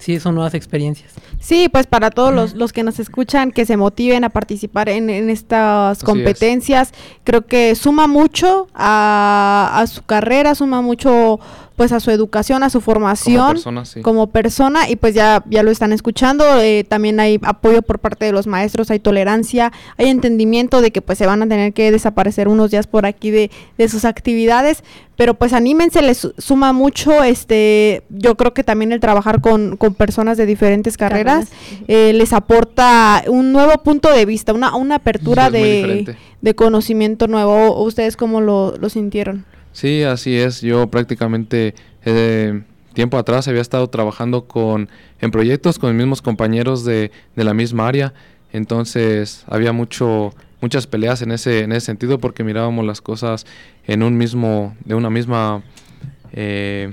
sí 0.00 0.18
son 0.18 0.34
nuevas 0.34 0.54
experiencias. 0.54 1.12
Sí, 1.38 1.68
pues 1.68 1.86
para 1.86 2.10
todos 2.10 2.34
los, 2.34 2.54
los 2.54 2.72
que 2.72 2.82
nos 2.82 2.98
escuchan, 2.98 3.52
que 3.52 3.66
se 3.66 3.76
motiven 3.76 4.24
a 4.24 4.30
participar 4.30 4.88
en, 4.88 5.10
en 5.10 5.30
estas 5.30 6.02
competencias, 6.02 6.92
creo 7.22 7.46
que 7.46 7.74
suma 7.74 8.06
mucho 8.06 8.66
a, 8.74 9.70
a 9.74 9.86
su 9.86 10.02
carrera, 10.02 10.54
suma 10.54 10.80
mucho 10.80 11.38
pues 11.80 11.92
a 11.92 12.00
su 12.00 12.10
educación, 12.10 12.62
a 12.62 12.68
su 12.68 12.82
formación 12.82 13.56
como 14.02 14.26
persona, 14.26 14.90
y 14.90 14.96
pues 14.96 15.14
ya, 15.14 15.42
ya 15.48 15.62
lo 15.62 15.70
están 15.70 15.94
escuchando, 15.94 16.44
eh, 16.60 16.84
también 16.84 17.18
hay 17.20 17.40
apoyo 17.42 17.80
por 17.80 18.00
parte 18.00 18.26
de 18.26 18.32
los 18.32 18.46
maestros, 18.46 18.90
hay 18.90 18.98
tolerancia, 18.98 19.72
hay 19.96 20.10
entendimiento 20.10 20.82
de 20.82 20.90
que 20.90 21.00
pues 21.00 21.16
se 21.16 21.24
van 21.24 21.42
a 21.42 21.48
tener 21.48 21.72
que 21.72 21.90
desaparecer 21.90 22.48
unos 22.48 22.70
días 22.70 22.86
por 22.86 23.06
aquí 23.06 23.30
de, 23.30 23.50
de 23.78 23.88
sus 23.88 24.04
actividades, 24.04 24.84
pero 25.16 25.32
pues 25.32 25.54
anímense, 25.54 26.02
les 26.02 26.28
suma 26.36 26.74
mucho, 26.74 27.24
este, 27.24 28.02
yo 28.10 28.36
creo 28.36 28.52
que 28.52 28.62
también 28.62 28.92
el 28.92 29.00
trabajar 29.00 29.40
con, 29.40 29.78
con 29.78 29.94
personas 29.94 30.36
de 30.36 30.44
diferentes 30.44 30.98
carreras, 30.98 31.48
eh, 31.88 32.12
les 32.12 32.34
aporta 32.34 33.24
un 33.26 33.52
nuevo 33.52 33.72
punto 33.82 34.12
de 34.12 34.26
vista, 34.26 34.52
una, 34.52 34.76
una 34.76 34.96
apertura 34.96 35.48
de, 35.48 36.14
de, 36.42 36.54
conocimiento 36.54 37.26
nuevo, 37.26 37.82
¿ustedes 37.82 38.18
cómo 38.18 38.42
lo, 38.42 38.76
lo 38.76 38.90
sintieron? 38.90 39.46
Sí, 39.72 40.02
así 40.02 40.36
es. 40.36 40.60
Yo 40.60 40.88
prácticamente 40.90 41.74
eh, 42.04 42.62
tiempo 42.92 43.18
atrás 43.18 43.48
había 43.48 43.60
estado 43.60 43.88
trabajando 43.88 44.46
con 44.46 44.88
en 45.20 45.30
proyectos 45.30 45.78
con 45.78 45.90
mis 45.90 45.98
mismos 45.98 46.22
compañeros 46.22 46.84
de, 46.84 47.10
de 47.36 47.44
la 47.44 47.54
misma 47.54 47.88
área. 47.88 48.12
Entonces 48.52 49.44
había 49.46 49.72
mucho 49.72 50.34
muchas 50.60 50.86
peleas 50.86 51.22
en 51.22 51.32
ese 51.32 51.60
en 51.60 51.72
ese 51.72 51.86
sentido 51.86 52.18
porque 52.18 52.44
mirábamos 52.44 52.84
las 52.84 53.00
cosas 53.00 53.46
en 53.86 54.02
un 54.02 54.18
mismo 54.18 54.76
de 54.84 54.94
una 54.94 55.08
misma 55.08 55.62
eh, 56.32 56.92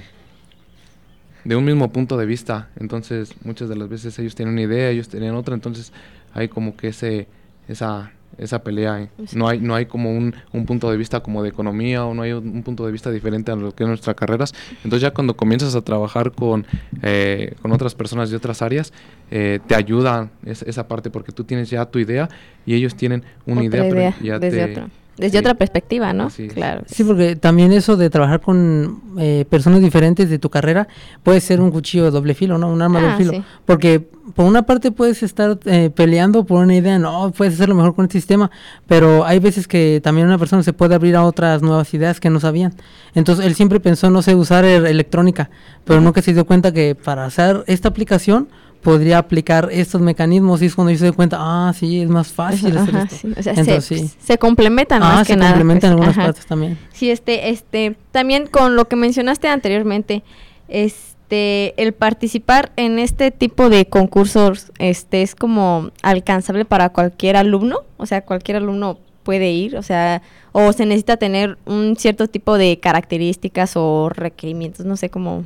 de 1.44 1.56
un 1.56 1.66
mismo 1.66 1.92
punto 1.92 2.18
de 2.18 2.26
vista. 2.26 2.70
Entonces 2.80 3.34
muchas 3.44 3.70
de 3.70 3.76
las 3.76 3.90
veces 3.90 4.18
ellos 4.20 4.36
tienen 4.36 4.54
una 4.54 4.62
idea, 4.64 4.90
ellos 4.90 5.10
tenían 5.10 5.36
otra. 5.36 5.56
Entonces 5.56 5.92
hay 6.34 6.48
como 6.48 6.78
que 6.78 6.90
ese 6.90 7.28
esa 7.68 8.12
esa 8.38 8.64
pelea. 8.64 9.02
¿eh? 9.02 9.10
No 9.34 9.48
hay, 9.48 9.60
no 9.60 9.76
hay 9.76 9.86
como 9.86 10.12
un, 10.12 10.36
un, 10.54 10.66
punto 10.66 10.92
de 10.92 10.98
vista 10.98 11.22
como 11.22 11.44
de 11.44 11.50
economía 11.50 12.06
o 12.06 12.14
no 12.14 12.22
hay 12.22 12.34
un, 12.34 12.64
punto 12.64 12.86
de 12.86 12.92
vista 12.92 13.12
diferente 13.12 13.52
a 13.52 13.56
lo 13.56 13.74
que 13.74 13.84
es 13.84 13.88
nuestras 13.88 14.16
carreras. 14.16 14.54
Entonces 14.84 15.02
ya 15.02 15.12
cuando 15.12 15.36
comienzas 15.36 15.76
a 15.76 15.82
trabajar 15.82 16.32
con, 16.32 16.66
eh, 17.02 17.56
con 17.62 17.72
otras 17.72 17.96
personas 17.96 18.30
de 18.30 18.38
otras 18.38 18.62
áreas, 18.62 18.94
eh, 19.32 19.60
te 19.68 19.76
ayuda 19.76 20.30
esa 20.46 20.88
parte 20.88 21.10
porque 21.10 21.32
tú 21.32 21.44
tienes 21.44 21.70
ya 21.70 21.86
tu 21.86 22.00
idea 22.00 22.30
y 22.66 22.76
ellos 22.76 22.96
tienen 22.96 23.24
una 23.46 23.64
idea, 23.64 24.16
ya 24.22 24.40
desde 24.40 24.88
desde 25.18 25.40
otra 25.40 25.56
perspectiva, 25.56 26.14
¿no? 26.14 26.30
Sí. 26.30 26.48
Claro. 26.48 26.84
Sí, 26.86 27.04
porque 27.04 27.36
también 27.36 27.72
eso 27.72 27.98
de 27.98 28.10
trabajar 28.10 28.40
con 28.40 29.02
eh, 29.18 29.46
personas 29.50 29.82
diferentes 29.82 30.30
de 30.30 30.38
tu 30.40 30.50
carrera 30.50 30.88
puede 31.24 31.42
ser 31.42 31.60
un 31.60 31.72
cuchillo 31.72 32.06
de 32.06 32.12
doble 32.12 32.36
filo, 32.36 32.58
¿no? 32.58 32.70
Un 32.70 32.82
arma 32.82 33.00
de 33.00 33.06
doble 33.06 33.14
ah, 33.14 33.18
filo. 33.18 33.46
Porque 33.66 34.08
por 34.36 34.46
una 34.46 34.64
parte 34.64 34.92
puedes 34.92 35.24
estar 35.24 35.58
eh, 35.66 35.90
peleando 35.94 36.46
por 36.46 36.64
una 36.64 36.76
idea, 36.76 37.00
no, 37.00 37.32
puedes 37.32 37.56
hacerlo 37.56 37.76
mejor 37.76 37.96
con 37.96 38.06
este 38.06 38.20
sistema, 38.20 38.52
pero 38.86 39.26
hay 39.26 39.40
veces 39.40 39.68
que 39.68 40.02
también 40.04 40.28
una 40.28 40.38
persona 40.38 40.62
se 40.64 40.74
puede 40.74 40.96
abrir 40.96 41.16
a 41.16 41.24
otras 41.24 41.62
nuevas 41.62 41.92
ideas 41.94 42.20
que 42.20 42.30
no 42.30 42.40
sabían. 42.40 42.76
Entonces 43.16 43.46
él 43.46 43.56
siempre 43.56 43.80
pensó, 43.80 44.10
no 44.10 44.22
sé, 44.22 44.36
usar 44.36 44.66
electrónica, 44.66 45.50
pero 45.84 46.00
nunca 46.02 46.22
se 46.22 46.34
dio 46.34 46.46
cuenta 46.46 46.72
que 46.72 46.94
para 46.96 47.26
hacer 47.26 47.64
esta 47.68 47.90
aplicación 47.90 48.50
podría 48.82 49.18
aplicar 49.18 49.70
estos 49.72 50.02
mecanismos 50.02 50.62
y 50.62 50.66
es 50.66 50.76
cuando 50.76 50.92
yo 50.92 50.98
se 50.98 51.06
doy 51.06 51.16
cuenta, 51.16 51.38
ah, 51.40 51.74
sí, 51.74 52.02
es 52.02 52.10
más 52.10 52.30
fácil 52.30 52.78
hacer 52.78 52.96
esto. 52.96 53.28
O 53.38 53.44
sea, 53.44 53.82
se, 53.82 54.38
complementan 54.38 55.04
ah, 55.04 55.16
más 55.16 55.28
que 55.28 55.36
nada. 55.36 55.50
se 55.50 55.54
complementan 55.54 55.92
en 55.92 55.98
pues, 55.98 56.08
algunas 56.08 56.28
partes 56.28 56.46
también. 56.46 56.78
Sí, 56.94 57.10
este, 57.10 57.50
este, 57.50 57.96
también 58.12 58.48
con 58.48 58.76
lo 58.76 58.88
que 58.88 58.96
mencionaste 58.96 59.48
anteriormente, 59.48 60.24
este, 60.68 61.82
el 61.82 61.94
participar 61.94 62.72
en 62.76 63.00
este 63.00 63.32
tipo 63.32 63.70
de 63.70 63.86
concursos, 63.86 64.72
este, 64.80 65.22
es 65.22 65.36
como 65.36 65.92
alcanzable 66.02 66.66
para 66.66 66.90
cualquier 66.90 67.36
alumno, 67.36 67.80
o 67.98 68.06
sea, 68.06 68.22
cualquier 68.22 68.58
alumno 68.58 69.00
puede 69.24 69.52
ir, 69.52 69.76
o 69.76 69.84
sea, 69.84 70.22
o 70.54 70.72
se 70.72 70.86
necesita 70.86 71.18
tener 71.18 71.58
un 71.66 71.98
cierto 71.98 72.28
tipo 72.28 72.58
de 72.58 72.80
características 72.80 73.74
o 73.76 74.10
requerimientos, 74.10 74.86
no 74.86 74.96
sé 74.96 75.10
cómo. 75.10 75.44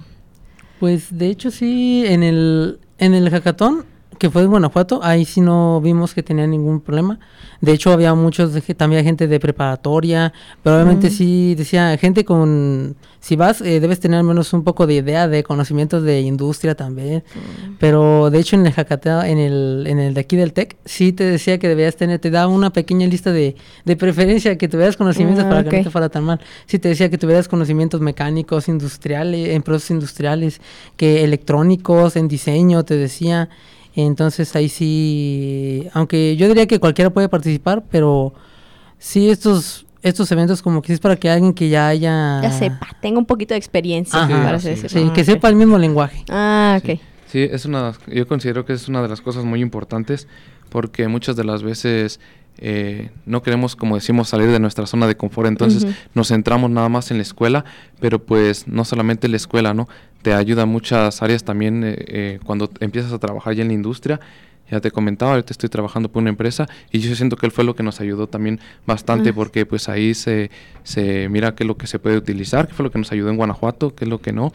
Pues 0.79 1.17
de 1.17 1.27
hecho 1.27 1.49
sí, 1.51 2.03
en 2.05 2.23
el, 2.23 2.79
en 3.01 3.15
el 3.15 3.29
hackathon 3.31 3.83
que 4.21 4.29
fue 4.29 4.43
en 4.43 4.51
Guanajuato, 4.51 4.99
ahí 5.01 5.25
sí 5.25 5.41
no 5.41 5.81
vimos 5.81 6.13
que 6.13 6.21
tenía 6.21 6.45
ningún 6.45 6.79
problema. 6.79 7.17
De 7.59 7.71
hecho, 7.71 7.91
había 7.91 8.13
muchos, 8.13 8.53
de, 8.53 8.61
también 8.75 9.03
gente 9.03 9.27
de 9.27 9.39
preparatoria, 9.39 10.31
pero 10.61 10.75
obviamente 10.75 11.09
sí 11.09 11.55
decía, 11.55 11.97
gente 11.97 12.23
con, 12.23 12.95
si 13.19 13.35
vas, 13.35 13.61
eh, 13.61 13.79
debes 13.79 13.99
tener 13.99 14.19
al 14.19 14.23
menos 14.23 14.53
un 14.53 14.63
poco 14.63 14.85
de 14.85 14.93
idea 14.93 15.27
de 15.27 15.41
conocimientos 15.41 16.03
de 16.03 16.21
industria 16.21 16.75
también. 16.75 17.23
Pero 17.79 18.29
de 18.29 18.37
hecho 18.37 18.55
en 18.55 18.67
el 18.67 18.73
hackathon, 18.73 19.25
en 19.25 19.39
el, 19.39 19.85
en 19.87 19.97
el 19.97 20.13
de 20.13 20.21
aquí 20.21 20.35
del 20.35 20.53
TEC, 20.53 20.77
sí 20.85 21.13
te 21.13 21.23
decía 21.23 21.57
que 21.57 21.67
debías 21.67 21.95
tener, 21.95 22.19
te 22.19 22.29
da 22.29 22.47
una 22.47 22.71
pequeña 22.71 23.07
lista 23.07 23.31
de, 23.31 23.55
de 23.85 23.95
preferencia, 23.95 24.55
que 24.55 24.67
tuvieras 24.67 24.97
conocimientos 24.97 25.45
Ah, 25.45 25.49
para 25.49 25.63
que 25.63 25.77
no 25.77 25.83
te 25.83 25.89
fuera 25.89 26.09
tan 26.09 26.25
mal. 26.25 26.39
Sí 26.67 26.77
te 26.77 26.89
decía 26.89 27.09
que 27.09 27.17
tuvieras 27.17 27.47
conocimientos 27.47 28.01
mecánicos, 28.01 28.67
industriales, 28.67 29.49
en 29.49 29.63
procesos 29.63 29.89
industriales, 29.89 30.61
que 30.95 31.23
electrónicos, 31.23 32.15
en 32.15 32.27
diseño, 32.27 32.85
te 32.85 32.97
decía. 32.97 33.49
Entonces 33.95 34.55
ahí 34.55 34.69
sí, 34.69 35.87
aunque 35.93 36.35
yo 36.37 36.47
diría 36.47 36.65
que 36.67 36.79
cualquiera 36.79 37.09
puede 37.09 37.29
participar, 37.29 37.83
pero 37.89 38.33
sí 38.97 39.29
estos 39.29 39.85
estos 40.01 40.31
eventos 40.31 40.61
como 40.61 40.81
que 40.81 40.87
sí 40.87 40.93
es 40.93 40.99
para 40.99 41.15
que 41.15 41.29
alguien 41.29 41.53
que 41.53 41.69
ya 41.69 41.87
haya... 41.87 42.41
Ya 42.41 42.51
sepa, 42.51 42.87
tengo 43.01 43.19
un 43.19 43.25
poquito 43.25 43.53
de 43.53 43.59
experiencia, 43.59 44.23
Ajá, 44.23 44.43
para 44.43 44.59
sí. 44.59 44.75
Sí, 44.75 45.05
Ah, 45.07 45.13
que 45.13 45.23
sepa 45.23 45.47
el 45.47 45.55
mismo 45.55 45.77
lenguaje. 45.77 46.23
Ah, 46.29 46.79
ok. 46.81 46.99
Sí, 47.27 47.47
es 47.49 47.65
una, 47.65 47.93
yo 48.07 48.27
considero 48.27 48.65
que 48.65 48.73
es 48.73 48.87
una 48.87 49.01
de 49.01 49.07
las 49.07 49.21
cosas 49.21 49.45
muy 49.45 49.61
importantes 49.61 50.27
porque 50.69 51.07
muchas 51.07 51.35
de 51.35 51.43
las 51.43 51.63
veces 51.63 52.19
eh, 52.57 53.09
no 53.25 53.41
queremos, 53.41 53.75
como 53.75 53.95
decimos, 53.95 54.29
salir 54.29 54.49
de 54.49 54.59
nuestra 54.59 54.85
zona 54.85 55.07
de 55.07 55.15
confort, 55.15 55.47
entonces 55.47 55.87
nos 56.13 56.27
centramos 56.27 56.69
nada 56.69 56.89
más 56.89 57.09
en 57.11 57.17
la 57.17 57.23
escuela, 57.23 57.65
pero 57.99 58.19
pues 58.23 58.67
no 58.67 58.85
solamente 58.85 59.27
la 59.27 59.37
escuela, 59.37 59.73
¿no? 59.73 59.87
Te 60.21 60.33
ayuda 60.33 60.63
en 60.63 60.69
muchas 60.69 61.21
áreas 61.23 61.43
también 61.43 61.83
eh, 61.83 61.95
eh, 61.97 62.39
cuando 62.43 62.69
empiezas 62.79 63.11
a 63.13 63.19
trabajar 63.19 63.55
ya 63.55 63.63
en 63.63 63.69
la 63.69 63.73
industria. 63.73 64.19
Ya 64.69 64.79
te 64.79 64.89
comentaba, 64.89 65.31
ahorita 65.31 65.51
estoy 65.51 65.67
trabajando 65.67 66.09
por 66.09 66.21
una 66.21 66.29
empresa 66.29 66.65
y 66.93 66.99
yo 66.99 67.13
siento 67.13 67.35
que 67.35 67.45
él 67.45 67.51
fue 67.51 67.65
lo 67.65 67.75
que 67.75 67.83
nos 67.83 67.99
ayudó 67.99 68.27
también 68.27 68.61
bastante 68.85 69.31
Ah. 69.31 69.33
porque 69.33 69.65
pues 69.65 69.89
ahí 69.89 70.13
se, 70.13 70.49
se 70.83 71.27
mira 71.27 71.55
qué 71.55 71.65
es 71.65 71.67
lo 71.67 71.75
que 71.75 71.87
se 71.87 71.99
puede 71.99 72.15
utilizar, 72.15 72.69
qué 72.69 72.73
fue 72.73 72.83
lo 72.83 72.91
que 72.91 72.97
nos 72.97 73.11
ayudó 73.11 73.31
en 73.31 73.35
Guanajuato, 73.35 73.93
qué 73.93 74.05
es 74.05 74.09
lo 74.09 74.21
que 74.21 74.31
no. 74.31 74.53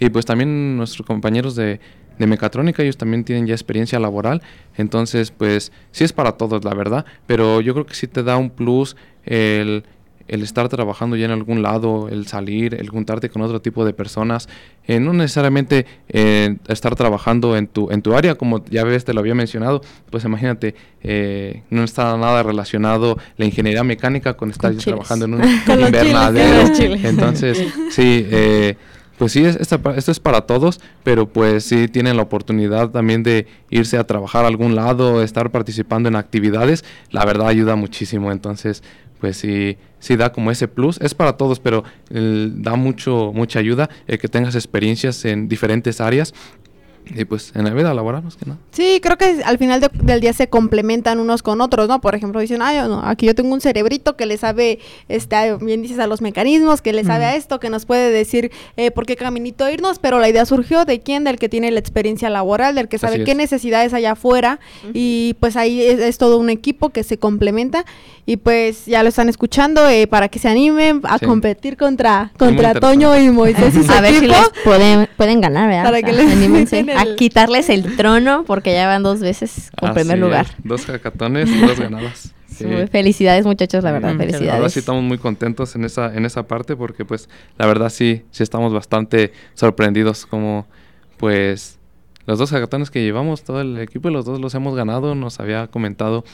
Y 0.00 0.08
pues 0.08 0.24
también 0.24 0.78
nuestros 0.78 1.06
compañeros 1.06 1.54
de, 1.54 1.80
de 2.18 2.26
mecatrónica, 2.26 2.82
ellos 2.82 2.96
también 2.96 3.24
tienen 3.24 3.46
ya 3.46 3.54
experiencia 3.54 3.98
laboral, 3.98 4.42
entonces 4.76 5.30
pues 5.30 5.72
sí 5.92 6.04
es 6.04 6.12
para 6.12 6.32
todos, 6.32 6.64
la 6.64 6.74
verdad, 6.74 7.04
pero 7.26 7.60
yo 7.60 7.74
creo 7.74 7.86
que 7.86 7.94
sí 7.94 8.06
te 8.06 8.22
da 8.22 8.36
un 8.36 8.50
plus 8.50 8.96
el, 9.24 9.84
el 10.28 10.42
estar 10.42 10.68
trabajando 10.68 11.16
ya 11.16 11.24
en 11.24 11.30
algún 11.30 11.62
lado, 11.62 12.08
el 12.10 12.26
salir, 12.26 12.74
el 12.74 12.88
juntarte 12.90 13.30
con 13.30 13.42
otro 13.42 13.60
tipo 13.60 13.84
de 13.84 13.94
personas, 13.94 14.48
eh, 14.86 15.00
no 15.00 15.12
necesariamente 15.12 15.86
eh, 16.08 16.56
estar 16.68 16.94
trabajando 16.94 17.56
en 17.56 17.66
tu, 17.66 17.90
en 17.90 18.02
tu 18.02 18.14
área, 18.14 18.34
como 18.36 18.64
ya 18.66 18.84
ves, 18.84 19.04
te 19.04 19.14
lo 19.14 19.20
había 19.20 19.34
mencionado, 19.34 19.80
pues 20.10 20.24
imagínate, 20.24 20.74
eh, 21.02 21.62
no 21.70 21.82
está 21.82 22.16
nada 22.16 22.42
relacionado 22.42 23.18
la 23.36 23.46
ingeniería 23.46 23.82
mecánica 23.84 24.34
con 24.34 24.50
estar 24.50 24.72
Con 24.72 24.80
trabajando 24.82 25.24
en 25.24 25.34
un 25.34 25.42
invernadero. 25.86 26.74
Entonces, 27.08 27.58
sí, 27.90 28.26
eh, 28.30 28.76
pues 29.18 29.32
sí, 29.32 29.44
esto 29.44 29.80
es 29.96 30.20
para 30.20 30.42
todos, 30.42 30.80
pero 31.02 31.28
pues 31.28 31.64
sí 31.64 31.88
tienen 31.88 32.16
la 32.16 32.22
oportunidad 32.22 32.90
también 32.90 33.22
de 33.24 33.46
irse 33.68 33.98
a 33.98 34.06
trabajar 34.06 34.44
a 34.44 34.48
algún 34.48 34.76
lado, 34.76 35.22
estar 35.22 35.50
participando 35.50 36.08
en 36.08 36.16
actividades, 36.16 36.84
la 37.10 37.24
verdad 37.24 37.48
ayuda 37.48 37.74
muchísimo, 37.74 38.30
entonces 38.30 38.82
pues 39.20 39.36
sí, 39.36 39.76
sí 39.98 40.16
da 40.16 40.32
como 40.32 40.52
ese 40.52 40.68
plus, 40.68 41.00
es 41.00 41.14
para 41.14 41.36
todos, 41.36 41.58
pero 41.58 41.82
eh, 42.10 42.48
da 42.52 42.76
mucho, 42.76 43.32
mucha 43.34 43.58
ayuda 43.58 43.90
el 44.06 44.18
que 44.18 44.28
tengas 44.28 44.54
experiencias 44.54 45.24
en 45.24 45.48
diferentes 45.48 46.00
áreas 46.00 46.32
y 47.06 47.24
pues 47.24 47.52
en 47.54 47.64
la 47.64 47.70
vida 47.70 47.94
laboral 47.94 48.22
más 48.22 48.36
que 48.36 48.44
nada. 48.46 48.58
Sí, 48.70 49.00
creo 49.02 49.16
que 49.16 49.40
al 49.44 49.56
final 49.58 49.80
de- 49.80 49.90
del 49.94 50.20
día 50.20 50.32
se 50.32 50.48
complementan 50.48 51.20
unos 51.20 51.42
con 51.42 51.60
otros, 51.60 51.88
¿no? 51.88 52.00
Por 52.00 52.14
ejemplo, 52.14 52.40
dicen, 52.40 52.60
ay, 52.62 52.78
no, 52.88 53.00
aquí 53.02 53.26
yo 53.26 53.34
tengo 53.34 53.52
un 53.54 53.60
cerebrito 53.60 54.16
que 54.16 54.26
le 54.26 54.36
sabe, 54.36 54.78
este, 55.08 55.54
bien 55.56 55.80
dices, 55.82 55.98
a 55.98 56.06
los 56.06 56.20
mecanismos, 56.20 56.82
que 56.82 56.92
le 56.92 57.04
sabe 57.04 57.24
a 57.24 57.34
esto, 57.36 57.60
que 57.60 57.70
nos 57.70 57.86
puede 57.86 58.10
decir 58.10 58.50
eh, 58.76 58.90
por 58.90 59.06
qué 59.06 59.16
caminito 59.16 59.68
irnos, 59.70 59.98
pero 59.98 60.18
la 60.18 60.28
idea 60.28 60.44
surgió 60.44 60.84
de 60.84 61.00
quién, 61.00 61.24
del 61.24 61.38
que 61.38 61.48
tiene 61.48 61.70
la 61.70 61.80
experiencia 61.80 62.28
laboral, 62.30 62.74
del 62.74 62.88
que 62.88 62.98
sabe 62.98 63.24
qué 63.24 63.30
es. 63.32 63.36
necesidades 63.36 63.94
hay 63.94 64.04
afuera, 64.04 64.60
y 64.92 65.34
pues 65.40 65.56
ahí 65.56 65.82
es, 65.82 65.98
es 66.00 66.18
todo 66.18 66.38
un 66.38 66.50
equipo 66.50 66.90
que 66.90 67.02
se 67.04 67.18
complementa, 67.18 67.84
y 68.30 68.36
pues 68.36 68.84
ya 68.84 69.02
lo 69.02 69.08
están 69.08 69.30
escuchando, 69.30 69.88
eh, 69.88 70.06
para 70.06 70.28
que 70.28 70.38
se 70.38 70.48
animen 70.48 71.00
a 71.04 71.16
Sí. 71.16 71.24
competir 71.24 71.78
contra, 71.78 72.30
contra. 72.38 72.74
Toño 72.74 73.16
y 73.18 73.30
Moisés 73.30 73.74
y 73.74 73.82
su 73.84 73.90
A 73.90 74.02
ver 74.02 74.16
si 74.16 74.26
les 74.26 74.50
pueden, 74.64 75.08
pueden 75.16 75.40
ganar, 75.40 75.66
¿verdad? 75.66 75.84
Para 75.84 76.02
que 76.02 76.10
O 76.10 76.14
sea, 76.14 76.24
les 76.24 76.32
anímense 76.36 76.80
el- 76.80 76.90
a 76.90 77.06
quitarles 77.16 77.70
el 77.70 77.96
trono 77.96 78.44
porque 78.46 78.74
ya 78.74 78.86
van 78.86 79.02
dos 79.02 79.20
veces 79.20 79.70
con 79.80 79.94
primer 79.94 80.18
lugar. 80.18 80.44
es, 80.46 80.54
Dos 80.62 80.84
hackatones 80.84 81.48
y 81.48 81.58
dos 81.58 81.80
ganadas. 81.80 82.34
Sí. 82.48 82.64
Felicidades 82.90 83.46
muchachos, 83.46 83.84
la 83.84 83.92
verdad, 83.92 84.14
Mm, 84.14 84.18
felicidades. 84.18 84.50
Ahora 84.54 84.68
sí 84.68 84.80
estamos 84.80 85.04
muy 85.04 85.16
contentos 85.18 85.76
en 85.76 85.84
esa, 85.84 86.12
en 86.14 86.24
esa 86.26 86.42
parte 86.48 86.74
porque 86.74 87.04
pues 87.04 87.28
la 87.56 87.66
verdad 87.66 87.88
sí, 87.88 88.24
sí 88.32 88.42
estamos 88.42 88.72
bastante 88.74 89.32
sorprendidos 89.54 90.26
como 90.26 90.66
pues 91.18 91.78
los 92.26 92.38
dos 92.38 92.50
hackatones 92.50 92.90
que 92.90 93.02
llevamos, 93.02 93.42
todo 93.44 93.60
el 93.60 93.78
equipo 93.78 94.08
y 94.08 94.12
los 94.12 94.24
dos 94.24 94.40
los 94.40 94.54
hemos 94.56 94.74
ganado, 94.74 95.14
nos 95.14 95.38
había 95.40 95.68
comentado 95.68 96.24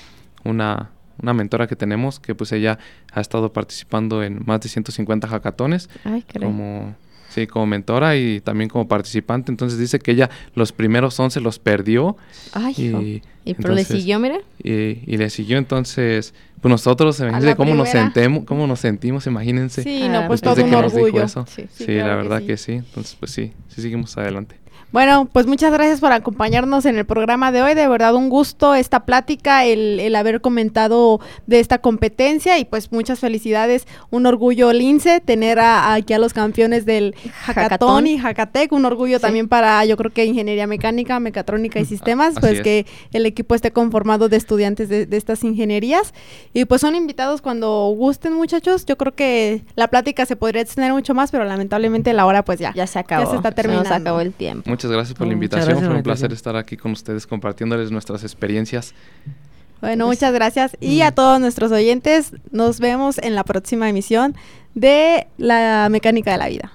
una, 0.45 0.91
una 1.23 1.33
mentora 1.35 1.67
que 1.67 1.77
tenemos 1.77 2.21
que 2.21 2.35
pues 2.35 2.53
ella 2.53 2.79
ha 3.13 3.21
estado 3.21 3.53
participando 3.53 4.23
en 4.23 4.43
más 4.47 4.61
de 4.61 4.69
150 4.69 5.29
hackatones 5.29 5.89
Ay, 6.05 6.25
como 6.41 6.95
sí, 7.29 7.47
como 7.49 7.67
mentora 7.67 8.17
y 8.17 8.41
también 8.41 8.71
como 8.71 8.87
participante, 8.87 9.51
entonces 9.51 9.79
dice 9.79 9.99
que 9.99 10.13
ella 10.13 10.31
los 10.55 10.71
primeros 10.73 11.19
11 11.19 11.41
los 11.41 11.59
perdió. 11.59 12.17
Ay, 12.53 12.75
y, 12.79 13.23
Y 13.51 13.55
pero 13.55 13.75
le 13.75 13.85
siguió, 13.85 14.21
mire. 14.21 14.43
y, 14.63 15.03
y 15.05 15.17
le 15.17 15.29
siguió. 15.31 15.59
Entonces 15.59 16.33
pues 16.61 16.71
nosotros 16.71 17.19
imagínense 17.21 17.57
cómo 17.57 17.75
nos 17.75 17.91
sentemos 17.91 18.45
cómo 18.45 18.67
nos 18.67 18.81
sentimos 18.81 19.27
imagínense. 19.27 19.83
Sí, 19.83 20.09
no, 20.09 20.27
pues 20.29 20.41
todo 20.41 20.63
un 20.63 20.71
que 20.71 20.77
orgullo. 20.77 21.29
Sí. 21.29 21.37
sí, 21.47 21.67
Sí, 21.73 21.85
claro 21.87 22.07
la 22.09 22.17
que 22.17 22.23
verdad 22.23 22.41
sí. 22.41 22.47
que 22.47 22.57
sí. 22.57 22.73
Entonces 22.73 23.17
pues 23.21 23.33
sí 23.33 23.53
sí 23.69 23.83
seguimos 23.83 24.17
adelante 24.17 24.57
Bueno, 24.95 25.29
pues 25.33 25.49
muchas 25.49 25.73
gracias 25.73 25.99
por 25.99 26.13
acompañarnos 26.13 26.85
en 26.87 26.97
el 26.97 27.05
programa 27.05 27.51
de 27.51 27.61
hoy. 27.63 27.75
De 27.75 27.89
verdad, 27.89 28.15
un 28.15 28.29
gusto 28.29 28.77
esta 28.77 29.01
plática, 29.05 29.65
el, 29.65 29.99
el 29.99 30.15
haber 30.15 30.41
comentado 30.41 31.19
de 31.49 31.59
esta 31.59 31.79
competencia 31.79 32.61
y 32.61 32.65
pues 32.65 32.93
muchas 32.93 33.19
felicidades. 33.19 33.89
Un 34.11 34.25
orgullo, 34.27 34.73
Lince, 34.73 35.19
tener 35.21 35.59
a- 35.59 35.95
aquí 35.95 36.13
a 36.13 36.21
los 36.21 36.33
campeones 36.33 36.87
del 36.87 37.17
Hackathon 37.43 38.07
y 38.07 38.19
Hackatec. 38.19 38.71
Un 38.71 38.85
orgullo 38.85 39.17
Sí. 39.19 39.23
también 39.23 39.49
para, 39.49 39.85
yo 39.85 39.97
creo 39.97 40.13
que 40.13 40.27
ingeniería 40.27 40.69
mecánica, 40.69 41.19
mecatrónica 41.19 41.81
y 41.81 41.87
sistemas, 41.87 42.29
así 42.29 42.41
pues 42.41 42.53
es. 42.53 42.61
que 42.63 42.87
el 43.13 43.27
equipo 43.27 43.57
esté 43.57 43.73
conformado 43.73 44.29
de 44.29 44.37
estudiantes 44.37 44.89
de, 44.89 45.07
de 45.07 45.17
estas 45.17 45.43
ingenierías. 45.43 46.15
Y 46.53 46.67
pues 46.67 46.81
son 46.81 46.95
invitados 46.95 47.43
cuando 47.43 47.93
gusten, 47.97 48.33
muchachos. 48.35 48.87
Yo 48.87 48.97
creo 48.97 49.13
que 49.13 49.65
la 49.75 49.89
plática 49.89 50.25
se 50.25 50.37
podría 50.37 50.63
extender 50.63 50.93
mucho 50.93 51.15
más, 51.15 51.33
pero 51.33 51.45
lamentablemente 51.45 52.13
la 52.13 52.27
hora 52.27 52.45
pues 52.45 52.61
ya. 52.61 52.73
Ya 52.77 52.87
se 52.87 53.01
acabó. 53.01 53.29
se 53.29 53.35
está 53.39 53.49
Nos 53.49 53.57
terminando. 53.57 53.93
acabó 53.93 54.21
el 54.21 54.33
tiempo. 54.33 54.71
muchas 54.71 54.84
gracias 54.91 55.17
por 55.17 55.27
la 55.27 55.35
Muchas 55.35 55.45
invitación 55.61 55.85
fue 55.85 55.97
un 55.97 56.03
placer 56.03 56.33
estar 56.33 56.57
aquí 56.57 56.77
con 56.77 56.93
ustedes 56.93 57.27
compartiéndoles 57.27 57.91
nuestras 57.91 58.23
experiencias 58.23 58.95
Bueno, 59.81 60.07
Pues- 60.07 60.19
muchas 60.19 60.33
gracias. 60.33 60.77
Y 60.81 61.03
a 61.03 61.13
todos 61.13 61.41
nuestros 61.41 61.71
oyentes, 61.73 62.33
nos 62.51 62.81
vemos 62.81 63.19
en 63.19 63.35
la 63.35 63.45
próxima 63.45 63.89
emisión 63.89 64.35
de 64.75 65.27
La 65.37 65.89
Mecánica 65.91 66.33
de 66.33 66.39
la 66.39 66.49
Vida. 66.49 66.73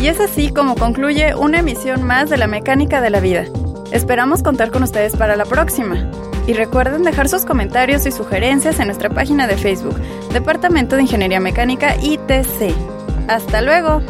Y 0.00 0.06
es 0.06 0.18
así 0.20 0.50
como 0.50 0.76
concluye 0.76 1.34
una 1.34 1.58
emisión 1.60 2.02
más 2.04 2.30
de 2.30 2.38
La 2.38 2.46
Mecánica 2.46 3.00
de 3.00 3.10
la 3.10 3.20
Vida. 3.20 3.44
Esperamos 3.92 4.42
contar 4.42 4.70
con 4.70 4.82
ustedes 4.82 5.14
para 5.16 5.36
la 5.36 5.44
próxima. 5.44 6.10
Y 6.46 6.52
recuerden 6.52 7.02
dejar 7.02 7.28
sus 7.28 7.44
comentarios 7.44 8.06
y 8.06 8.12
sugerencias 8.12 8.80
en 8.80 8.86
nuestra 8.86 9.10
página 9.10 9.46
de 9.46 9.56
Facebook, 9.56 9.96
Departamento 10.32 10.96
de 10.96 11.02
Ingeniería 11.02 11.40
Mecánica 11.40 11.96
ITC. 11.96 12.74
Hasta 13.28 13.62
luego. 13.62 14.02